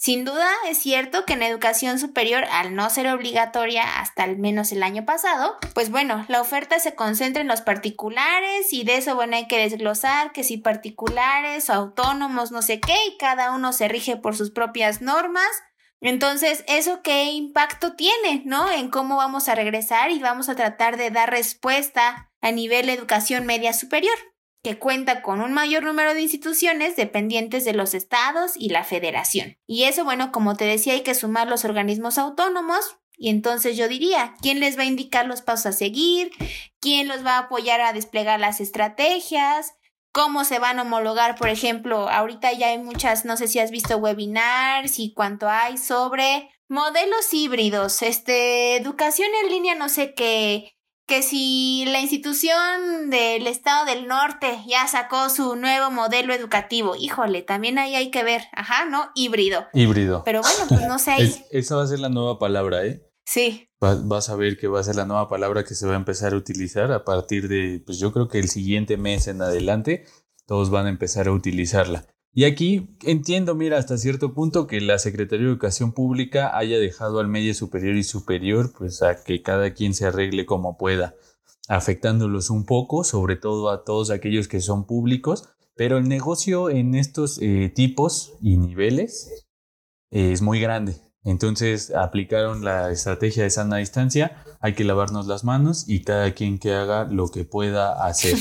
Sin 0.02 0.24
duda 0.24 0.47
es 0.66 0.78
cierto 0.78 1.26
que 1.26 1.34
en 1.34 1.43
educación 1.43 2.00
superior, 2.00 2.45
al 2.52 2.74
no 2.74 2.89
ser 2.89 3.10
obligatoria 3.10 4.00
hasta 4.00 4.24
al 4.24 4.38
menos 4.38 4.72
el 4.72 4.82
año 4.82 5.04
pasado, 5.04 5.58
pues 5.74 5.91
bueno, 5.91 6.24
la 6.30 6.39
oferta 6.39 6.80
se 6.80 6.95
concentra 6.95 7.41
en 7.41 7.50
los 7.50 7.60
particulares 7.60 8.72
y 8.72 8.86
de 8.86 8.95
eso, 8.95 9.16
bueno, 9.16 9.36
hay 9.36 9.50
que 9.50 9.58
desglosar 9.58 10.32
que 10.32 10.45
si 10.45 10.56
particulares 10.56 11.70
autónomos, 11.70 12.50
no 12.52 12.62
sé 12.62 12.80
qué, 12.80 12.95
y 13.10 13.18
cada 13.18 13.52
uno 13.52 13.74
se 13.74 13.89
rige 13.89 14.16
por 14.16 14.38
sus 14.38 14.52
propias 14.52 15.02
normas. 15.02 15.50
Entonces, 16.00 16.64
¿eso 16.70 17.02
qué 17.04 17.32
impacto 17.32 17.97
tiene, 17.97 18.43
no? 18.45 18.72
En 18.72 18.89
cómo 18.89 19.18
vamos 19.18 19.50
a 19.50 19.56
regresar 19.56 20.12
y 20.12 20.20
vamos 20.20 20.47
a 20.47 20.56
tratar 20.56 20.95
de 20.95 21.12
dar 21.12 21.30
respuesta 21.30 22.32
a 22.39 22.52
nivel 22.52 22.88
educación 22.88 23.45
media 23.45 23.74
superior 23.74 24.16
que 24.64 24.78
cuenta 24.78 25.22
con 25.22 25.41
un 25.41 25.53
mayor 25.53 25.84
número 25.84 26.14
de 26.14 26.22
instituciones 26.22 26.95
dependientes 26.95 27.64
de 27.66 27.74
los 27.74 27.93
estados 27.93 28.53
y 28.55 28.70
la 28.70 28.84
federación. 28.84 29.57
Y 29.66 29.84
eso, 29.84 30.03
bueno, 30.03 30.32
como 30.32 30.55
te 30.55 30.66
decía, 30.66 30.93
hay 30.93 31.01
que 31.01 31.16
sumar 31.16 31.47
los 31.47 31.64
organismos 31.66 32.18
autónomos. 32.18 32.97
Y 33.18 33.30
entonces 33.30 33.78
yo 33.78 33.88
diría, 33.88 34.34
¿quién 34.41 34.60
les 34.60 34.78
va 34.78 34.84
a 34.84 34.86
indicar 34.86 35.26
los 35.26 35.41
pasos 35.41 35.68
a 35.68 35.72
seguir? 35.74 36.32
¿Quién 36.80 37.07
los 37.07 37.26
va 37.26 37.36
a 37.36 37.39
apoyar 37.39 37.82
a 37.82 37.93
desplegar 37.93 38.39
las 38.39 38.62
estrategias? 38.62 39.74
¿Cómo 40.12 40.43
se 40.43 40.60
van 40.60 40.80
a 40.80 40.84
homologar? 40.84 41.36
Por 41.36 41.49
ejemplo, 41.49 42.10
ahorita 42.10 42.51
ya 42.53 42.70
hay 42.70 42.78
muchas, 42.78 43.26
no 43.26 43.38
sé 43.38 43.47
si 43.47 43.60
has 43.60 43.72
visto 43.72 43.97
webinars 43.97 44.99
y 44.99 45.14
cuánto 45.14 45.49
hay 45.49 45.78
sobre 45.78 46.49
modelos 46.70 47.34
híbridos, 47.34 48.01
este, 48.01 48.76
educación 48.78 49.30
en 49.43 49.51
línea, 49.51 49.76
no 49.76 49.89
sé 49.89 50.14
qué, 50.14 50.78
que 51.10 51.24
si 51.24 51.86
la 51.88 51.99
institución 51.99 53.10
del 53.10 53.47
estado 53.47 53.86
del 53.86 54.07
norte 54.07 54.60
ya 54.68 54.88
sacó 54.88 55.30
su 55.30 55.55
nuevo 55.55 55.89
modelo 55.89 56.34
educativo, 56.34 56.95
híjole, 56.95 57.41
también 57.41 57.80
ahí 57.80 57.95
hay 57.95 58.12
que 58.12 58.24
ver, 58.24 58.43
ajá, 58.53 58.86
¿no? 58.86 59.10
Híbrido. 59.16 59.66
Híbrido. 59.74 60.22
Pero 60.24 60.41
bueno, 60.41 60.66
pues 60.70 60.88
no 60.88 60.99
sé. 60.99 61.16
esa 61.51 61.76
va 61.76 61.84
a 61.84 61.88
ser 61.88 61.99
la 61.99 62.10
nueva 62.10 62.38
palabra, 62.38 62.86
¿eh? 62.86 63.03
Sí. 63.26 63.68
vas 63.80 64.30
a 64.30 64.36
ver 64.36 64.57
que 64.57 64.68
va 64.68 64.80
a 64.80 64.84
ser 64.84 64.95
la 64.95 65.05
nueva 65.05 65.28
palabra 65.28 65.64
que 65.64 65.76
se 65.76 65.88
va 65.88 65.93
a 65.93 65.97
empezar 65.97 66.34
a 66.34 66.38
utilizar 66.38 66.91
a 66.91 67.03
partir 67.03 67.47
de, 67.47 67.82
pues 67.86 67.99
yo 67.99 68.14
creo 68.14 68.28
que 68.28 68.39
el 68.39 68.47
siguiente 68.47 68.97
mes 68.97 69.28
en 69.28 69.41
adelante, 69.41 70.05
todos 70.45 70.70
van 70.70 70.86
a 70.86 70.89
empezar 70.89 71.28
a 71.28 71.32
utilizarla. 71.32 72.05
Y 72.34 72.43
aquí 72.45 72.95
entiendo, 73.03 73.55
mira, 73.55 73.77
hasta 73.77 73.97
cierto 73.97 74.34
punto 74.34 74.67
que 74.67 74.82
la 74.82 74.99
Secretaría 74.99 75.45
de 75.45 75.51
Educación 75.51 75.93
Pública 75.93 76.55
haya 76.55 76.77
dejado 76.77 77.19
al 77.19 77.27
medio 77.27 77.53
superior 77.53 77.95
y 77.95 78.03
superior, 78.03 78.71
pues 78.77 79.01
a 79.01 79.23
que 79.23 79.41
cada 79.41 79.73
quien 79.73 79.93
se 79.93 80.05
arregle 80.05 80.45
como 80.45 80.77
pueda, 80.77 81.15
afectándolos 81.67 82.49
un 82.49 82.65
poco, 82.65 83.03
sobre 83.03 83.36
todo 83.36 83.69
a 83.69 83.84
todos 83.84 84.11
aquellos 84.11 84.47
que 84.47 84.61
son 84.61 84.86
públicos, 84.86 85.49
pero 85.75 85.97
el 85.97 86.07
negocio 86.07 86.69
en 86.69 86.93
estos 86.93 87.39
eh, 87.41 87.71
tipos 87.73 88.34
y 88.41 88.57
niveles 88.57 89.47
es 90.11 90.41
muy 90.41 90.59
grande. 90.59 90.97
Entonces 91.23 91.91
aplicaron 91.91 92.63
la 92.63 92.91
estrategia 92.91 93.43
de 93.43 93.49
sana 93.49 93.77
distancia, 93.77 94.43
hay 94.61 94.73
que 94.73 94.84
lavarnos 94.84 95.27
las 95.27 95.43
manos 95.43 95.86
y 95.88 96.03
cada 96.03 96.34
quien 96.34 96.59
que 96.59 96.73
haga 96.73 97.05
lo 97.05 97.30
que 97.30 97.43
pueda 97.43 98.05
hacer. 98.05 98.38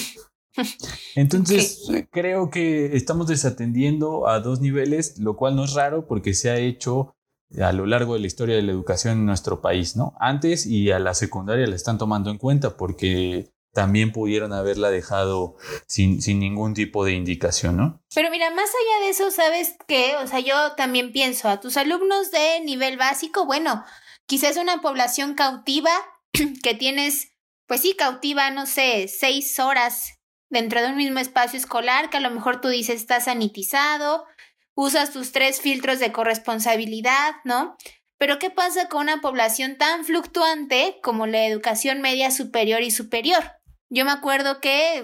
Entonces, 1.15 1.87
creo 2.11 2.51
que 2.51 2.97
estamos 2.97 3.27
desatendiendo 3.27 4.29
a 4.29 4.41
dos 4.41 4.61
niveles, 4.61 5.19
lo 5.19 5.37
cual 5.37 5.57
no 5.57 5.65
es 5.65 5.75
raro 5.75 6.07
porque 6.07 6.35
se 6.35 6.51
ha 6.51 6.59
hecho 6.59 7.15
a 7.61 7.73
lo 7.73 7.87
largo 7.87 8.15
de 8.15 8.21
la 8.21 8.27
historia 8.27 8.57
de 8.57 8.63
la 8.63 8.73
educación 8.73 9.19
en 9.19 9.27
nuestro 9.27 9.61
país, 9.61 9.97
¿no? 9.97 10.15
Antes 10.21 10.67
y 10.67 10.91
a 10.91 10.99
la 10.99 11.15
secundaria 11.15 11.67
la 11.67 11.77
están 11.77 11.99
tomando 11.99 12.31
en 12.31 12.39
cuenta 12.39 12.77
porque 12.77 13.51
también 13.73 14.13
pudieron 14.13 14.53
haberla 14.53 14.91
dejado 14.91 15.57
sin, 15.87 16.21
sin 16.21 16.41
ningún 16.41 16.75
tipo 16.75 17.05
de 17.05 17.13
indicación, 17.13 17.77
¿no? 17.77 18.03
Pero 18.15 18.31
mira, 18.31 18.51
más 18.51 18.69
allá 18.69 19.05
de 19.05 19.11
eso, 19.11 19.31
¿sabes 19.31 19.77
qué? 19.87 20.17
O 20.17 20.27
sea, 20.27 20.41
yo 20.41 20.73
también 20.73 21.13
pienso 21.13 21.49
a 21.49 21.61
tus 21.61 21.77
alumnos 21.77 22.31
de 22.31 22.61
nivel 22.65 22.97
básico, 22.97 23.47
bueno, 23.47 23.85
quizás 24.27 24.57
una 24.57 24.81
población 24.81 25.35
cautiva 25.35 25.93
que 26.63 26.75
tienes, 26.75 27.35
pues 27.67 27.83
sí, 27.83 27.95
cautiva, 27.97 28.51
no 28.51 28.67
sé, 28.67 29.09
seis 29.09 29.59
horas 29.59 30.18
dentro 30.51 30.81
de 30.81 30.89
un 30.89 30.97
mismo 30.97 31.19
espacio 31.19 31.59
escolar 31.59 32.11
que 32.11 32.17
a 32.17 32.21
lo 32.21 32.31
mejor 32.31 32.61
tú 32.61 32.69
dices 32.69 32.97
está 32.97 33.21
sanitizado, 33.21 34.27
usas 34.75 35.13
tus 35.13 35.33
tres 35.33 35.61
filtros 35.61 35.99
de 35.99 36.13
corresponsabilidad, 36.13 37.37
¿no? 37.45 37.77
Pero 38.19 38.39
¿qué 38.39 38.51
pasa 38.51 38.89
con 38.89 39.03
una 39.03 39.21
población 39.21 39.77
tan 39.77 40.05
fluctuante 40.05 40.99
como 41.03 41.27
la 41.27 41.45
educación 41.47 42.01
media 42.01 42.31
superior 42.31 42.83
y 42.83 42.91
superior? 42.91 43.53
Yo 43.91 44.05
me 44.05 44.11
acuerdo 44.11 44.61
que 44.61 45.03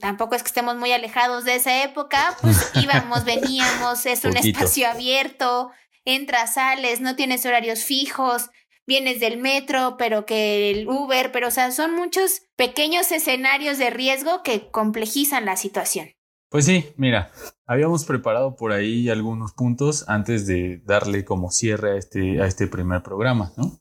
tampoco 0.00 0.34
es 0.34 0.42
que 0.42 0.48
estemos 0.48 0.76
muy 0.76 0.92
alejados 0.92 1.44
de 1.44 1.54
esa 1.54 1.82
época, 1.84 2.36
pues 2.42 2.70
íbamos, 2.74 3.24
veníamos, 3.24 4.04
es 4.04 4.24
un 4.24 4.36
espacio 4.36 4.88
abierto, 4.88 5.70
entras, 6.04 6.54
sales, 6.54 7.00
no 7.00 7.16
tienes 7.16 7.46
horarios 7.46 7.84
fijos, 7.84 8.50
vienes 8.86 9.20
del 9.20 9.38
metro, 9.38 9.96
pero 9.98 10.26
que 10.26 10.70
el 10.70 10.88
Uber, 10.88 11.32
pero 11.32 11.48
o 11.48 11.50
sea, 11.50 11.70
son 11.72 11.94
muchos 11.94 12.42
pequeños 12.56 13.10
escenarios 13.12 13.78
de 13.78 13.90
riesgo 13.90 14.42
que 14.42 14.70
complejizan 14.70 15.44
la 15.44 15.56
situación. 15.56 16.08
Pues 16.48 16.64
sí, 16.64 16.86
mira, 16.96 17.32
habíamos 17.66 18.04
preparado 18.04 18.54
por 18.56 18.72
ahí 18.72 19.08
algunos 19.08 19.52
puntos 19.52 20.08
antes 20.08 20.46
de 20.46 20.80
darle 20.84 21.24
como 21.24 21.50
cierre 21.50 21.92
a 21.92 21.96
este, 21.96 22.40
a 22.40 22.46
este 22.46 22.68
primer 22.68 23.02
programa, 23.02 23.52
¿no? 23.56 23.80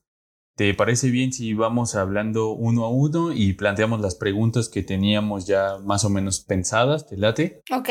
¿Te 0.55 0.73
parece 0.73 1.11
bien 1.11 1.33
si 1.33 1.53
vamos 1.53 1.95
hablando 1.95 2.51
uno 2.51 2.85
a 2.85 2.89
uno 2.89 3.33
y 3.33 3.53
planteamos 3.53 3.99
las 3.99 4.15
preguntas 4.15 4.69
que 4.69 4.83
teníamos 4.83 5.45
ya 5.45 5.77
más 5.83 6.05
o 6.05 6.09
menos 6.09 6.39
pensadas? 6.39 7.07
¿Te 7.07 7.17
late? 7.17 7.61
Ok. 7.71 7.89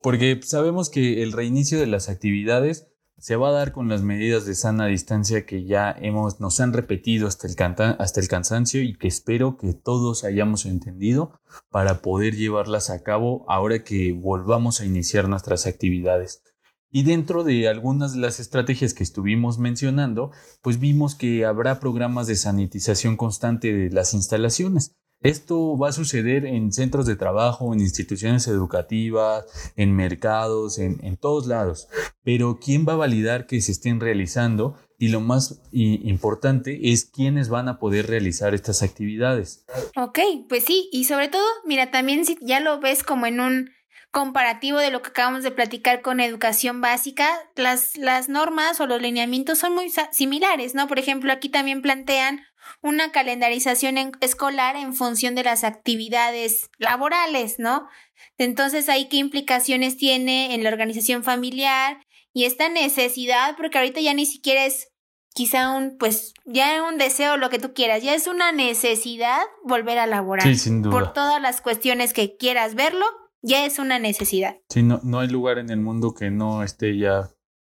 Porque 0.00 0.40
sabemos 0.42 0.88
que 0.88 1.22
el 1.22 1.32
reinicio 1.32 1.78
de 1.78 1.86
las 1.86 2.08
actividades 2.08 2.88
se 3.18 3.34
va 3.34 3.48
a 3.48 3.52
dar 3.52 3.72
con 3.72 3.88
las 3.88 4.02
medidas 4.02 4.46
de 4.46 4.54
sana 4.54 4.86
distancia 4.86 5.44
que 5.44 5.64
ya 5.64 5.90
hemos, 5.90 6.40
nos 6.40 6.60
han 6.60 6.72
repetido 6.72 7.26
hasta 7.26 7.48
el, 7.48 7.56
hasta 7.98 8.20
el 8.20 8.28
cansancio 8.28 8.82
y 8.82 8.96
que 8.96 9.08
espero 9.08 9.56
que 9.56 9.72
todos 9.72 10.22
hayamos 10.24 10.66
entendido 10.66 11.40
para 11.70 12.00
poder 12.00 12.36
llevarlas 12.36 12.90
a 12.90 13.02
cabo 13.02 13.44
ahora 13.48 13.82
que 13.82 14.12
volvamos 14.12 14.80
a 14.80 14.86
iniciar 14.86 15.28
nuestras 15.28 15.66
actividades. 15.66 16.42
Y 16.90 17.02
dentro 17.02 17.44
de 17.44 17.68
algunas 17.68 18.14
de 18.14 18.20
las 18.20 18.40
estrategias 18.40 18.94
que 18.94 19.02
estuvimos 19.02 19.58
mencionando, 19.58 20.30
pues 20.62 20.78
vimos 20.78 21.14
que 21.14 21.44
habrá 21.44 21.80
programas 21.80 22.28
de 22.28 22.36
sanitización 22.36 23.16
constante 23.16 23.72
de 23.72 23.90
las 23.90 24.14
instalaciones. 24.14 24.94
Esto 25.20 25.76
va 25.76 25.88
a 25.88 25.92
suceder 25.92 26.46
en 26.46 26.72
centros 26.72 27.04
de 27.06 27.16
trabajo, 27.16 27.74
en 27.74 27.80
instituciones 27.80 28.46
educativas, 28.46 29.44
en 29.74 29.96
mercados, 29.96 30.78
en, 30.78 31.16
todos 31.16 31.46
lados. 31.46 31.88
Pero 32.22 32.60
¿quién 32.62 32.86
va 32.88 32.92
a 32.92 32.96
validar 32.96 33.46
que 33.46 33.60
se 33.60 33.72
estén 33.72 33.98
realizando? 33.98 34.76
Y 34.96 35.08
lo 35.08 35.20
más 35.20 35.60
importante 35.72 36.92
es 36.92 37.04
quiénes 37.04 37.48
van 37.48 37.68
a 37.68 37.80
poder 37.80 38.06
realizar 38.06 38.54
estas 38.54 38.82
actividades. 38.82 39.64
Ok, 39.96 40.20
pues 40.48 40.64
sí, 40.64 40.88
y 40.92 41.04
sobre 41.04 41.28
todo, 41.28 41.46
mira, 41.64 41.90
también 41.90 42.24
si 42.24 42.38
ya 42.40 42.60
lo 42.60 42.78
ves 42.78 43.02
como 43.02 43.26
en 43.26 43.40
un 43.40 43.70
comparativo 44.10 44.78
de 44.78 44.90
lo 44.90 45.02
que 45.02 45.10
acabamos 45.10 45.42
de 45.42 45.50
platicar 45.50 46.00
con 46.00 46.20
educación 46.20 46.80
básica, 46.80 47.28
las, 47.56 47.96
las 47.96 48.28
normas 48.28 48.80
o 48.80 48.86
los 48.86 49.02
lineamientos 49.02 49.58
son 49.58 49.74
muy 49.74 49.92
similares, 50.12 50.74
¿no? 50.74 50.86
Por 50.86 50.98
ejemplo, 50.98 51.32
aquí 51.32 51.48
también 51.48 51.82
plantean 51.82 52.40
una 52.82 53.10
calendarización 53.12 53.96
escolar 54.20 54.76
en 54.76 54.94
función 54.94 55.34
de 55.34 55.44
las 55.44 55.64
actividades 55.64 56.70
laborales, 56.78 57.58
¿no? 57.58 57.88
Entonces, 58.36 58.88
ahí 58.88 59.08
qué 59.08 59.16
implicaciones 59.16 59.96
tiene 59.96 60.54
en 60.54 60.62
la 60.62 60.70
organización 60.70 61.24
familiar 61.24 61.98
y 62.32 62.44
esta 62.44 62.68
necesidad, 62.68 63.56
porque 63.56 63.78
ahorita 63.78 64.00
ya 64.00 64.14
ni 64.14 64.26
siquiera 64.26 64.64
es 64.64 64.88
quizá 65.34 65.70
un, 65.70 65.98
pues, 65.98 66.34
ya 66.44 66.82
un 66.82 66.98
deseo, 66.98 67.36
lo 67.36 67.50
que 67.50 67.58
tú 67.58 67.72
quieras, 67.74 68.02
ya 68.02 68.14
es 68.14 68.26
una 68.26 68.52
necesidad 68.52 69.40
volver 69.64 69.98
a 69.98 70.06
laborar. 70.06 70.46
Sí, 70.46 70.56
sin 70.56 70.82
duda. 70.82 70.92
Por 70.92 71.12
todas 71.12 71.40
las 71.40 71.60
cuestiones 71.60 72.12
que 72.12 72.36
quieras 72.36 72.74
verlo, 72.74 73.04
ya 73.42 73.64
es 73.64 73.78
una 73.78 73.98
necesidad. 73.98 74.56
Sí, 74.68 74.82
no, 74.82 75.00
no 75.02 75.20
hay 75.20 75.28
lugar 75.28 75.58
en 75.58 75.70
el 75.70 75.80
mundo 75.80 76.14
que 76.14 76.30
no 76.30 76.62
esté 76.62 76.96
ya 76.98 77.30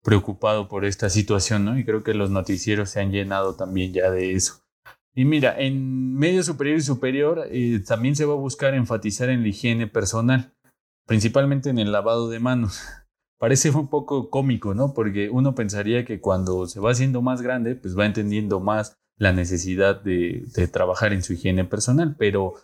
preocupado 0.02 0.68
por 0.68 0.84
esta 0.84 1.10
situación, 1.10 1.64
¿no? 1.64 1.78
Y 1.78 1.84
creo 1.84 2.02
que 2.02 2.14
los 2.14 2.30
noticieros 2.30 2.90
se 2.90 3.00
han 3.00 3.12
llenado 3.12 3.56
también 3.56 3.92
ya 3.92 4.10
de 4.10 4.32
eso. 4.32 4.62
Y 5.14 5.24
mira, 5.24 5.58
en 5.58 6.14
medio 6.14 6.42
superior 6.42 6.78
y 6.78 6.82
superior 6.82 7.46
eh, 7.50 7.82
también 7.86 8.14
se 8.14 8.24
va 8.24 8.34
a 8.34 8.36
buscar 8.36 8.74
enfatizar 8.74 9.28
en 9.28 9.42
la 9.42 9.48
higiene 9.48 9.86
personal, 9.86 10.52
principalmente 11.06 11.70
en 11.70 11.78
el 11.78 11.92
lavado 11.92 12.28
de 12.28 12.38
manos. 12.38 12.80
Parece 13.38 13.70
un 13.70 13.88
poco 13.88 14.30
cómico, 14.30 14.74
¿no? 14.74 14.92
Porque 14.92 15.30
uno 15.30 15.54
pensaría 15.54 16.04
que 16.04 16.20
cuando 16.20 16.66
se 16.66 16.78
va 16.78 16.90
haciendo 16.90 17.22
más 17.22 17.42
grande, 17.42 17.74
pues 17.74 17.98
va 17.98 18.06
entendiendo 18.06 18.60
más 18.60 18.98
la 19.16 19.32
necesidad 19.32 20.00
de, 20.02 20.46
trabajar 20.72 21.12
en 21.12 21.22
su 21.22 21.34
higiene 21.34 21.64
personal, 21.64 22.16
pero 22.18 22.54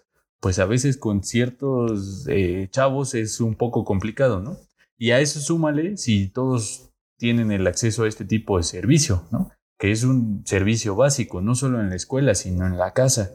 pues 0.40 0.58
a 0.58 0.66
veces 0.66 0.96
con 0.96 1.22
ciertos 1.22 2.26
eh, 2.28 2.68
chavos 2.70 3.14
es 3.14 3.40
un 3.40 3.56
poco 3.56 3.84
complicado, 3.84 4.40
¿no? 4.40 4.56
Y 4.98 5.10
a 5.10 5.20
eso 5.20 5.40
súmale 5.40 5.96
si 5.96 6.28
todos 6.28 6.92
tienen 7.18 7.52
el 7.52 7.66
acceso 7.66 8.04
a 8.04 8.08
este 8.08 8.24
tipo 8.24 8.56
de 8.56 8.62
servicio, 8.62 9.24
¿no? 9.30 9.50
Que 9.78 9.92
es 9.92 10.04
un 10.04 10.42
servicio 10.46 10.96
básico, 10.96 11.40
no 11.40 11.54
solo 11.54 11.80
en 11.80 11.90
la 11.90 11.96
escuela, 11.96 12.34
sino 12.34 12.66
en 12.66 12.78
la 12.78 12.92
casa. 12.92 13.34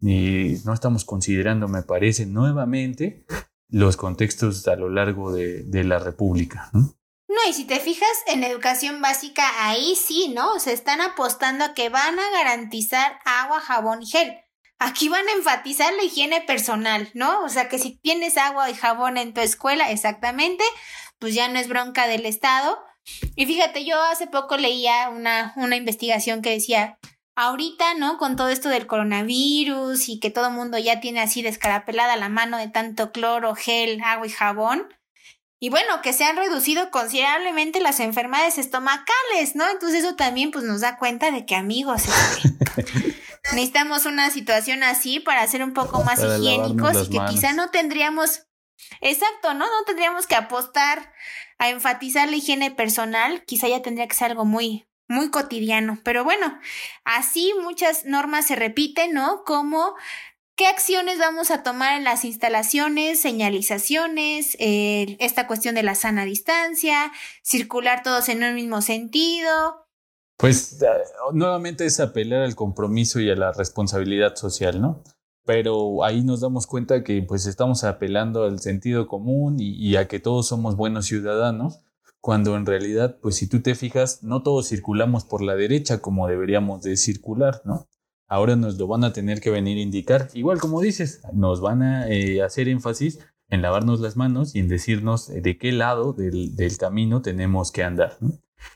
Y 0.00 0.56
no 0.64 0.72
estamos 0.72 1.04
considerando, 1.04 1.68
me 1.68 1.82
parece, 1.82 2.26
nuevamente 2.26 3.24
los 3.68 3.96
contextos 3.96 4.66
a 4.68 4.76
lo 4.76 4.88
largo 4.88 5.32
de, 5.32 5.84
la 5.84 5.98
República. 5.98 6.70
¿no? 6.72 6.94
y 7.48 7.52
si 7.52 7.64
te 7.64 7.78
fijas 7.78 8.08
en 8.26 8.42
educación 8.42 9.00
básica, 9.00 9.44
ahí 9.68 9.94
sí, 9.94 10.32
¿no? 10.34 10.58
Se 10.58 10.72
están 10.72 11.00
apostando 11.00 11.64
a 11.64 11.74
que 11.74 11.90
van 11.90 12.18
a 12.18 12.30
garantizar 12.32 13.20
agua, 13.24 13.60
jabón 13.60 14.02
y 14.02 14.06
gel. 14.06 14.36
Aquí 14.78 15.08
van 15.08 15.28
a 15.28 15.32
enfatizar 15.32 15.92
la 15.94 16.02
higiene 16.02 16.40
personal, 16.40 17.08
¿no? 17.14 17.44
O 17.44 17.48
sea 17.48 17.68
que 17.68 17.78
si 17.78 17.98
tienes 17.98 18.36
agua 18.36 18.68
y 18.68 18.74
jabón 18.74 19.16
en 19.16 19.32
tu 19.32 19.40
escuela, 19.40 19.90
exactamente, 19.92 20.64
pues 21.18 21.34
ya 21.34 21.48
no 21.48 21.58
es 21.58 21.68
bronca 21.68 22.08
del 22.08 22.26
Estado, 22.26 22.78
y 23.36 23.46
fíjate, 23.46 23.84
yo 23.84 24.00
hace 24.02 24.26
poco 24.26 24.56
leía 24.56 25.08
una, 25.10 25.52
una 25.56 25.76
investigación 25.76 26.42
que 26.42 26.50
decía, 26.50 26.98
ahorita, 27.36 27.94
¿no? 27.94 28.18
Con 28.18 28.34
todo 28.34 28.48
esto 28.48 28.68
del 28.68 28.86
coronavirus 28.86 30.08
y 30.08 30.18
que 30.18 30.30
todo 30.30 30.48
el 30.48 30.54
mundo 30.54 30.78
ya 30.78 31.00
tiene 31.00 31.20
así 31.20 31.42
descarapelada 31.42 32.16
la 32.16 32.28
mano 32.28 32.56
de 32.58 32.68
tanto 32.68 33.12
cloro, 33.12 33.54
gel, 33.54 34.00
agua 34.02 34.26
y 34.26 34.30
jabón. 34.30 34.88
Y 35.58 35.70
bueno, 35.70 36.02
que 36.02 36.12
se 36.12 36.24
han 36.24 36.36
reducido 36.36 36.90
considerablemente 36.90 37.80
las 37.80 38.00
enfermedades 38.00 38.58
estomacales, 38.58 39.54
¿no? 39.54 39.68
Entonces 39.70 40.04
eso 40.04 40.14
también 40.14 40.50
pues 40.50 40.64
nos 40.64 40.80
da 40.80 40.98
cuenta 40.98 41.30
de 41.30 41.46
que 41.46 41.56
amigos, 41.56 42.02
necesitamos 43.52 44.04
una 44.04 44.30
situación 44.30 44.82
así 44.82 45.20
para 45.20 45.46
ser 45.46 45.62
un 45.62 45.72
poco 45.72 46.02
más 46.04 46.20
higiénicos 46.22 47.06
y 47.06 47.10
que 47.10 47.24
quizá 47.30 47.52
no 47.52 47.70
tendríamos, 47.70 48.46
exacto, 49.00 49.54
¿no? 49.54 49.64
No 49.64 49.84
tendríamos 49.86 50.26
que 50.26 50.34
apostar 50.34 51.12
a 51.58 51.70
enfatizar 51.70 52.28
la 52.28 52.36
higiene 52.36 52.70
personal, 52.70 53.44
quizá 53.44 53.68
ya 53.68 53.82
tendría 53.82 54.08
que 54.08 54.14
ser 54.14 54.32
algo 54.32 54.44
muy, 54.44 54.86
muy 55.08 55.30
cotidiano. 55.30 55.98
Pero 56.04 56.24
bueno, 56.24 56.58
así 57.04 57.52
muchas 57.62 58.04
normas 58.04 58.46
se 58.46 58.56
repiten, 58.56 59.14
¿no? 59.14 59.44
Como 59.44 59.94
qué 60.56 60.66
acciones 60.66 61.18
vamos 61.18 61.50
a 61.50 61.62
tomar 61.62 61.96
en 61.96 62.04
las 62.04 62.24
instalaciones, 62.24 63.20
señalizaciones, 63.20 64.56
esta 64.58 65.46
cuestión 65.46 65.74
de 65.74 65.82
la 65.82 65.94
sana 65.94 66.24
distancia, 66.24 67.12
circular 67.42 68.02
todos 68.02 68.28
en 68.28 68.42
un 68.42 68.54
mismo 68.54 68.82
sentido. 68.82 69.86
Pues 70.38 70.82
eh, 70.82 70.86
nuevamente 71.32 71.86
es 71.86 71.98
apelar 72.00 72.42
al 72.42 72.54
compromiso 72.54 73.20
y 73.20 73.30
a 73.30 73.36
la 73.36 73.52
responsabilidad 73.52 74.36
social, 74.36 74.80
¿no? 74.80 75.02
Pero 75.46 76.04
ahí 76.04 76.24
nos 76.24 76.40
damos 76.40 76.66
cuenta 76.66 77.04
que 77.04 77.22
pues 77.22 77.46
estamos 77.46 77.84
apelando 77.84 78.44
al 78.44 78.58
sentido 78.58 79.06
común 79.06 79.56
y, 79.60 79.94
a 79.94 80.08
que 80.08 80.18
todos 80.18 80.48
somos 80.48 80.76
buenos 80.76 81.06
ciudadanos, 81.06 81.80
cuando 82.20 82.56
en 82.56 82.66
realidad, 82.66 83.18
pues 83.22 83.36
si 83.36 83.48
tú 83.48 83.62
te 83.62 83.76
fijas, 83.76 84.24
no 84.24 84.42
todos 84.42 84.68
circulamos 84.68 85.24
por 85.24 85.42
la 85.42 85.54
derecha 85.54 86.00
como 86.00 86.26
deberíamos 86.26 86.82
de 86.82 86.96
circular, 86.96 87.62
¿no? 87.64 87.88
Ahora 88.26 88.56
nos 88.56 88.76
lo 88.76 88.88
van 88.88 89.04
a 89.04 89.12
tener 89.12 89.40
que 89.40 89.50
venir 89.50 89.78
a 89.78 89.82
indicar, 89.82 90.28
igual 90.34 90.58
como 90.58 90.80
dices, 90.80 91.22
nos 91.32 91.60
van 91.60 91.82
a 91.82 92.08
eh, 92.08 92.42
hacer 92.42 92.68
énfasis 92.68 93.20
en 93.48 93.62
lavarnos 93.62 94.00
las 94.00 94.16
manos 94.16 94.56
y 94.56 94.58
en 94.58 94.66
decirnos 94.66 95.28
de 95.28 95.58
qué 95.58 95.70
lado 95.70 96.12
del, 96.12 96.56
del 96.56 96.76
camino 96.76 97.22
tenemos 97.22 97.70
que 97.70 97.84
andar. 97.84 98.18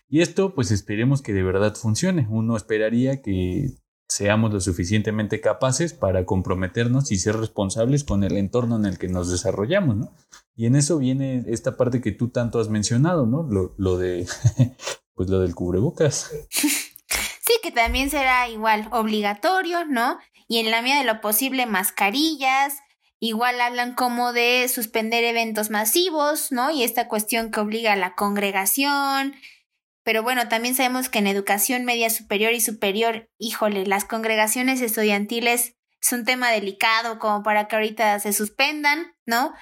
Y 0.08 0.20
esto, 0.20 0.54
pues 0.54 0.70
esperemos 0.70 1.20
que 1.20 1.32
de 1.32 1.42
verdad 1.42 1.74
funcione. 1.74 2.28
Uno 2.30 2.56
esperaría 2.56 3.22
que 3.22 3.72
seamos 4.10 4.52
lo 4.52 4.60
suficientemente 4.60 5.40
capaces 5.40 5.94
para 5.94 6.26
comprometernos 6.26 7.12
y 7.12 7.16
ser 7.16 7.36
responsables 7.36 8.02
con 8.02 8.24
el 8.24 8.36
entorno 8.36 8.76
en 8.76 8.84
el 8.84 8.98
que 8.98 9.06
nos 9.06 9.30
desarrollamos, 9.30 9.96
¿no? 9.96 10.12
Y 10.56 10.66
en 10.66 10.74
eso 10.74 10.98
viene 10.98 11.44
esta 11.46 11.76
parte 11.76 12.00
que 12.00 12.10
tú 12.10 12.28
tanto 12.28 12.58
has 12.58 12.68
mencionado, 12.68 13.24
¿no? 13.24 13.44
Lo, 13.44 13.72
lo 13.78 13.98
de, 13.98 14.26
pues 15.14 15.30
lo 15.30 15.38
del 15.38 15.54
cubrebocas. 15.54 16.32
Sí, 16.50 17.52
que 17.62 17.70
también 17.70 18.10
será 18.10 18.48
igual 18.48 18.88
obligatorio, 18.90 19.84
¿no? 19.84 20.18
Y 20.48 20.58
en 20.58 20.72
la 20.72 20.82
medida 20.82 20.98
de 20.98 21.04
lo 21.04 21.20
posible 21.20 21.66
mascarillas, 21.66 22.74
igual 23.20 23.60
hablan 23.60 23.94
como 23.94 24.32
de 24.32 24.66
suspender 24.68 25.22
eventos 25.22 25.70
masivos, 25.70 26.50
¿no? 26.50 26.72
Y 26.72 26.82
esta 26.82 27.06
cuestión 27.06 27.52
que 27.52 27.60
obliga 27.60 27.92
a 27.92 27.96
la 27.96 28.16
congregación, 28.16 29.34
pero 30.02 30.22
bueno, 30.22 30.48
también 30.48 30.74
sabemos 30.74 31.08
que 31.08 31.18
en 31.18 31.26
educación 31.26 31.84
media 31.84 32.10
superior 32.10 32.52
y 32.52 32.60
superior, 32.60 33.30
híjole, 33.38 33.86
las 33.86 34.04
congregaciones 34.04 34.80
estudiantiles 34.80 35.76
es 36.00 36.12
un 36.12 36.24
tema 36.24 36.50
delicado 36.50 37.18
como 37.18 37.42
para 37.42 37.68
que 37.68 37.76
ahorita 37.76 38.18
se 38.20 38.32
suspendan, 38.32 39.14
¿no? 39.26 39.52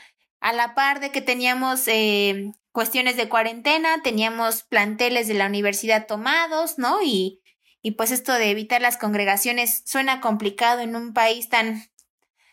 A 0.41 0.53
la 0.53 0.75
par 0.75 1.01
de 1.01 1.11
que 1.11 1.21
teníamos 1.21 1.89
eh, 1.89 2.53
cuestiones 2.71 3.17
de 3.17 3.29
cuarentena, 3.29 4.03
teníamos 4.03 4.63
planteles 4.63 5.27
de 5.27 5.35
la 5.35 5.47
universidad 5.47 6.07
tomados, 6.07 6.79
¿no? 6.79 7.03
Y, 7.03 7.43
y 7.83 7.93
pues 7.93 8.13
esto 8.13 8.33
de 8.35 8.51
evitar 8.51 8.81
las 8.81 8.97
congregaciones 8.97 9.83
suena 9.85 10.21
complicado 10.21 10.81
en 10.81 10.95
un 10.95 11.13
país 11.13 11.49
tan, 11.49 11.83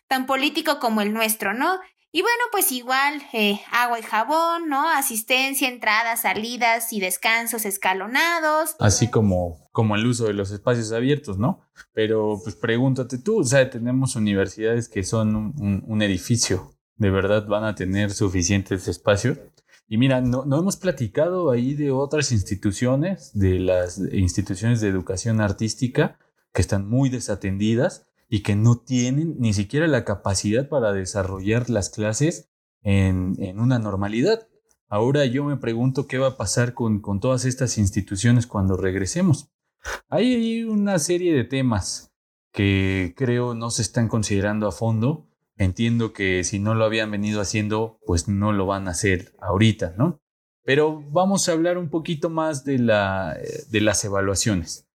tan 0.07 0.25
político 0.25 0.79
como 0.79 1.01
el 1.01 1.13
nuestro, 1.13 1.53
¿no? 1.53 1.79
Y 2.16 2.22
bueno, 2.22 2.43
pues 2.49 2.72
igual 2.72 3.22
eh, 3.34 3.59
agua 3.74 3.99
y 3.99 4.01
jabón, 4.01 4.70
¿no? 4.70 4.89
Asistencia, 4.89 5.68
entradas, 5.68 6.22
salidas 6.22 6.93
y 6.93 7.01
descansos 7.01 7.66
escalonados. 7.66 8.78
Así 8.80 9.09
como, 9.09 9.68
como 9.74 9.97
el 9.97 10.05
uso 10.05 10.24
de 10.24 10.34
los 10.34 10.49
espacios 10.51 10.93
abiertos, 10.93 11.38
¿no? 11.38 11.59
Pero 11.91 12.39
pues 12.41 12.55
pregúntate 12.55 13.18
tú, 13.18 13.41
o 13.41 13.43
sea, 13.43 13.70
tenemos 13.70 14.16
universidades 14.16 14.88
que 14.88 15.03
son 15.03 15.84
un, 15.86 16.01
edificio, 16.01 16.72
¿de 16.95 17.09
verdad 17.09 17.47
van 17.47 17.66
a 17.66 17.76
tener 17.76 18.13
suficientes 18.13 18.88
espacios? 18.88 19.38
Y 19.89 19.97
mira, 19.97 20.22
no, 20.22 20.45
no, 20.45 20.57
hemos 20.57 20.78
platicado 20.78 21.51
ahí 21.51 21.74
de 21.74 21.91
otras 21.91 22.32
instituciones, 22.32 23.32
de 23.34 23.59
las 23.59 23.97
instituciones 24.13 24.80
de 24.80 24.88
educación 24.88 25.41
artística 25.41 26.18
que 26.53 26.61
están 26.61 26.88
muy 26.88 27.09
desatendidas 27.09 28.07
y 28.28 28.41
que 28.41 28.55
no 28.55 28.78
tienen 28.78 29.36
ni 29.39 29.53
siquiera 29.53 29.88
la 29.88 30.03
capacidad 30.03 30.67
para 30.67 30.93
desarrollar 30.93 31.69
las 31.69 31.89
clases 31.89 32.49
en, 32.82 33.59
una 33.59 33.80
normalidad. 33.80 34.47
Ahora 34.88 35.26
yo 35.26 35.43
me 35.43 35.57
pregunto 35.57 36.07
qué 36.07 36.17
va 36.17 36.30
a 36.30 36.38
pasar 36.38 36.73
con, 36.73 37.01
todas 37.19 37.45
estas 37.45 37.78
instituciones 37.78 38.47
cuando 38.47 38.78
regresemos. 38.78 39.51
Hay 40.09 40.63
una 40.63 40.99
serie 40.99 41.34
de 41.34 41.43
temas 41.43 42.13
que 42.51 43.13
creo 43.17 43.53
no 43.53 43.69
se 43.69 43.82
están 43.82 44.07
considerando 44.07 44.67
a 44.67 44.71
fondo. 44.71 45.28
Entiendo 45.57 46.13
que 46.13 46.43
si 46.43 46.59
no 46.59 46.76
lo 46.76 46.86
habían 46.86 47.11
venido 47.11 47.41
haciendo, 47.41 47.99
pues 48.05 48.28
no 48.28 48.51
lo 48.51 48.65
van 48.65 48.88
a 48.88 48.91
hacer 48.91 49.36
ahorita, 49.39 49.95
¿no? 49.97 50.21
Pero 50.63 51.03
vamos 51.11 51.47
a 51.47 51.51
hablar 51.51 51.78
un 51.78 51.89
poquito 51.89 52.30
más 52.30 52.65
de, 52.65 52.80
la, 52.80 53.38
de 53.69 53.82
las 53.82 54.03
evaluaciones. 54.03 54.89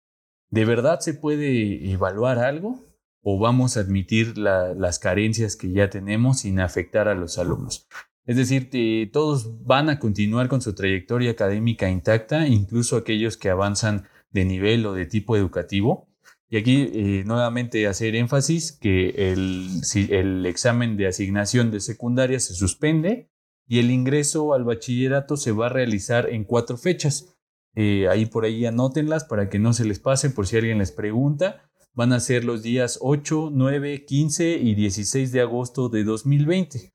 ¿De 0.51 0.65
verdad 0.65 1.01
se 1.01 1.15
puede 1.15 1.91
evaluar 1.91 2.39
algo? 2.39 2.88
O 3.31 3.39
vamos 3.39 3.77
a 3.77 3.81
admitir 3.81 4.39
las 4.39 4.99
carencias 4.99 5.55
que 5.55 5.71
ya 5.71 5.91
tenemos 5.91 6.41
sin 6.41 6.61
afectar 6.61 7.09
a 7.09 7.15
los 7.15 7.37
alumnos. 7.37 7.87
Es 8.25 8.39
decir, 8.39 8.71
todos 9.13 9.63
van 9.67 9.91
a 9.91 9.99
continuar 9.99 10.49
con 10.49 10.63
su 10.63 10.75
trayectoria 10.75 11.33
académica 11.33 11.91
intacta, 11.91 12.47
incluso 12.49 12.97
aquellos 12.97 13.37
que 13.37 13.51
avanzan 13.51 14.09
de 14.31 14.47
nivel 14.47 14.87
o 14.87 14.95
de 14.95 15.05
tipo 15.05 15.37
educativo. 15.37 16.09
Y 16.49 16.57
aquí 16.57 16.91
eh, 16.91 17.25
nuevamente 17.27 17.87
hacer 17.87 18.17
énfasis 18.17 18.73
que 18.73 19.11
el, 19.33 19.83
el 20.09 20.47
examen 20.47 20.97
de 20.97 21.09
asignación 21.09 21.71
de 21.71 21.81
secundaria 21.81 22.41
se 22.41 22.55
suspende 22.55 23.31
y 23.67 23.79
el 23.79 23.91
ingreso 23.91 24.55
al 24.55 24.65
bachillerato 24.65 25.37
se 25.37 25.53
va 25.53 25.67
a 25.67 25.69
realizar 25.69 26.31
en 26.31 26.45
cuatro 26.45 26.79
fechas. 26.79 27.37
Eh, 27.75 28.09
ahí 28.09 28.25
por 28.25 28.47
ahí 28.47 28.65
anótenlas 28.65 29.25
para 29.25 29.51
que 29.51 29.59
no 29.59 29.75
se 29.75 29.85
les 29.85 29.99
pase 29.99 30.31
por 30.31 30.47
si 30.47 30.57
alguien 30.57 30.79
les 30.79 30.93
pregunta 30.93 31.69
van 31.99 32.13
a 32.13 32.21
ser 32.21 32.45
los 32.45 32.63
días 32.63 33.01
8, 33.03 33.51
9, 33.53 34.05
15 34.05 34.53
y 34.53 34.77
16 34.77 35.33
de 35.33 35.41
agosto 35.41 35.89
de 35.89 36.05
2020. 36.05 36.93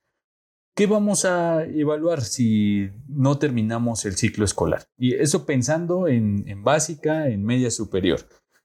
¿Qué 0.73 0.87
vamos 0.87 1.25
a 1.25 1.65
evaluar 1.65 2.21
si 2.21 2.89
no 3.09 3.37
terminamos 3.37 4.05
el 4.05 4.15
ciclo 4.15 4.45
escolar? 4.45 4.85
Y 4.97 5.15
eso 5.15 5.45
pensando 5.45 6.07
en, 6.07 6.63
básica, 6.63 7.27
en 7.27 7.43
media 7.43 7.69
superior. 7.69 8.21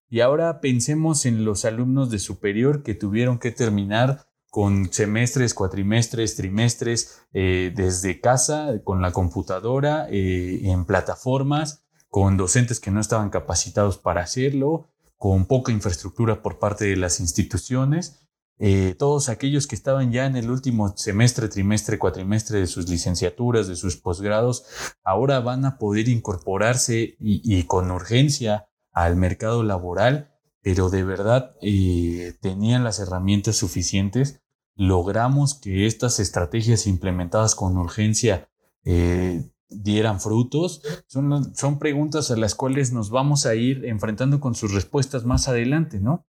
Y 0.08 0.20
ahora 0.20 0.60
pensemos 0.60 1.26
en 1.26 1.44
los 1.44 1.64
alumnos 1.64 2.08
de 2.08 2.20
superior 2.20 2.84
que 2.84 2.94
tuvieron 2.94 3.40
que 3.40 3.50
terminar 3.50 4.28
con 4.48 4.92
semestres, 4.92 5.54
cuatrimestres, 5.54 6.36
trimestres, 6.36 7.20
eh, 7.32 7.72
desde 7.74 8.20
casa, 8.20 8.80
con 8.84 9.02
la 9.02 9.10
computadora, 9.10 10.06
eh, 10.08 10.60
en 10.70 10.84
plataformas, 10.84 11.82
con 12.08 12.36
docentes 12.36 12.78
que 12.78 12.92
no 12.92 13.00
estaban 13.00 13.30
capacitados 13.30 13.98
para 13.98 14.20
hacerlo, 14.22 14.88
con 15.18 15.46
poca 15.46 15.72
infraestructura 15.72 16.42
por 16.42 16.58
parte 16.58 16.86
de 16.86 16.96
las 16.96 17.20
instituciones. 17.20 18.24
Eh, 18.60 18.94
todos 18.98 19.28
aquellos 19.28 19.66
que 19.66 19.76
estaban 19.76 20.10
ya 20.10 20.26
en 20.26 20.36
el 20.36 20.50
último 20.50 20.96
semestre, 20.96 21.48
trimestre, 21.48 21.98
cuatrimestre 21.98 22.58
de 22.58 22.66
sus 22.66 22.88
licenciaturas, 22.88 23.68
de 23.68 23.76
sus 23.76 23.96
posgrados, 23.96 24.64
ahora 25.04 25.40
van 25.40 25.64
a 25.64 25.78
poder 25.78 26.08
incorporarse 26.08 27.16
y, 27.20 27.62
con 27.64 27.90
urgencia 27.90 28.68
al 28.92 29.14
mercado 29.16 29.62
laboral, 29.62 30.32
pero 30.60 30.90
de 30.90 31.04
verdad 31.04 31.54
eh, 31.62 32.34
tenían 32.40 32.82
las 32.82 32.98
herramientas 32.98 33.56
suficientes. 33.56 34.40
Logramos 34.74 35.54
que 35.54 35.86
estas 35.86 36.18
estrategias 36.18 36.86
implementadas 36.86 37.54
con 37.54 37.76
urgencia 37.76 38.48
eh, 38.84 39.50
dieran 39.68 40.20
frutos. 40.20 40.82
Son, 41.06 41.54
son 41.54 41.78
preguntas 41.78 42.30
a 42.30 42.36
las 42.36 42.54
cuales 42.54 42.92
nos 42.92 43.10
vamos 43.10 43.46
a 43.46 43.54
ir 43.54 43.84
enfrentando 43.84 44.40
con 44.40 44.54
sus 44.54 44.72
respuestas 44.72 45.24
más 45.24 45.48
adelante, 45.48 46.00
¿no? 46.00 46.26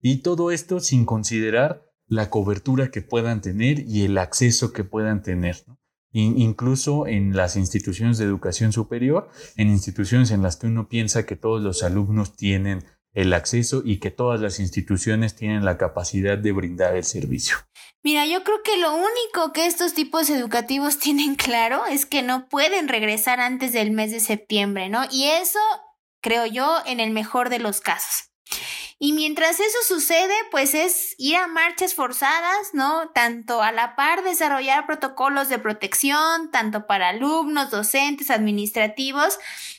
Y 0.00 0.18
todo 0.18 0.50
esto 0.50 0.80
sin 0.80 1.04
considerar 1.04 1.86
la 2.06 2.28
cobertura 2.28 2.90
que 2.90 3.02
puedan 3.02 3.40
tener 3.40 3.80
y 3.88 4.04
el 4.04 4.18
acceso 4.18 4.72
que 4.72 4.84
puedan 4.84 5.22
tener. 5.22 5.64
¿no? 5.66 5.78
incluso 6.14 7.06
en 7.06 7.34
las 7.34 7.56
instituciones 7.56 8.18
de 8.18 8.26
educación 8.26 8.72
superior, 8.72 9.30
en 9.56 9.68
instituciones 9.68 10.30
en 10.30 10.42
las 10.42 10.56
que 10.56 10.66
uno 10.66 10.88
piensa 10.88 11.24
que 11.24 11.36
todos 11.36 11.62
los 11.62 11.82
alumnos 11.82 12.36
tienen 12.36 12.84
el 13.14 13.32
acceso 13.32 13.82
y 13.84 13.98
que 13.98 14.10
todas 14.10 14.40
las 14.40 14.60
instituciones 14.60 15.34
tienen 15.34 15.64
la 15.64 15.78
capacidad 15.78 16.36
de 16.36 16.52
brindar 16.52 16.96
el 16.96 17.04
servicio. 17.04 17.56
Mira, 18.04 18.26
yo 18.26 18.42
creo 18.42 18.62
que 18.64 18.76
lo 18.78 18.94
único 18.94 19.52
que 19.52 19.66
estos 19.66 19.94
tipos 19.94 20.28
educativos 20.28 20.98
tienen 21.00 21.36
claro 21.36 21.86
es 21.86 22.06
que 22.06 22.22
no 22.22 22.48
pueden 22.48 22.88
regresar 22.88 23.40
antes 23.40 23.72
del 23.72 23.90
mes 23.90 24.10
de 24.10 24.20
septiembre, 24.20 24.88
¿no? 24.88 25.04
Y 25.10 25.24
eso, 25.28 25.60
creo 26.20 26.46
yo, 26.46 26.82
en 26.86 27.00
el 27.00 27.10
mejor 27.10 27.48
de 27.48 27.58
los 27.58 27.80
casos. 27.80 28.28
Y 28.98 29.14
mientras 29.14 29.58
eso 29.58 29.78
sucede, 29.86 30.34
pues 30.52 30.74
es 30.74 31.16
ir 31.18 31.34
a 31.34 31.48
marchas 31.48 31.92
forzadas, 31.92 32.72
¿no? 32.72 33.10
Tanto 33.10 33.60
a 33.60 33.72
la 33.72 33.96
par 33.96 34.22
desarrollar 34.22 34.86
protocolos 34.86 35.48
de 35.48 35.58
protección, 35.58 36.52
tanto 36.52 36.86
para 36.86 37.08
alumnos, 37.08 37.70
docentes, 37.70 38.30
administrativos, 38.30 39.38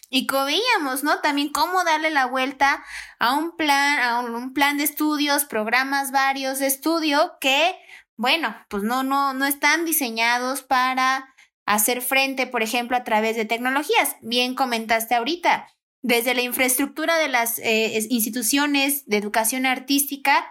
y 0.09 0.28
como 0.28 0.45
veíamos, 0.45 1.03
¿no? 1.03 1.21
También 1.21 1.49
cómo 1.49 1.84
darle 1.84 2.11
la 2.11 2.28
vuelta 2.28 2.84
a 3.17 3.34
un 3.34 3.55
plan, 3.55 3.99
a 3.99 4.19
un, 4.19 4.53
plan 4.53 4.78
de 4.78 4.84
estudios, 4.84 5.45
programas 5.45 6.11
varios 6.11 6.59
de 6.59 6.67
estudio 6.67 7.34
que, 7.41 7.76
bueno, 8.18 8.55
pues 8.70 8.84
no, 8.84 9.03
no, 9.03 9.34
no 9.34 9.45
están 9.45 9.86
diseñados 9.86 10.61
para 10.61 11.34
hacer 11.66 12.01
frente, 12.01 12.47
por 12.47 12.61
ejemplo, 12.61 12.97
a 12.97 13.03
través 13.03 13.36
de 13.36 13.45
tecnologías. 13.45 14.16
Bien 14.22 14.55
comentaste 14.55 15.16
ahorita, 15.16 15.68
desde 16.01 16.34
la 16.34 16.41
infraestructura 16.41 17.18
de 17.18 17.30
las 17.30 17.59
eh, 17.59 18.05
instituciones 18.09 19.05
de 19.05 19.18
educación 19.18 19.66
artística, 19.66 20.45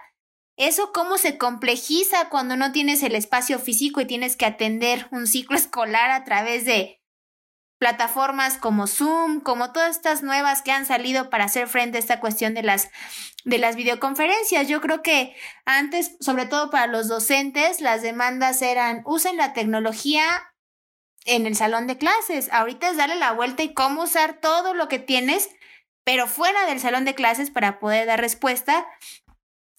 eso 0.57 0.91
cómo 0.93 1.17
se 1.17 1.37
complejiza 1.37 2.29
cuando 2.29 2.55
no 2.55 2.71
tienes 2.71 3.01
el 3.03 3.15
espacio 3.15 3.59
físico 3.59 4.01
y 4.01 4.05
tienes 4.05 4.35
que 4.35 4.45
atender 4.45 5.07
un 5.11 5.27
ciclo 5.27 5.57
escolar 5.57 6.11
a 6.11 6.23
través 6.23 6.65
de 6.65 7.02
plataformas 7.83 8.57
como 8.57 8.87
Zoom, 8.87 9.41
como 9.41 9.73
todas 9.73 9.97
estas 9.97 10.23
nuevas 10.23 10.61
que 10.61 10.71
han 10.71 10.85
salido 10.85 11.29
para 11.29 11.43
hacer 11.43 11.67
frente 11.67 11.97
a 11.97 11.99
esta 11.99 12.21
cuestión 12.21 12.53
de 12.53 12.63
las, 12.63 12.89
de 13.43 13.57
las 13.57 13.75
videoconferencias. 13.75 14.69
Yo 14.69 14.79
creo 14.79 15.01
que 15.01 15.35
antes, 15.65 16.15
sobre 16.21 16.45
todo 16.45 16.69
para 16.69 16.87
los 16.87 17.09
docentes, 17.09 17.81
las 17.81 18.01
demandas 18.01 18.61
eran 18.61 19.01
usen 19.03 19.35
la 19.35 19.51
tecnología 19.51 20.23
en 21.25 21.45
el 21.45 21.57
salón 21.57 21.85
de 21.87 21.97
clases. 21.97 22.47
Ahorita 22.53 22.89
es 22.89 22.95
darle 22.95 23.15
la 23.15 23.33
vuelta 23.33 23.63
y 23.63 23.73
cómo 23.73 24.03
usar 24.03 24.39
todo 24.39 24.73
lo 24.73 24.87
que 24.87 24.99
tienes, 24.99 25.49
pero 26.05 26.25
fuera 26.27 26.65
del 26.65 26.79
salón 26.79 27.03
de 27.03 27.15
clases 27.15 27.49
para 27.49 27.79
poder 27.79 28.07
dar 28.07 28.21
respuesta 28.21 28.87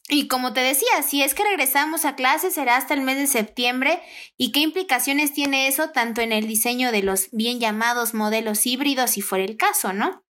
y 0.08 0.28
como 0.28 0.52
te 0.52 0.60
decía, 0.60 1.02
si 1.02 1.22
es 1.22 1.34
que 1.34 1.44
regresamos 1.44 2.04
a 2.04 2.14
clases 2.14 2.54
será 2.54 2.76
hasta 2.76 2.92
el 2.94 3.00
mes 3.00 3.16
de 3.16 3.26
septiembre 3.26 4.00
y 4.36 4.52
qué 4.52 4.60
implicaciones 4.60 5.32
tiene 5.32 5.66
eso 5.66 5.90
tanto 5.90 6.20
en 6.20 6.32
el 6.32 6.46
diseño 6.46 6.92
de 6.92 7.02
los 7.02 7.30
bien 7.32 7.58
llamados 7.58 8.12
modelos 8.12 8.66
híbridos 8.66 9.12
si 9.12 9.22
fuera 9.22 9.44
el 9.44 9.56
caso, 9.56 9.92
¿no? 9.94 10.22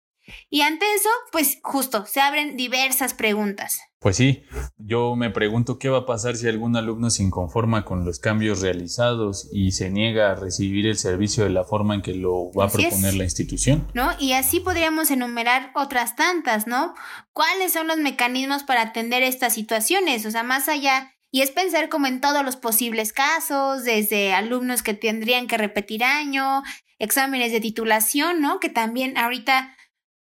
Y 0.51 0.61
ante 0.62 0.87
eso, 0.95 1.09
pues 1.31 1.59
justo, 1.62 2.07
se 2.07 2.20
abren 2.20 2.57
diversas 2.57 3.14
preguntas. 3.14 3.81
Pues 3.99 4.16
sí, 4.16 4.43
yo 4.79 5.14
me 5.14 5.31
pregunto 5.31 5.79
qué 5.79 5.89
va 5.89 5.99
a 5.99 6.07
pasar 6.07 6.37
si 6.37 6.49
algún 6.49 6.77
alumno 6.77 7.09
se 7.09 7.23
inconforma 7.23 7.85
con 7.85 8.05
los 8.05 8.18
cambios 8.18 8.61
realizados 8.61 9.49
y 9.53 9.73
se 9.73 9.91
niega 9.91 10.33
a 10.33 10.35
recibir 10.35 10.87
el 10.87 10.99
servicio 10.99 11.45
de 11.45 11.51
la 11.51 11.64
forma 11.64 11.95
en 11.95 12.03
que 12.03 12.14
lo 12.14 12.53
va 12.53 12.64
a 12.64 12.68
proponer 12.68 13.14
la 13.14 13.25
institución. 13.25 13.87
¿No? 13.95 14.11
Y 14.18 14.33
así 14.33 14.59
podríamos 14.59 15.11
enumerar 15.12 15.70
otras 15.77 16.16
tantas, 16.16 16.66
¿no? 16.66 16.95
¿Cuáles 17.33 17.73
son 17.73 17.87
los 17.87 17.99
mecanismos 17.99 18.64
para 18.64 18.83
atender 18.83 19.23
estas 19.23 19.55
situaciones? 19.55 20.27
O 20.27 20.33
sea, 20.33 20.43
más 20.43 20.68
allá 20.68 21.12
y 21.35 21.41
es 21.41 21.51
pensar 21.51 21.89
como 21.89 22.07
en 22.07 22.20
todos 22.20 22.45
los 22.45 22.57
posibles 22.57 23.14
casos, 23.14 23.85
desde 23.85 24.35
alumnos 24.35 24.83
que 24.83 24.93
tendrían 24.93 25.47
que 25.47 25.57
repetir 25.57 26.05
año, 26.05 26.62
exámenes 26.99 27.53
de 27.53 27.61
titulación, 27.61 28.43
¿no? 28.43 28.61
Que 28.61 28.68
también 28.68 29.16
ahorita 29.16 29.75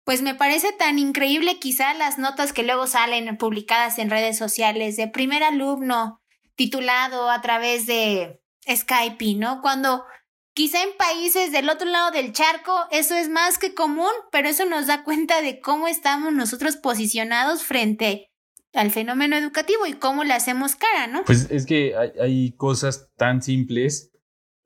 pues 0.08 0.22
me 0.22 0.36
parece 0.36 0.72
tan 0.72 1.00
increíble 1.00 1.60
quizá 1.60 1.94
las 1.94 2.18
notas 2.18 2.54
que 2.54 2.64
luego 2.64 2.88
salen 2.88 3.36
publicadas 3.36 4.00
en 4.00 4.10
redes 4.10 4.38
sociales 4.38 4.96
de 4.96 5.10
primer 5.10 5.44
alumno 5.44 6.22
titulado 6.56 7.30
a 7.30 7.42
través 7.42 7.88
de 7.88 8.40
Skype, 8.74 9.36
¿no? 9.36 9.62
Cuando 9.62 10.06
quizá 10.54 10.82
en 10.82 10.96
países 10.98 11.52
del 11.52 11.70
otro 11.70 11.90
lado 11.90 12.12
del 12.12 12.32
charco 12.32 12.74
eso 12.90 13.16
es 13.16 13.28
más 13.28 13.58
que 13.58 13.74
común, 13.74 14.14
pero 14.32 14.48
eso 14.48 14.64
nos 14.64 14.88
da 14.88 15.04
cuenta 15.04 15.42
de 15.42 15.60
cómo 15.60 15.90
estamos 15.90 16.32
nosotros 16.32 16.78
posicionados 16.78 17.64
frente 17.64 18.32
al 18.72 18.92
fenómeno 18.92 19.36
educativo 19.36 19.88
y 19.88 19.94
cómo 19.96 20.24
le 20.24 20.36
hacemos 20.36 20.78
cara, 20.78 21.08
¿no? 21.08 21.26
Pues 21.26 21.52
es 21.52 21.66
que 21.66 21.98
hay, 21.98 22.12
hay 22.22 22.52
cosas 22.54 23.10
tan 23.18 23.42
simples 23.42 24.14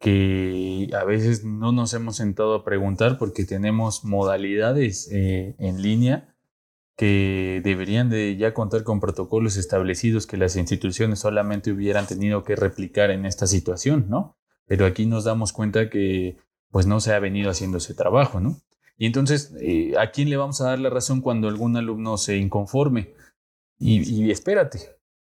que 0.02 0.90
a 1.00 1.04
veces 1.04 1.46
no 1.46 1.72
nos 1.72 1.94
hemos 1.94 2.16
sentado 2.16 2.56
a 2.56 2.66
preguntar 2.66 3.20
porque 3.20 3.46
tenemos 3.46 4.04
modalidades 4.04 5.08
eh, 5.12 5.56
en 5.60 5.84
línea 5.84 6.36
que 6.98 7.62
deberían 7.64 8.10
de 8.10 8.36
ya 8.36 8.56
contar 8.56 8.84
con 8.84 9.00
protocolos 9.00 9.58
establecidos 9.58 10.26
que 10.26 10.38
las 10.38 10.56
instituciones 10.56 11.20
solamente 11.20 11.72
hubieran 11.72 12.08
tenido 12.08 12.44
que 12.44 12.56
replicar 12.56 13.12
en 13.12 13.28
esta 13.28 13.46
situación, 13.46 14.08
¿no? 14.10 14.36
Pero 14.66 14.88
aquí 14.88 15.06
nos 15.06 15.24
damos 15.24 15.54
cuenta 15.54 15.90
que 15.92 16.38
pues 16.72 16.88
no 16.88 17.00
se 17.00 17.14
ha 17.14 17.20
venido 17.20 17.52
haciendo 17.52 17.78
ese 17.78 17.94
trabajo, 17.94 18.40
¿no? 18.40 18.60
Y 18.98 19.06
entonces, 19.06 19.54
eh, 19.62 19.94
¿a 20.00 20.10
quién 20.10 20.32
le 20.32 20.38
vamos 20.38 20.62
a 20.62 20.66
dar 20.66 20.80
la 20.80 20.90
razón 20.90 21.22
cuando 21.22 21.48
algún 21.48 21.78
alumno 21.78 22.18
se 22.18 22.38
inconforme? 22.38 23.14
Y, 23.78 24.02
y 24.02 24.32
espérate, 24.32 24.80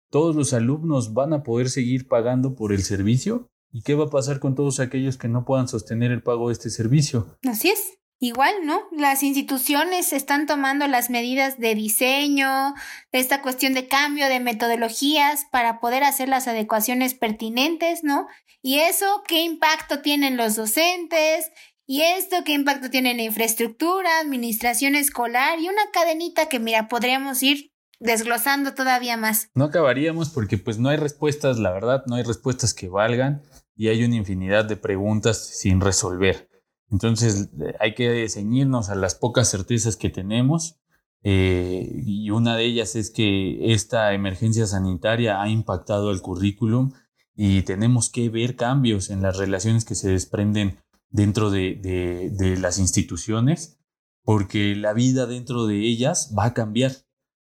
¿todos 0.09 0.37
los 0.37 0.53
alumnos 0.53 1.15
van 1.15 1.33
a 1.33 1.43
poder 1.43 1.69
seguir 1.69 2.07
pagando 2.07 2.55
por 2.55 2.73
el 2.73 2.83
servicio? 2.83 3.51
¿Y 3.71 3.83
qué 3.83 3.95
va 3.95 4.05
a 4.05 4.11
pasar 4.11 4.41
con 4.41 4.55
todos 4.55 4.81
aquellos 4.81 5.19
que 5.19 5.29
no 5.29 5.45
puedan 5.45 5.69
sostener 5.69 6.11
el 6.11 6.23
pago 6.23 6.49
de 6.49 6.55
este 6.55 6.71
servicio? 6.71 7.39
Así 7.49 7.69
es. 7.69 7.99
Igual, 8.21 8.53
¿no? 8.65 8.83
Las 8.91 9.23
instituciones 9.23 10.13
están 10.13 10.47
tomando 10.47 10.89
las 10.89 11.09
medidas 11.09 11.59
de 11.59 11.77
diseño, 11.77 12.75
de 13.13 13.21
esta 13.21 13.43
cuestión 13.43 13.75
de 13.75 13.87
cambio 13.87 14.29
de 14.29 14.41
metodologías 14.41 15.47
para 15.53 15.79
poder 15.79 16.03
hacer 16.03 16.29
las 16.29 16.49
adecuaciones 16.49 17.15
pertinentes, 17.15 18.03
¿no? 18.03 18.27
Y 18.61 18.81
eso, 18.81 19.23
¿qué 19.29 19.43
impacto 19.43 20.01
tienen 20.01 20.37
los 20.37 20.57
docentes? 20.57 21.53
Y 21.87 22.03
esto, 22.03 22.43
¿qué 22.45 22.55
impacto 22.55 22.91
tiene 22.91 23.13
en 23.13 23.19
la 23.19 23.23
infraestructura, 23.23 24.19
administración 24.19 24.97
escolar 24.97 25.61
y 25.61 25.69
una 25.69 25.91
cadenita 25.93 26.49
que, 26.49 26.59
mira, 26.59 26.89
podríamos 26.89 27.41
ir 27.45 27.73
desglosando 28.01 28.75
todavía 28.75 29.17
más. 29.17 29.51
No 29.55 29.65
acabaríamos 29.65 30.31
porque 30.31 30.59
pues 30.59 30.79
no 30.79 30.89
hay 30.89 30.97
respuestas, 30.97 31.59
la 31.59 31.73
verdad, 31.73 32.05
no 32.07 32.17
hay 32.17 32.23
respuestas 32.23 32.75
que 32.75 32.89
valgan 32.89 33.43
y 33.77 33.89
hay 33.89 34.05
una 34.05 34.17
infinidad 34.17 34.65
de 34.65 34.77
preguntas 34.77 35.39
sin 35.39 35.81
resolver. 35.81 36.49
Entonces 36.91 37.51
hay 37.81 37.95
que 37.95 38.29
ceñirnos 38.29 38.89
a 38.89 38.95
las 38.95 39.15
pocas 39.15 39.51
certezas 39.51 39.97
que 39.97 40.11
tenemos 40.11 40.81
eh, 41.23 41.91
y 42.05 42.31
una 42.31 42.57
de 42.57 42.65
ellas 42.65 42.95
es 42.95 43.11
que 43.11 43.73
esta 43.73 44.13
emergencia 44.15 44.67
sanitaria 44.67 45.43
ha 45.43 45.49
impactado 45.49 46.11
el 46.11 46.23
currículum 46.23 46.93
y 47.35 47.63
tenemos 47.63 48.11
que 48.11 48.29
ver 48.31 48.57
cambios 48.57 49.11
en 49.11 49.23
las 49.23 49.37
relaciones 49.37 49.85
que 49.85 49.95
se 49.95 50.11
desprenden 50.11 50.79
dentro 51.11 51.51
de, 51.51 52.31
de 52.33 52.57
las 52.59 52.79
instituciones 52.79 53.81
porque 54.23 54.75
la 54.77 54.93
vida 54.93 55.27
dentro 55.27 55.67
de 55.67 55.81
ellas 55.81 56.35
va 56.39 56.47
a 56.47 56.55
cambiar 56.55 56.93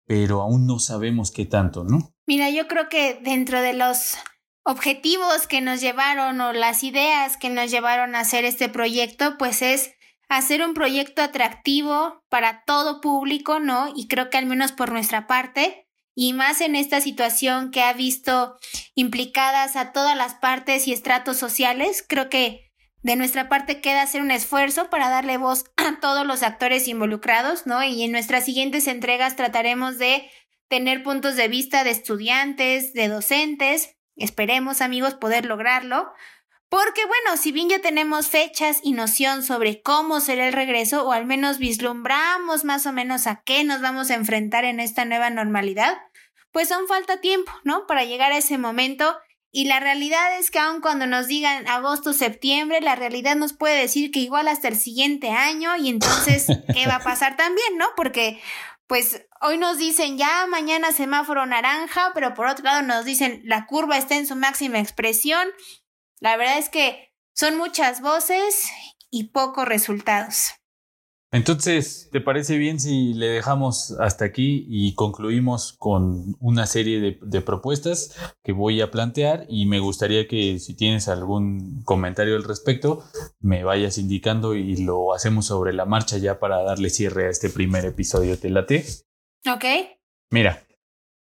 pero 0.10 0.42
aún 0.42 0.66
no 0.66 0.80
sabemos 0.80 1.30
qué 1.30 1.46
tanto, 1.46 1.84
¿no? 1.84 2.16
Mira, 2.26 2.50
yo 2.50 2.68
creo 2.68 2.90
que 2.90 3.20
dentro 3.22 3.62
de 3.62 3.74
los 3.74 4.18
objetivos 4.64 5.46
que 5.46 5.62
nos 5.62 5.82
llevaron 5.82 6.42
o 6.42 6.52
las 6.52 6.84
ideas 6.84 7.38
que 7.38 7.52
nos 7.52 7.70
llevaron 7.70 8.16
a 8.16 8.22
hacer 8.22 8.44
este 8.44 8.70
proyecto, 8.70 9.38
pues 9.38 9.62
es 9.62 9.92
hacer 10.28 10.64
un 10.64 10.74
proyecto 10.74 11.22
atractivo 11.22 12.24
para 12.28 12.64
todo 12.66 13.02
público, 13.02 13.60
¿no? 13.60 13.94
Y 13.96 14.08
creo 14.08 14.32
que 14.32 14.40
al 14.40 14.48
menos 14.48 14.72
por 14.72 14.92
nuestra 14.92 15.28
parte, 15.28 15.88
y 16.16 16.34
más 16.34 16.62
en 16.62 16.76
esta 16.76 17.02
situación 17.02 17.70
que 17.70 17.84
ha 17.84 17.94
visto 17.94 18.58
implicadas 18.96 19.76
a 19.76 19.92
todas 19.92 20.18
las 20.18 20.34
partes 20.34 20.88
y 20.88 20.92
estratos 20.92 21.38
sociales, 21.38 22.04
creo 22.08 22.30
que 22.30 22.69
De 23.02 23.16
nuestra 23.16 23.48
parte 23.48 23.80
queda 23.80 24.02
hacer 24.02 24.22
un 24.22 24.32
esfuerzo 24.32 24.90
para 24.90 25.10
darle 25.10 25.38
voz 25.38 25.66
a 25.78 26.00
todos 26.00 26.26
los 26.26 26.44
actores 26.44 26.88
involucrados, 26.88 27.66
¿no? 27.66 27.84
Y 27.84 28.04
en 28.04 28.12
nuestras 28.12 28.46
siguientes 28.46 28.88
entregas 28.88 29.36
trataremos 29.36 29.98
de 29.98 30.30
tener 30.68 31.04
puntos 31.04 31.36
de 31.36 31.48
vista 31.48 31.84
de 31.84 31.92
estudiantes, 31.92 32.94
de 32.94 33.08
docentes. 33.08 33.96
Esperemos, 34.16 34.82
amigos, 34.82 35.16
poder 35.16 35.46
lograrlo. 35.46 36.12
Porque 36.68 37.04
bueno, 37.06 37.36
si 37.36 37.52
bien 37.52 37.70
ya 37.70 37.80
tenemos 37.80 38.28
fechas 38.28 38.80
y 38.84 38.92
noción 38.92 39.42
sobre 39.44 39.82
cómo 39.82 40.20
será 40.20 40.48
el 40.48 40.54
regreso, 40.54 41.08
o 41.08 41.12
al 41.12 41.26
menos 41.26 41.58
vislumbramos 41.58 42.64
más 42.64 42.86
o 42.86 42.94
menos 42.94 43.26
a 43.26 43.42
qué 43.44 43.64
nos 43.64 43.82
vamos 43.82 44.12
a 44.12 44.16
enfrentar 44.16 44.66
en 44.66 44.80
esta 44.80 45.04
nueva 45.06 45.32
normalidad, 45.32 45.98
pues 46.52 46.72
aún 46.72 46.88
falta 46.88 47.22
tiempo, 47.22 47.52
¿no? 47.64 47.88
Para 47.88 48.04
llegar 48.04 48.32
a 48.32 48.38
ese 48.38 48.60
momento 48.60 49.18
y 49.52 49.66
la 49.66 49.80
realidad 49.80 50.38
es 50.38 50.52
que 50.52 50.60
aun 50.60 50.80
cuando 50.80 51.08
nos 51.08 51.28
digan 51.28 51.68
agosto, 51.68 52.14
septiembre, 52.14 52.82
la 52.82 52.96
realidad 52.96 53.36
nos 53.36 53.54
puede 53.54 53.82
decir 53.82 54.12
que 54.12 54.20
igual 54.20 54.48
hasta 54.48 54.68
el 54.68 54.78
siguiente 54.78 55.32
año 55.32 55.76
y 55.76 55.90
entonces, 55.90 56.46
¿qué 56.74 56.86
va 56.86 56.98
a 56.98 57.04
pasar 57.04 57.36
también, 57.36 57.78
no? 57.78 57.88
Porque, 57.96 58.40
pues, 58.86 59.26
hoy 59.42 59.58
nos 59.58 59.80
dicen 59.80 60.18
ya 60.18 60.46
mañana 60.48 60.92
semáforo 60.92 61.48
naranja, 61.48 62.12
pero 62.14 62.36
por 62.36 62.46
otro 62.46 62.66
lado 62.66 62.84
nos 62.84 63.06
dicen 63.06 63.42
la 63.44 63.66
curva 63.66 63.98
está 63.98 64.16
en 64.16 64.28
su 64.28 64.36
máxima 64.36 64.80
expresión. 64.80 65.48
La 66.20 66.38
verdad 66.38 66.60
es 66.60 66.70
que 66.70 67.16
son 67.34 67.58
muchas 67.58 68.02
voces 68.02 68.70
y 69.10 69.30
pocos 69.30 69.68
resultados. 69.68 70.59
Entonces, 71.32 72.10
¿te 72.12 72.22
parece 72.22 72.58
bien 72.58 72.80
si 72.80 73.14
le 73.14 73.28
dejamos 73.28 73.92
hasta 74.00 74.26
aquí 74.26 74.66
y 74.68 74.96
concluimos 74.96 75.74
con 75.74 76.36
una 76.40 76.66
serie 76.66 77.20
de, 77.22 77.42
propuestas 77.42 78.16
que 78.44 78.52
voy 78.52 78.82
a 78.82 78.90
plantear 78.90 79.46
y 79.48 79.68
me 79.68 79.80
gustaría 79.80 80.28
que 80.28 80.58
si 80.58 80.76
tienes 80.76 81.08
algún 81.08 81.84
comentario 81.84 82.36
al 82.36 82.44
respecto, 82.44 83.04
me 83.40 83.64
vayas 83.64 84.00
indicando 84.00 84.56
y 84.56 84.78
lo 84.78 85.14
hacemos 85.14 85.46
sobre 85.46 85.72
la 85.72 85.86
marcha 85.86 86.18
ya 86.18 86.40
para 86.40 86.64
darle 86.64 86.90
cierre 86.90 87.28
a 87.28 87.30
este 87.30 87.52
primer 87.52 87.86
episodio. 87.86 88.40
¿Te 88.40 88.50
late? 88.50 88.84
Ok. 89.48 89.66
Mira, 90.32 90.66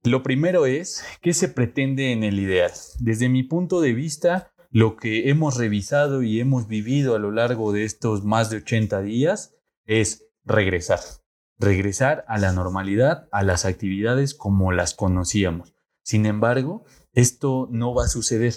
lo 0.05 0.23
primero 0.23 0.65
es, 0.65 1.05
¿qué 1.21 1.35
se 1.35 1.49
pretende 1.49 2.13
en 2.13 2.25
el 2.25 2.41
ideal? 2.41 2.73
Desde 2.99 3.29
mi 3.29 3.43
punto 3.43 3.83
de 3.83 3.93
vista, 3.93 4.55
lo 4.71 4.97
que 4.97 5.29
hemos 5.29 5.59
revisado 5.59 6.23
y 6.23 6.41
hemos 6.41 6.67
vivido 6.67 7.15
a 7.15 7.19
lo 7.19 7.31
largo 7.31 7.73
de 7.73 7.85
estos 7.85 8.25
más 8.25 8.49
de 8.49 8.57
80 8.57 9.03
días, 9.03 9.55
es 9.87 10.27
regresar. 10.45 11.01
Regresar 11.59 12.25
a 12.29 12.39
la 12.39 12.53
normalidad, 12.53 13.29
a 13.31 13.43
las 13.43 13.65
actividades 13.65 14.35
como 14.35 14.73
las 14.73 14.95
conocíamos. 14.95 15.75
Sin 16.03 16.27
embargo, 16.27 16.85
esto 17.13 17.69
no 17.71 17.95
va 17.95 18.05
a 18.05 18.09
suceder. 18.09 18.55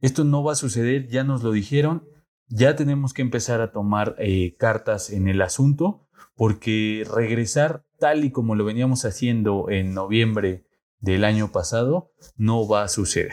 Esto 0.00 0.24
no 0.24 0.44
va 0.44 0.52
a 0.52 0.56
suceder, 0.56 1.08
ya 1.08 1.24
nos 1.24 1.42
lo 1.42 1.50
dijeron, 1.50 2.06
ya 2.46 2.76
tenemos 2.76 3.12
que 3.12 3.22
empezar 3.22 3.60
a 3.60 3.72
tomar 3.72 4.14
eh, 4.18 4.56
cartas 4.56 5.10
en 5.10 5.28
el 5.28 5.42
asunto, 5.42 6.06
porque 6.36 7.06
regresar 7.12 7.84
tal 7.98 8.24
y 8.24 8.30
como 8.30 8.54
lo 8.54 8.64
veníamos 8.64 9.04
haciendo 9.04 9.70
en 9.70 9.92
noviembre 9.92 10.64
del 11.00 11.24
año 11.24 11.50
pasado 11.50 12.12
no 12.36 12.66
va 12.66 12.84
a 12.84 12.88
suceder. 12.88 13.32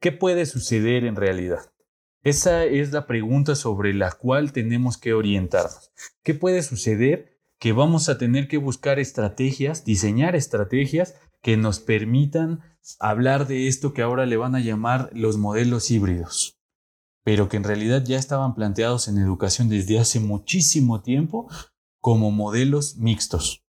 ¿Qué 0.00 0.12
puede 0.12 0.46
suceder 0.46 1.04
en 1.04 1.16
realidad? 1.16 1.73
Esa 2.24 2.64
es 2.64 2.90
la 2.90 3.06
pregunta 3.06 3.54
sobre 3.54 3.92
la 3.92 4.10
cual 4.10 4.52
tenemos 4.52 4.96
que 4.96 5.12
orientarnos. 5.12 5.92
¿Qué 6.22 6.32
puede 6.32 6.62
suceder? 6.62 7.38
Que 7.58 7.72
vamos 7.72 8.08
a 8.08 8.16
tener 8.16 8.48
que 8.48 8.56
buscar 8.56 8.98
estrategias, 8.98 9.84
diseñar 9.84 10.34
estrategias 10.34 11.16
que 11.42 11.58
nos 11.58 11.80
permitan 11.80 12.62
hablar 12.98 13.46
de 13.46 13.68
esto 13.68 13.92
que 13.92 14.00
ahora 14.00 14.24
le 14.24 14.38
van 14.38 14.54
a 14.54 14.60
llamar 14.60 15.10
los 15.12 15.36
modelos 15.36 15.90
híbridos, 15.90 16.58
pero 17.24 17.50
que 17.50 17.58
en 17.58 17.64
realidad 17.64 18.02
ya 18.06 18.18
estaban 18.18 18.54
planteados 18.54 19.06
en 19.08 19.18
educación 19.18 19.68
desde 19.68 19.98
hace 19.98 20.18
muchísimo 20.18 21.02
tiempo 21.02 21.50
como 22.00 22.30
modelos 22.30 22.96
mixtos. 22.96 23.66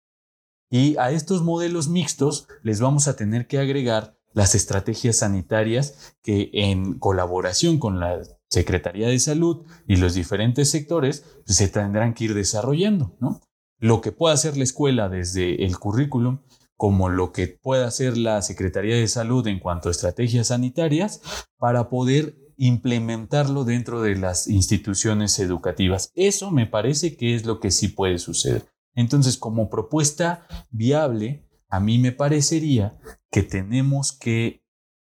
Y 0.70 0.96
a 0.96 1.10
estos 1.10 1.42
modelos 1.42 1.88
mixtos 1.88 2.48
les 2.62 2.80
vamos 2.80 3.06
a 3.06 3.16
tener 3.16 3.46
que 3.46 3.58
agregar 3.58 4.16
las 4.32 4.54
estrategias 4.54 5.18
sanitarias 5.18 6.14
que 6.22 6.50
en 6.54 6.98
colaboración 6.98 7.78
con 7.78 8.00
la 8.00 8.14
Secretaría 8.48 9.08
de 9.08 9.18
Salud 9.18 9.66
y 9.86 9.96
los 9.96 10.14
diferentes 10.14 10.70
sectores 10.70 11.24
pues, 11.44 11.56
se 11.56 11.68
tendrán 11.68 12.14
que 12.14 12.24
ir 12.24 12.34
desarrollando, 12.34 13.16
¿no? 13.20 13.40
Lo 13.78 14.00
que 14.00 14.12
pueda 14.12 14.34
hacer 14.34 14.56
la 14.56 14.64
escuela 14.64 15.08
desde 15.08 15.64
el 15.64 15.78
currículum, 15.78 16.40
como 16.76 17.08
lo 17.08 17.32
que 17.32 17.48
pueda 17.48 17.86
hacer 17.86 18.16
la 18.16 18.40
Secretaría 18.42 18.96
de 18.96 19.08
Salud 19.08 19.46
en 19.46 19.58
cuanto 19.58 19.88
a 19.88 19.92
estrategias 19.92 20.48
sanitarias, 20.48 21.20
para 21.58 21.88
poder 21.88 22.38
implementarlo 22.56 23.64
dentro 23.64 24.00
de 24.00 24.16
las 24.16 24.48
instituciones 24.48 25.38
educativas. 25.38 26.10
Eso 26.14 26.50
me 26.50 26.66
parece 26.66 27.16
que 27.16 27.34
es 27.34 27.44
lo 27.44 27.60
que 27.60 27.70
sí 27.70 27.88
puede 27.88 28.18
suceder. 28.18 28.66
Entonces, 28.94 29.36
como 29.36 29.68
propuesta 29.68 30.46
viable, 30.70 31.46
a 31.68 31.80
mí 31.80 31.98
me 31.98 32.12
parecería 32.12 32.98
que 33.30 33.42
tenemos 33.42 34.12
que 34.12 34.64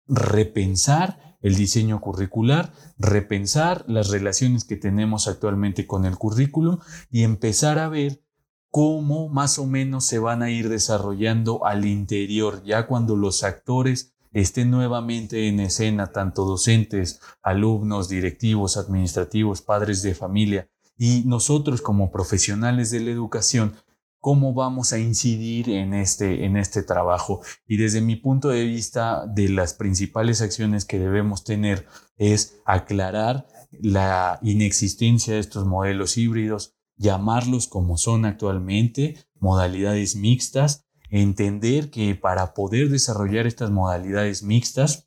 repensar 0.06 1.27
el 1.40 1.54
diseño 1.54 2.00
curricular, 2.00 2.72
repensar 2.98 3.84
las 3.86 4.08
relaciones 4.08 4.64
que 4.64 4.76
tenemos 4.76 5.28
actualmente 5.28 5.86
con 5.86 6.04
el 6.04 6.16
currículum 6.16 6.78
y 7.10 7.22
empezar 7.22 7.78
a 7.78 7.88
ver 7.88 8.22
cómo 8.70 9.28
más 9.28 9.58
o 9.58 9.66
menos 9.66 10.06
se 10.06 10.18
van 10.18 10.42
a 10.42 10.50
ir 10.50 10.68
desarrollando 10.68 11.64
al 11.64 11.84
interior, 11.84 12.62
ya 12.64 12.86
cuando 12.86 13.16
los 13.16 13.42
actores 13.42 14.14
estén 14.32 14.70
nuevamente 14.70 15.48
en 15.48 15.60
escena, 15.60 16.12
tanto 16.12 16.44
docentes, 16.44 17.20
alumnos, 17.42 18.08
directivos, 18.08 18.76
administrativos, 18.76 19.62
padres 19.62 20.02
de 20.02 20.14
familia, 20.14 20.68
y 20.98 21.22
nosotros 21.24 21.80
como 21.80 22.10
profesionales 22.10 22.90
de 22.90 23.00
la 23.00 23.10
educación 23.10 23.74
cómo 24.20 24.54
vamos 24.54 24.92
a 24.92 24.98
incidir 24.98 25.70
en 25.70 25.94
este, 25.94 26.44
en 26.44 26.56
este 26.56 26.82
trabajo. 26.82 27.40
Y 27.66 27.76
desde 27.76 28.00
mi 28.00 28.16
punto 28.16 28.48
de 28.48 28.64
vista, 28.64 29.26
de 29.26 29.48
las 29.48 29.74
principales 29.74 30.42
acciones 30.42 30.84
que 30.84 30.98
debemos 30.98 31.44
tener 31.44 31.86
es 32.16 32.60
aclarar 32.64 33.46
la 33.70 34.38
inexistencia 34.42 35.34
de 35.34 35.40
estos 35.40 35.66
modelos 35.66 36.16
híbridos, 36.16 36.74
llamarlos 36.96 37.68
como 37.68 37.96
son 37.96 38.24
actualmente, 38.24 39.16
modalidades 39.38 40.16
mixtas, 40.16 40.86
entender 41.10 41.90
que 41.90 42.14
para 42.14 42.54
poder 42.54 42.88
desarrollar 42.88 43.46
estas 43.46 43.70
modalidades 43.70 44.42
mixtas, 44.42 45.06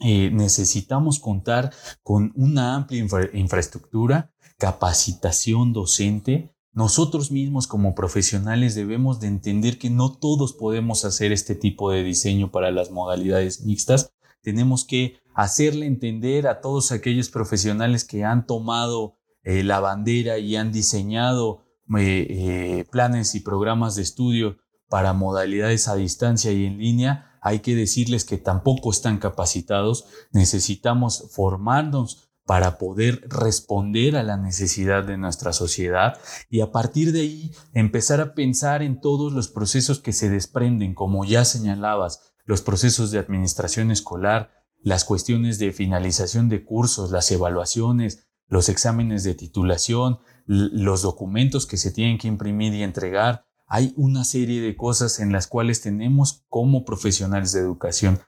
eh, 0.00 0.30
necesitamos 0.30 1.20
contar 1.20 1.72
con 2.02 2.32
una 2.36 2.74
amplia 2.74 3.06
infraestructura, 3.32 4.32
capacitación 4.58 5.72
docente, 5.72 6.55
nosotros 6.76 7.30
mismos 7.30 7.66
como 7.66 7.94
profesionales 7.94 8.74
debemos 8.74 9.18
de 9.18 9.28
entender 9.28 9.78
que 9.78 9.88
no 9.88 10.12
todos 10.12 10.52
podemos 10.52 11.06
hacer 11.06 11.32
este 11.32 11.54
tipo 11.54 11.90
de 11.90 12.02
diseño 12.02 12.50
para 12.52 12.70
las 12.70 12.90
modalidades 12.90 13.64
mixtas. 13.64 14.12
Tenemos 14.42 14.84
que 14.84 15.16
hacerle 15.34 15.86
entender 15.86 16.46
a 16.46 16.60
todos 16.60 16.92
aquellos 16.92 17.30
profesionales 17.30 18.04
que 18.04 18.24
han 18.24 18.46
tomado 18.46 19.16
eh, 19.42 19.64
la 19.64 19.80
bandera 19.80 20.36
y 20.36 20.56
han 20.56 20.70
diseñado 20.70 21.64
eh, 21.96 22.26
eh, 22.28 22.84
planes 22.92 23.34
y 23.34 23.40
programas 23.40 23.96
de 23.96 24.02
estudio 24.02 24.58
para 24.90 25.14
modalidades 25.14 25.88
a 25.88 25.96
distancia 25.96 26.52
y 26.52 26.66
en 26.66 26.76
línea, 26.76 27.38
hay 27.40 27.60
que 27.60 27.74
decirles 27.74 28.26
que 28.26 28.36
tampoco 28.36 28.90
están 28.90 29.16
capacitados. 29.16 30.04
Necesitamos 30.30 31.30
formarnos 31.30 32.25
para 32.46 32.78
poder 32.78 33.26
responder 33.28 34.16
a 34.16 34.22
la 34.22 34.36
necesidad 34.36 35.04
de 35.04 35.18
nuestra 35.18 35.52
sociedad 35.52 36.18
y 36.48 36.60
a 36.60 36.70
partir 36.70 37.12
de 37.12 37.20
ahí 37.22 37.52
empezar 37.74 38.20
a 38.20 38.34
pensar 38.34 38.82
en 38.82 39.00
todos 39.00 39.32
los 39.32 39.48
procesos 39.48 39.98
que 39.98 40.12
se 40.12 40.30
desprenden, 40.30 40.94
como 40.94 41.24
ya 41.24 41.44
señalabas, 41.44 42.32
los 42.44 42.62
procesos 42.62 43.10
de 43.10 43.18
administración 43.18 43.90
escolar, 43.90 44.52
las 44.80 45.04
cuestiones 45.04 45.58
de 45.58 45.72
finalización 45.72 46.48
de 46.48 46.64
cursos, 46.64 47.10
las 47.10 47.30
evaluaciones, 47.32 48.28
los 48.46 48.68
exámenes 48.68 49.24
de 49.24 49.34
titulación, 49.34 50.20
los 50.46 51.02
documentos 51.02 51.66
que 51.66 51.76
se 51.76 51.90
tienen 51.90 52.16
que 52.16 52.28
imprimir 52.28 52.72
y 52.74 52.84
entregar. 52.84 53.44
Hay 53.66 53.92
una 53.96 54.24
serie 54.24 54.60
de 54.60 54.76
cosas 54.76 55.18
en 55.18 55.32
las 55.32 55.48
cuales 55.48 55.80
tenemos 55.80 56.44
como 56.48 56.84
profesionales 56.84 57.50
de 57.50 57.58
educación 57.58 58.20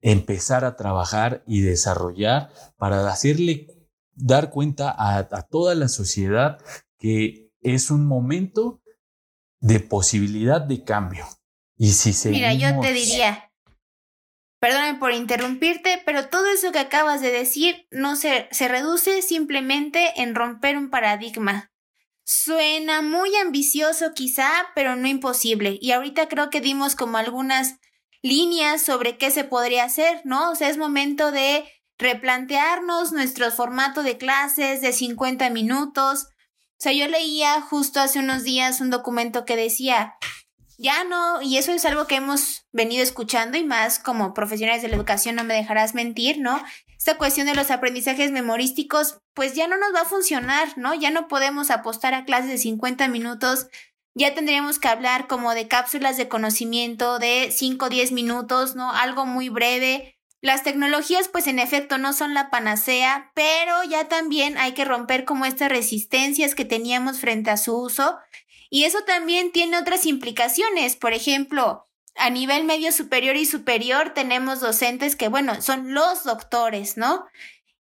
empezar 0.00 0.64
a 0.64 0.76
trabajar 0.76 1.42
y 1.46 1.60
desarrollar 1.60 2.50
para 2.76 3.08
hacerle 3.08 3.66
dar 4.14 4.50
cuenta 4.50 4.94
a, 4.96 5.26
toda 5.42 5.74
la 5.74 5.88
sociedad 5.88 6.58
que 6.98 7.50
es 7.60 7.90
un 7.90 8.06
momento 8.06 8.82
de 9.60 9.80
posibilidad 9.80 10.60
de 10.60 10.84
cambio. 10.84 11.26
Y 11.76 11.92
si 11.92 12.12
se 12.12 12.30
Mira, 12.30 12.52
yo 12.54 12.80
te 12.80 12.92
diría, 12.92 13.52
perdóname 14.60 14.98
por 14.98 15.12
interrumpirte, 15.12 16.02
pero 16.04 16.28
todo 16.28 16.48
eso 16.48 16.72
que 16.72 16.80
acabas 16.80 17.20
de 17.20 17.30
decir 17.30 17.86
no 17.90 18.16
se, 18.16 18.48
se 18.50 18.68
reduce 18.68 19.22
simplemente 19.22 20.20
en 20.20 20.34
romper 20.34 20.76
un 20.76 20.90
paradigma. 20.90 21.72
Suena 22.24 23.00
muy 23.00 23.34
ambicioso 23.36 24.12
quizá, 24.14 24.50
pero 24.74 24.96
no 24.96 25.08
imposible. 25.08 25.78
Y 25.80 25.92
ahorita 25.92 26.28
creo 26.28 26.50
que 26.50 26.60
dimos 26.60 26.94
como 26.94 27.16
algunas 27.16 27.78
líneas 28.22 28.82
sobre 28.82 29.16
qué 29.16 29.30
se 29.30 29.44
podría 29.44 29.84
hacer, 29.84 30.20
¿no? 30.24 30.50
O 30.50 30.54
sea, 30.54 30.68
es 30.68 30.76
momento 30.76 31.30
de 31.30 31.64
replantearnos 31.98 33.12
nuestro 33.12 33.50
formato 33.50 34.02
de 34.02 34.18
clases 34.18 34.80
de 34.80 34.92
50 34.92 35.50
minutos. 35.50 36.26
O 36.26 36.80
sea, 36.80 36.92
yo 36.92 37.08
leía 37.08 37.60
justo 37.60 38.00
hace 38.00 38.20
unos 38.20 38.44
días 38.44 38.80
un 38.80 38.90
documento 38.90 39.44
que 39.44 39.56
decía, 39.56 40.14
ya 40.78 41.02
no, 41.02 41.42
y 41.42 41.58
eso 41.58 41.72
es 41.72 41.84
algo 41.84 42.06
que 42.06 42.14
hemos 42.16 42.64
venido 42.70 43.02
escuchando 43.02 43.58
y 43.58 43.64
más 43.64 43.98
como 43.98 44.32
profesionales 44.32 44.80
de 44.80 44.88
la 44.88 44.94
educación 44.94 45.34
no 45.34 45.42
me 45.42 45.54
dejarás 45.54 45.94
mentir, 45.94 46.38
¿no? 46.38 46.62
Esta 46.96 47.16
cuestión 47.16 47.46
de 47.46 47.54
los 47.54 47.72
aprendizajes 47.72 48.30
memorísticos, 48.30 49.18
pues 49.34 49.54
ya 49.54 49.66
no 49.66 49.76
nos 49.76 49.92
va 49.92 50.02
a 50.02 50.08
funcionar, 50.08 50.76
¿no? 50.76 50.94
Ya 50.94 51.10
no 51.10 51.26
podemos 51.26 51.70
apostar 51.70 52.14
a 52.14 52.24
clases 52.24 52.50
de 52.50 52.58
50 52.58 53.08
minutos, 53.08 53.66
ya 54.18 54.34
tendríamos 54.34 54.80
que 54.80 54.88
hablar 54.88 55.28
como 55.28 55.54
de 55.54 55.68
cápsulas 55.68 56.16
de 56.16 56.28
conocimiento 56.28 57.20
de 57.20 57.50
5 57.52 57.86
o 57.86 57.88
10 57.88 58.10
minutos, 58.10 58.74
¿no? 58.74 58.92
Algo 58.92 59.26
muy 59.26 59.48
breve. 59.48 60.18
Las 60.40 60.64
tecnologías, 60.64 61.28
pues 61.28 61.46
en 61.46 61.60
efecto, 61.60 61.98
no 61.98 62.12
son 62.12 62.34
la 62.34 62.50
panacea, 62.50 63.30
pero 63.34 63.84
ya 63.84 64.08
también 64.08 64.58
hay 64.58 64.72
que 64.72 64.84
romper 64.84 65.24
como 65.24 65.44
estas 65.44 65.68
resistencias 65.68 66.56
que 66.56 66.64
teníamos 66.64 67.20
frente 67.20 67.50
a 67.50 67.56
su 67.56 67.76
uso 67.76 68.18
y 68.70 68.84
eso 68.84 68.98
también 69.06 69.52
tiene 69.52 69.78
otras 69.78 70.04
implicaciones. 70.04 70.96
Por 70.96 71.12
ejemplo, 71.12 71.86
a 72.16 72.30
nivel 72.30 72.64
medio 72.64 72.90
superior 72.90 73.36
y 73.36 73.46
superior 73.46 74.14
tenemos 74.14 74.60
docentes 74.60 75.14
que, 75.14 75.28
bueno, 75.28 75.62
son 75.62 75.94
los 75.94 76.24
doctores, 76.24 76.96
¿no? 76.96 77.24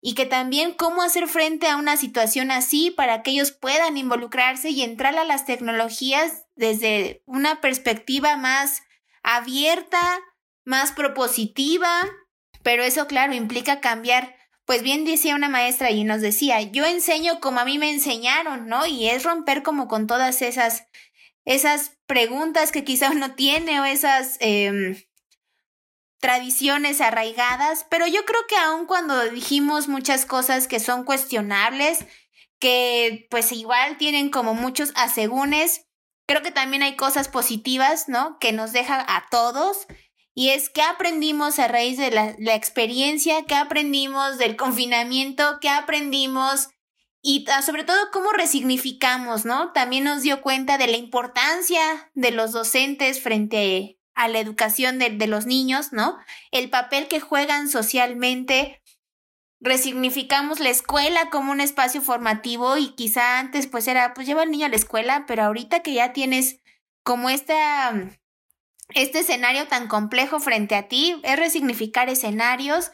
Y 0.01 0.15
que 0.15 0.27
también 0.27 0.75
cómo 0.75 1.03
hacer 1.03 1.27
frente 1.27 1.69
a 1.69 1.77
una 1.77 1.97
situación 1.97 2.51
así 2.51 2.91
para 2.91 3.23
que 3.23 3.33
ellos 3.33 3.51
puedan 3.53 3.97
involucrarse 3.97 4.71
y 4.71 4.83
entrar 4.83 5.17
a 5.19 5.25
las 5.25 5.47
tecnologías 5.47 6.45
desde 6.55 7.23
una 7.27 7.61
perspectiva 7.61 8.37
más 8.37 8.83
abierta, 9.23 10.21
más 10.65 10.93
propositiva, 10.93 11.91
pero 12.63 12.85
eso, 12.85 13.07
claro, 13.07 13.35
implica 13.35 13.81
cambiar 13.81 14.37
pues 14.67 14.83
bien 14.83 15.05
decía 15.05 15.37
una 15.37 15.49
maestra 15.49 15.93
y 15.93 16.03
nos 16.03 16.21
decía, 16.21 16.61
yo 16.61 16.85
enseño 16.85 17.41
como 17.41 17.61
a 17.61 17.65
mí 17.65 17.79
me 17.79 17.93
enseñaron, 17.93 18.67
¿no? 18.67 18.85
Y 18.85 19.09
es 19.09 19.23
romper 19.23 19.63
como 19.63 19.87
con 19.87 20.09
todas 20.09 20.43
esas, 20.43 20.89
esas 21.45 21.97
preguntas 22.07 22.73
que 22.73 22.83
quizá 22.83 23.11
uno 23.11 23.35
tiene 23.37 23.81
o 23.81 23.85
esas 23.85 24.37
em, 24.41 24.97
tradiciones 26.21 27.01
arraigadas, 27.01 27.87
pero 27.91 28.07
yo 28.07 28.25
creo 28.25 28.41
que 28.49 28.57
aun 28.57 28.87
cuando 28.87 29.29
dijimos 29.31 29.89
muchas 29.89 30.27
cosas 30.27 30.67
que 30.69 30.81
son 30.81 31.05
cuestionables, 31.05 32.07
que 32.59 33.27
pues 33.31 33.53
igual 33.53 33.99
tienen 33.99 34.31
como 34.31 34.55
muchos 34.55 34.93
asegúnes, 34.95 35.87
creo 36.27 36.43
que 36.43 36.51
también 36.51 36.83
hay 36.83 36.97
cosas 36.97 37.29
positivas, 37.29 38.09
¿no? 38.09 38.39
Que 38.39 38.53
nos 38.53 38.73
deja 38.73 39.05
a 39.07 39.27
todos 39.31 39.87
y 40.39 40.51
es 40.51 40.69
que 40.69 40.83
aprendimos 40.83 41.59
a 41.59 41.67
raíz 41.67 41.97
de 41.97 42.11
la, 42.11 42.55
experiencia, 42.55 43.47
que 43.47 43.55
aprendimos 43.55 44.37
del 44.37 44.55
confinamiento, 44.55 45.59
que 45.63 45.71
aprendimos 45.71 46.69
y 47.23 47.47
sobre 47.65 47.85
todo 47.85 48.11
cómo 48.13 48.33
resignificamos, 48.33 49.47
¿no? 49.47 49.73
También 49.73 50.05
nos 50.05 50.21
dio 50.21 50.43
cuenta 50.43 50.77
de 50.77 50.89
la 50.89 50.99
importancia 50.99 52.11
de 52.13 52.33
los 52.33 52.53
docentes 52.53 53.23
frente 53.23 53.99
a 54.17 54.29
la 54.29 54.41
educación 54.41 54.99
de, 54.99 55.11
de 55.11 55.27
los 55.29 55.47
niños, 55.47 55.93
¿no? 55.93 56.19
El 56.51 56.71
papel 56.71 57.07
que 57.07 57.21
juegan 57.21 57.69
socialmente. 57.69 58.83
Resignificamos 59.61 60.59
la 60.59 60.71
escuela 60.71 61.31
como 61.31 61.53
un 61.53 61.61
espacio 61.61 62.03
formativo 62.03 62.77
y 62.77 62.95
quizá 62.95 63.39
antes 63.39 63.67
pues 63.67 63.87
era 63.89 64.13
pues 64.15 64.27
lleva 64.27 64.43
al 64.43 64.51
niño 64.51 64.67
a 64.67 64.71
la 64.71 64.77
escuela, 64.77 65.25
pero 65.27 65.45
ahorita 65.45 65.81
que 65.81 65.95
ya 65.95 66.13
tienes 66.13 66.61
como 67.03 67.31
esta 67.31 67.93
este 68.95 69.21
escenario 69.21 69.67
tan 69.67 69.89
complejo 69.89 70.41
frente 70.41 70.75
a 70.75 70.89
ti, 70.89 71.21
es 71.25 71.37
resignificar 71.37 72.09
escenarios 72.09 72.93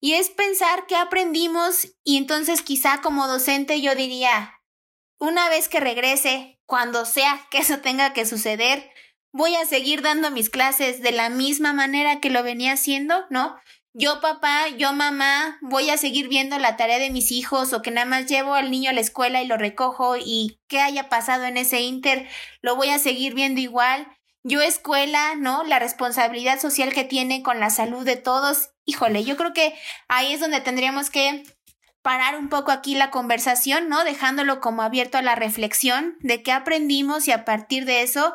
y 0.00 0.14
es 0.14 0.30
pensar 0.30 0.86
qué 0.86 0.96
aprendimos 0.96 1.88
y 2.02 2.16
entonces 2.16 2.62
quizá 2.62 3.00
como 3.00 3.26
docente 3.26 3.80
yo 3.80 3.94
diría, 3.94 4.60
una 5.18 5.48
vez 5.48 5.68
que 5.68 5.80
regrese, 5.80 6.60
cuando 6.66 7.04
sea 7.04 7.46
que 7.50 7.58
eso 7.58 7.78
tenga 7.78 8.12
que 8.12 8.26
suceder, 8.26 8.90
voy 9.34 9.54
a 9.56 9.66
seguir 9.66 10.00
dando 10.00 10.30
mis 10.30 10.48
clases 10.48 11.02
de 11.02 11.12
la 11.12 11.28
misma 11.28 11.74
manera 11.74 12.20
que 12.20 12.30
lo 12.30 12.42
venía 12.42 12.72
haciendo, 12.72 13.26
¿no? 13.28 13.56
Yo 13.92 14.20
papá, 14.20 14.68
yo 14.70 14.92
mamá, 14.92 15.58
voy 15.60 15.90
a 15.90 15.98
seguir 15.98 16.28
viendo 16.28 16.58
la 16.58 16.76
tarea 16.76 16.98
de 16.98 17.10
mis 17.10 17.30
hijos 17.30 17.72
o 17.72 17.82
que 17.82 17.90
nada 17.90 18.06
más 18.06 18.26
llevo 18.26 18.54
al 18.54 18.70
niño 18.70 18.90
a 18.90 18.94
la 18.94 19.00
escuela 19.00 19.42
y 19.42 19.46
lo 19.46 19.56
recojo 19.56 20.16
y 20.16 20.58
qué 20.68 20.80
haya 20.80 21.08
pasado 21.08 21.44
en 21.44 21.58
ese 21.58 21.82
inter, 21.82 22.26
lo 22.62 22.76
voy 22.76 22.88
a 22.88 22.98
seguir 22.98 23.34
viendo 23.34 23.60
igual 23.60 24.08
yo 24.44 24.60
escuela, 24.60 25.34
¿no? 25.36 25.64
La 25.64 25.78
responsabilidad 25.78 26.60
social 26.60 26.92
que 26.92 27.04
tiene 27.04 27.42
con 27.42 27.60
la 27.60 27.70
salud 27.70 28.04
de 28.04 28.16
todos. 28.16 28.70
Híjole, 28.84 29.24
yo 29.24 29.38
creo 29.38 29.54
que 29.54 29.74
ahí 30.06 30.34
es 30.34 30.40
donde 30.40 30.60
tendríamos 30.60 31.08
que 31.08 31.42
parar 32.02 32.36
un 32.36 32.50
poco 32.50 32.70
aquí 32.70 32.94
la 32.94 33.10
conversación, 33.10 33.88
¿no? 33.88 34.04
Dejándolo 34.04 34.60
como 34.60 34.82
abierto 34.82 35.16
a 35.16 35.22
la 35.22 35.34
reflexión 35.34 36.18
de 36.20 36.42
qué 36.42 36.52
aprendimos 36.52 37.26
y 37.26 37.32
a 37.32 37.46
partir 37.46 37.86
de 37.86 38.02
eso, 38.02 38.34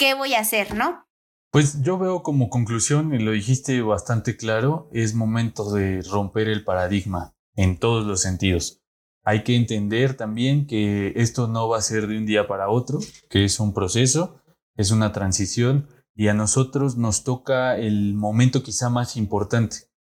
¿qué 0.00 0.14
voy 0.14 0.34
a 0.34 0.40
hacer, 0.40 0.74
¿no? 0.74 1.06
Pues 1.52 1.82
yo 1.82 1.98
veo 1.98 2.24
como 2.24 2.50
conclusión, 2.50 3.14
y 3.14 3.18
lo 3.18 3.30
dijiste 3.30 3.80
bastante 3.82 4.36
claro, 4.36 4.88
es 4.92 5.14
momento 5.14 5.72
de 5.72 6.02
romper 6.02 6.48
el 6.48 6.64
paradigma 6.64 7.34
en 7.54 7.78
todos 7.78 8.06
los 8.06 8.22
sentidos. 8.22 8.80
Hay 9.24 9.44
que 9.44 9.54
entender 9.54 10.16
también 10.16 10.66
que 10.66 11.12
esto 11.16 11.46
no 11.46 11.68
va 11.68 11.78
a 11.78 11.82
ser 11.82 12.06
de 12.06 12.16
un 12.16 12.26
día 12.26 12.48
para 12.48 12.70
otro, 12.70 12.98
que 13.28 13.44
es 13.44 13.60
un 13.60 13.74
proceso 13.74 14.40
es 14.80 14.90
una 14.90 15.12
transición 15.12 15.88
y 16.14 16.28
a 16.28 16.34
nosotros 16.34 16.96
nos 16.96 17.22
toca 17.22 17.76
el 17.76 18.14
momento 18.14 18.62
quizá 18.62 18.88
más 18.88 19.16
importante, 19.16 19.76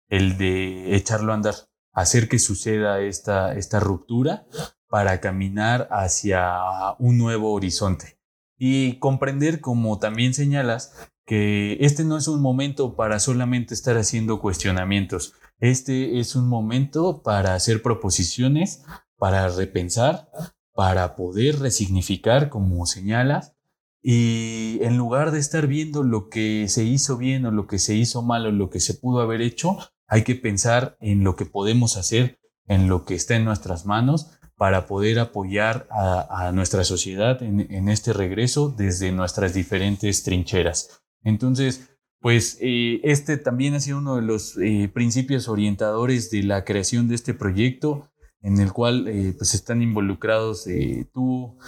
el 0.09 0.39
de 0.39 0.95
echarlo 0.95 1.33
a 1.33 1.35
andar, 1.35 1.55
hacer 1.93 2.29
que 2.29 2.39
suceda 2.39 3.01
esta, 3.01 3.55
esta 3.55 3.81
ruptura 3.81 4.47
para 4.89 5.21
caminar 5.21 5.89
hacia 5.91 6.95
un 6.99 7.19
nuevo 7.19 7.53
horizonte. 7.53 8.22
Y 8.65 9.01
comprender, 9.01 9.61
como 9.61 9.99
también 9.99 10.35
señalas, 10.35 10.93
que 11.27 11.79
este 11.81 12.05
no 12.05 12.17
es 12.17 12.29
un 12.29 12.41
momento 12.41 12.95
para 12.95 13.19
solamente 13.19 13.75
estar 13.75 13.97
haciendo 13.97 14.39
cuestionamientos, 14.39 15.35
este 15.59 16.21
es 16.21 16.37
un 16.37 16.49
momento 16.49 17.25
para 17.25 17.57
hacer 17.57 17.83
proposiciones, 17.83 18.85
para 19.17 19.49
repensar, 19.49 20.29
para 20.75 21.17
poder 21.17 21.59
resignificar, 21.59 22.51
como 22.51 22.87
señalas, 22.87 23.57
y 24.01 24.79
en 24.83 24.97
lugar 24.97 25.33
de 25.33 25.41
estar 25.41 25.67
viendo 25.67 26.05
lo 26.05 26.29
que 26.29 26.69
se 26.69 26.85
hizo 26.85 27.17
bien 27.17 27.45
o 27.47 27.51
lo 27.51 27.67
que 27.67 27.81
se 27.81 27.97
hizo 27.97 28.23
mal 28.23 28.47
o 28.47 28.53
lo 28.53 28.71
que 28.71 28.79
se 28.79 28.95
pudo 28.95 29.23
haber 29.23 29.41
hecho, 29.41 29.77
hay 30.07 30.23
que 30.23 30.37
pensar 30.37 30.97
en 31.01 31.25
lo 31.25 31.35
que 31.35 31.47
podemos 31.47 31.97
hacer, 31.97 32.39
en 32.69 32.89
lo 32.89 33.05
que 33.07 33.17
está 33.17 33.35
en 33.35 33.45
nuestras 33.45 33.87
manos 33.87 34.39
para 34.63 34.87
poder 34.87 35.19
apoyar 35.19 35.89
a, 35.91 36.53
nuestra 36.55 36.85
sociedad 36.85 37.43
en, 37.43 37.89
este 37.89 38.13
regreso 38.13 38.69
desde 38.69 39.11
nuestras 39.11 39.55
diferentes 39.55 40.23
trincheras. 40.23 41.03
Entonces, 41.25 41.91
pues 42.21 42.59
eh, 42.61 43.01
este 43.03 43.39
también 43.39 43.75
ha 43.75 43.81
sido 43.81 43.99
uno 43.99 44.15
de 44.15 44.23
los 44.23 44.57
eh, 44.59 44.89
principios 44.95 45.49
orientadores 45.49 46.31
de 46.31 46.45
la 46.45 46.65
creación 46.65 47.09
de 47.09 47.17
este 47.17 47.35
proyecto 47.35 48.09
en 48.41 48.61
el 48.61 48.73
cual 48.73 49.09
eh, 49.09 49.35
pues 49.37 49.53
están 49.55 49.83
involucrados 49.83 50.69
eh, 50.69 51.09
tú, 51.13 51.59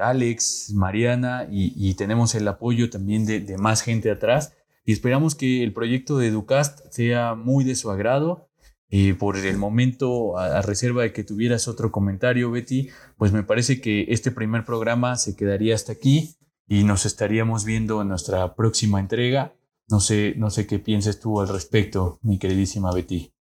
Alex, 0.00 0.72
Mariana 0.74 1.46
y, 1.50 1.92
tenemos 1.92 2.34
el 2.34 2.48
apoyo 2.48 2.88
también 2.88 3.26
de, 3.26 3.58
más 3.58 3.82
gente 3.82 4.10
atrás 4.10 4.54
y 4.86 4.94
esperamos 4.94 5.34
que 5.34 5.62
el 5.62 5.74
proyecto 5.74 6.16
de 6.16 6.28
Educast 6.28 6.90
sea 6.90 7.34
muy 7.34 7.64
de 7.64 7.74
su 7.74 7.90
agrado. 7.90 8.48
Por 9.18 9.36
el 9.36 9.58
momento, 9.58 10.38
a, 10.38 10.62
reserva 10.62 11.02
de 11.02 11.12
que 11.12 11.24
tuvieras 11.24 11.66
otro 11.66 11.90
comentario, 11.90 12.50
Betty, 12.50 12.90
pues 13.16 13.32
me 13.32 13.42
parece 13.42 13.80
que 13.80 14.06
este 14.08 14.30
primer 14.30 14.64
programa 14.64 15.16
se 15.16 15.34
quedaría 15.34 15.74
hasta 15.74 15.92
aquí 15.92 16.36
y 16.68 16.84
nos 16.84 17.04
estaríamos 17.04 17.64
viendo 17.64 18.02
en 18.02 18.08
nuestra 18.08 18.54
próxima 18.54 19.00
entrega. 19.00 19.54
No 19.88 19.98
sé, 20.00 20.34
no 20.36 20.50
sé 20.50 20.66
qué 20.66 20.78
pienses 20.78 21.18
tú 21.18 21.40
al 21.40 21.48
respecto, 21.48 22.20
mi 22.22 22.38
queridísima 22.38 22.92
Betty. 22.94 23.33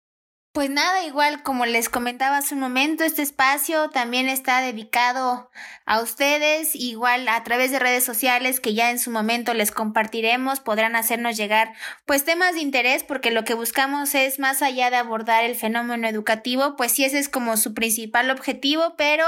Pues 0.53 0.69
nada, 0.69 1.05
igual 1.05 1.43
como 1.43 1.65
les 1.65 1.87
comentaba 1.87 2.37
hace 2.37 2.55
un 2.55 2.59
momento, 2.59 3.05
este 3.05 3.21
espacio 3.21 3.89
también 3.89 4.27
está 4.27 4.59
dedicado 4.59 5.49
a 5.85 6.01
ustedes, 6.01 6.75
igual 6.75 7.29
a 7.29 7.41
través 7.43 7.71
de 7.71 7.79
redes 7.79 8.03
sociales 8.03 8.59
que 8.59 8.73
ya 8.73 8.91
en 8.91 8.99
su 8.99 9.11
momento 9.11 9.53
les 9.53 9.71
compartiremos, 9.71 10.59
podrán 10.59 10.97
hacernos 10.97 11.37
llegar 11.37 11.71
pues 12.05 12.25
temas 12.25 12.55
de 12.55 12.59
interés 12.59 13.05
porque 13.05 13.31
lo 13.31 13.45
que 13.45 13.53
buscamos 13.53 14.13
es 14.13 14.39
más 14.39 14.61
allá 14.61 14.89
de 14.89 14.97
abordar 14.97 15.45
el 15.45 15.55
fenómeno 15.55 16.05
educativo, 16.05 16.75
pues 16.75 16.91
sí 16.91 17.05
ese 17.05 17.19
es 17.19 17.29
como 17.29 17.55
su 17.55 17.73
principal 17.73 18.29
objetivo, 18.29 18.95
pero 18.97 19.25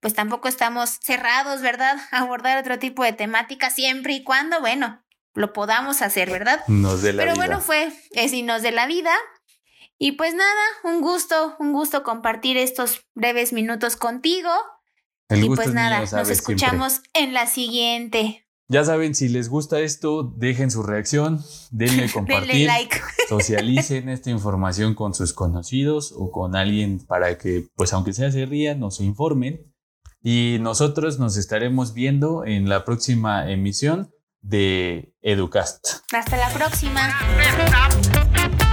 pues 0.00 0.14
tampoco 0.14 0.48
estamos 0.48 0.98
cerrados, 1.00 1.62
¿verdad? 1.62 1.96
A 2.10 2.18
abordar 2.18 2.58
otro 2.58 2.80
tipo 2.80 3.04
de 3.04 3.12
temática 3.12 3.70
siempre 3.70 4.14
y 4.14 4.24
cuando, 4.24 4.58
bueno, 4.58 5.04
lo 5.34 5.52
podamos 5.52 6.02
hacer, 6.02 6.30
¿verdad? 6.30 6.62
Nos 6.68 7.02
de 7.02 7.12
la 7.12 7.22
Pero 7.22 7.36
bueno, 7.36 7.60
fue, 7.60 7.92
es 8.12 8.32
y 8.32 8.42
nos 8.42 8.62
de 8.62 8.70
la 8.70 8.86
vida, 8.86 9.12
y 10.04 10.12
pues 10.12 10.34
nada, 10.34 10.60
un 10.84 11.00
gusto, 11.00 11.56
un 11.58 11.72
gusto 11.72 12.02
compartir 12.02 12.58
estos 12.58 13.00
breves 13.14 13.54
minutos 13.54 13.96
contigo. 13.96 14.50
y 15.30 15.48
pues 15.48 15.72
nada, 15.72 16.00
nos 16.00 16.28
escuchamos 16.28 17.00
en 17.14 17.32
la 17.32 17.46
siguiente. 17.46 18.46
Ya 18.68 18.84
saben, 18.84 19.14
si 19.14 19.30
les 19.30 19.48
gusta 19.48 19.80
esto, 19.80 20.22
dejen 20.36 20.70
su 20.70 20.82
reacción, 20.82 21.42
denle 21.70 22.10
compartir, 22.12 22.48
Denle 22.48 22.66
like. 22.66 23.00
socialicen 23.30 24.10
esta 24.10 24.28
información 24.28 24.94
con 24.94 25.14
sus 25.14 25.32
conocidos 25.32 26.12
o 26.14 26.30
con 26.30 26.54
alguien 26.54 26.98
para 27.06 27.38
que, 27.38 27.68
pues 27.74 27.94
aunque 27.94 28.12
sea 28.12 28.30
se 28.30 28.44
rían 28.44 28.82
o 28.82 28.90
se 28.90 29.04
informen. 29.04 29.72
Y 30.22 30.58
nosotros 30.60 31.18
nos 31.18 31.38
estaremos 31.38 31.94
viendo 31.94 32.44
en 32.44 32.68
la 32.68 32.84
próxima 32.84 33.50
emisión 33.50 34.10
de 34.42 35.14
Educast. 35.22 36.00
Hasta 36.12 36.36
la 36.36 36.50
próxima. 36.50 37.08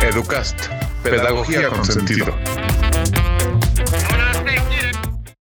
Educast, 0.01 0.59
pedagogía 1.03 1.69
con 1.69 1.85
sentido. 1.85 2.35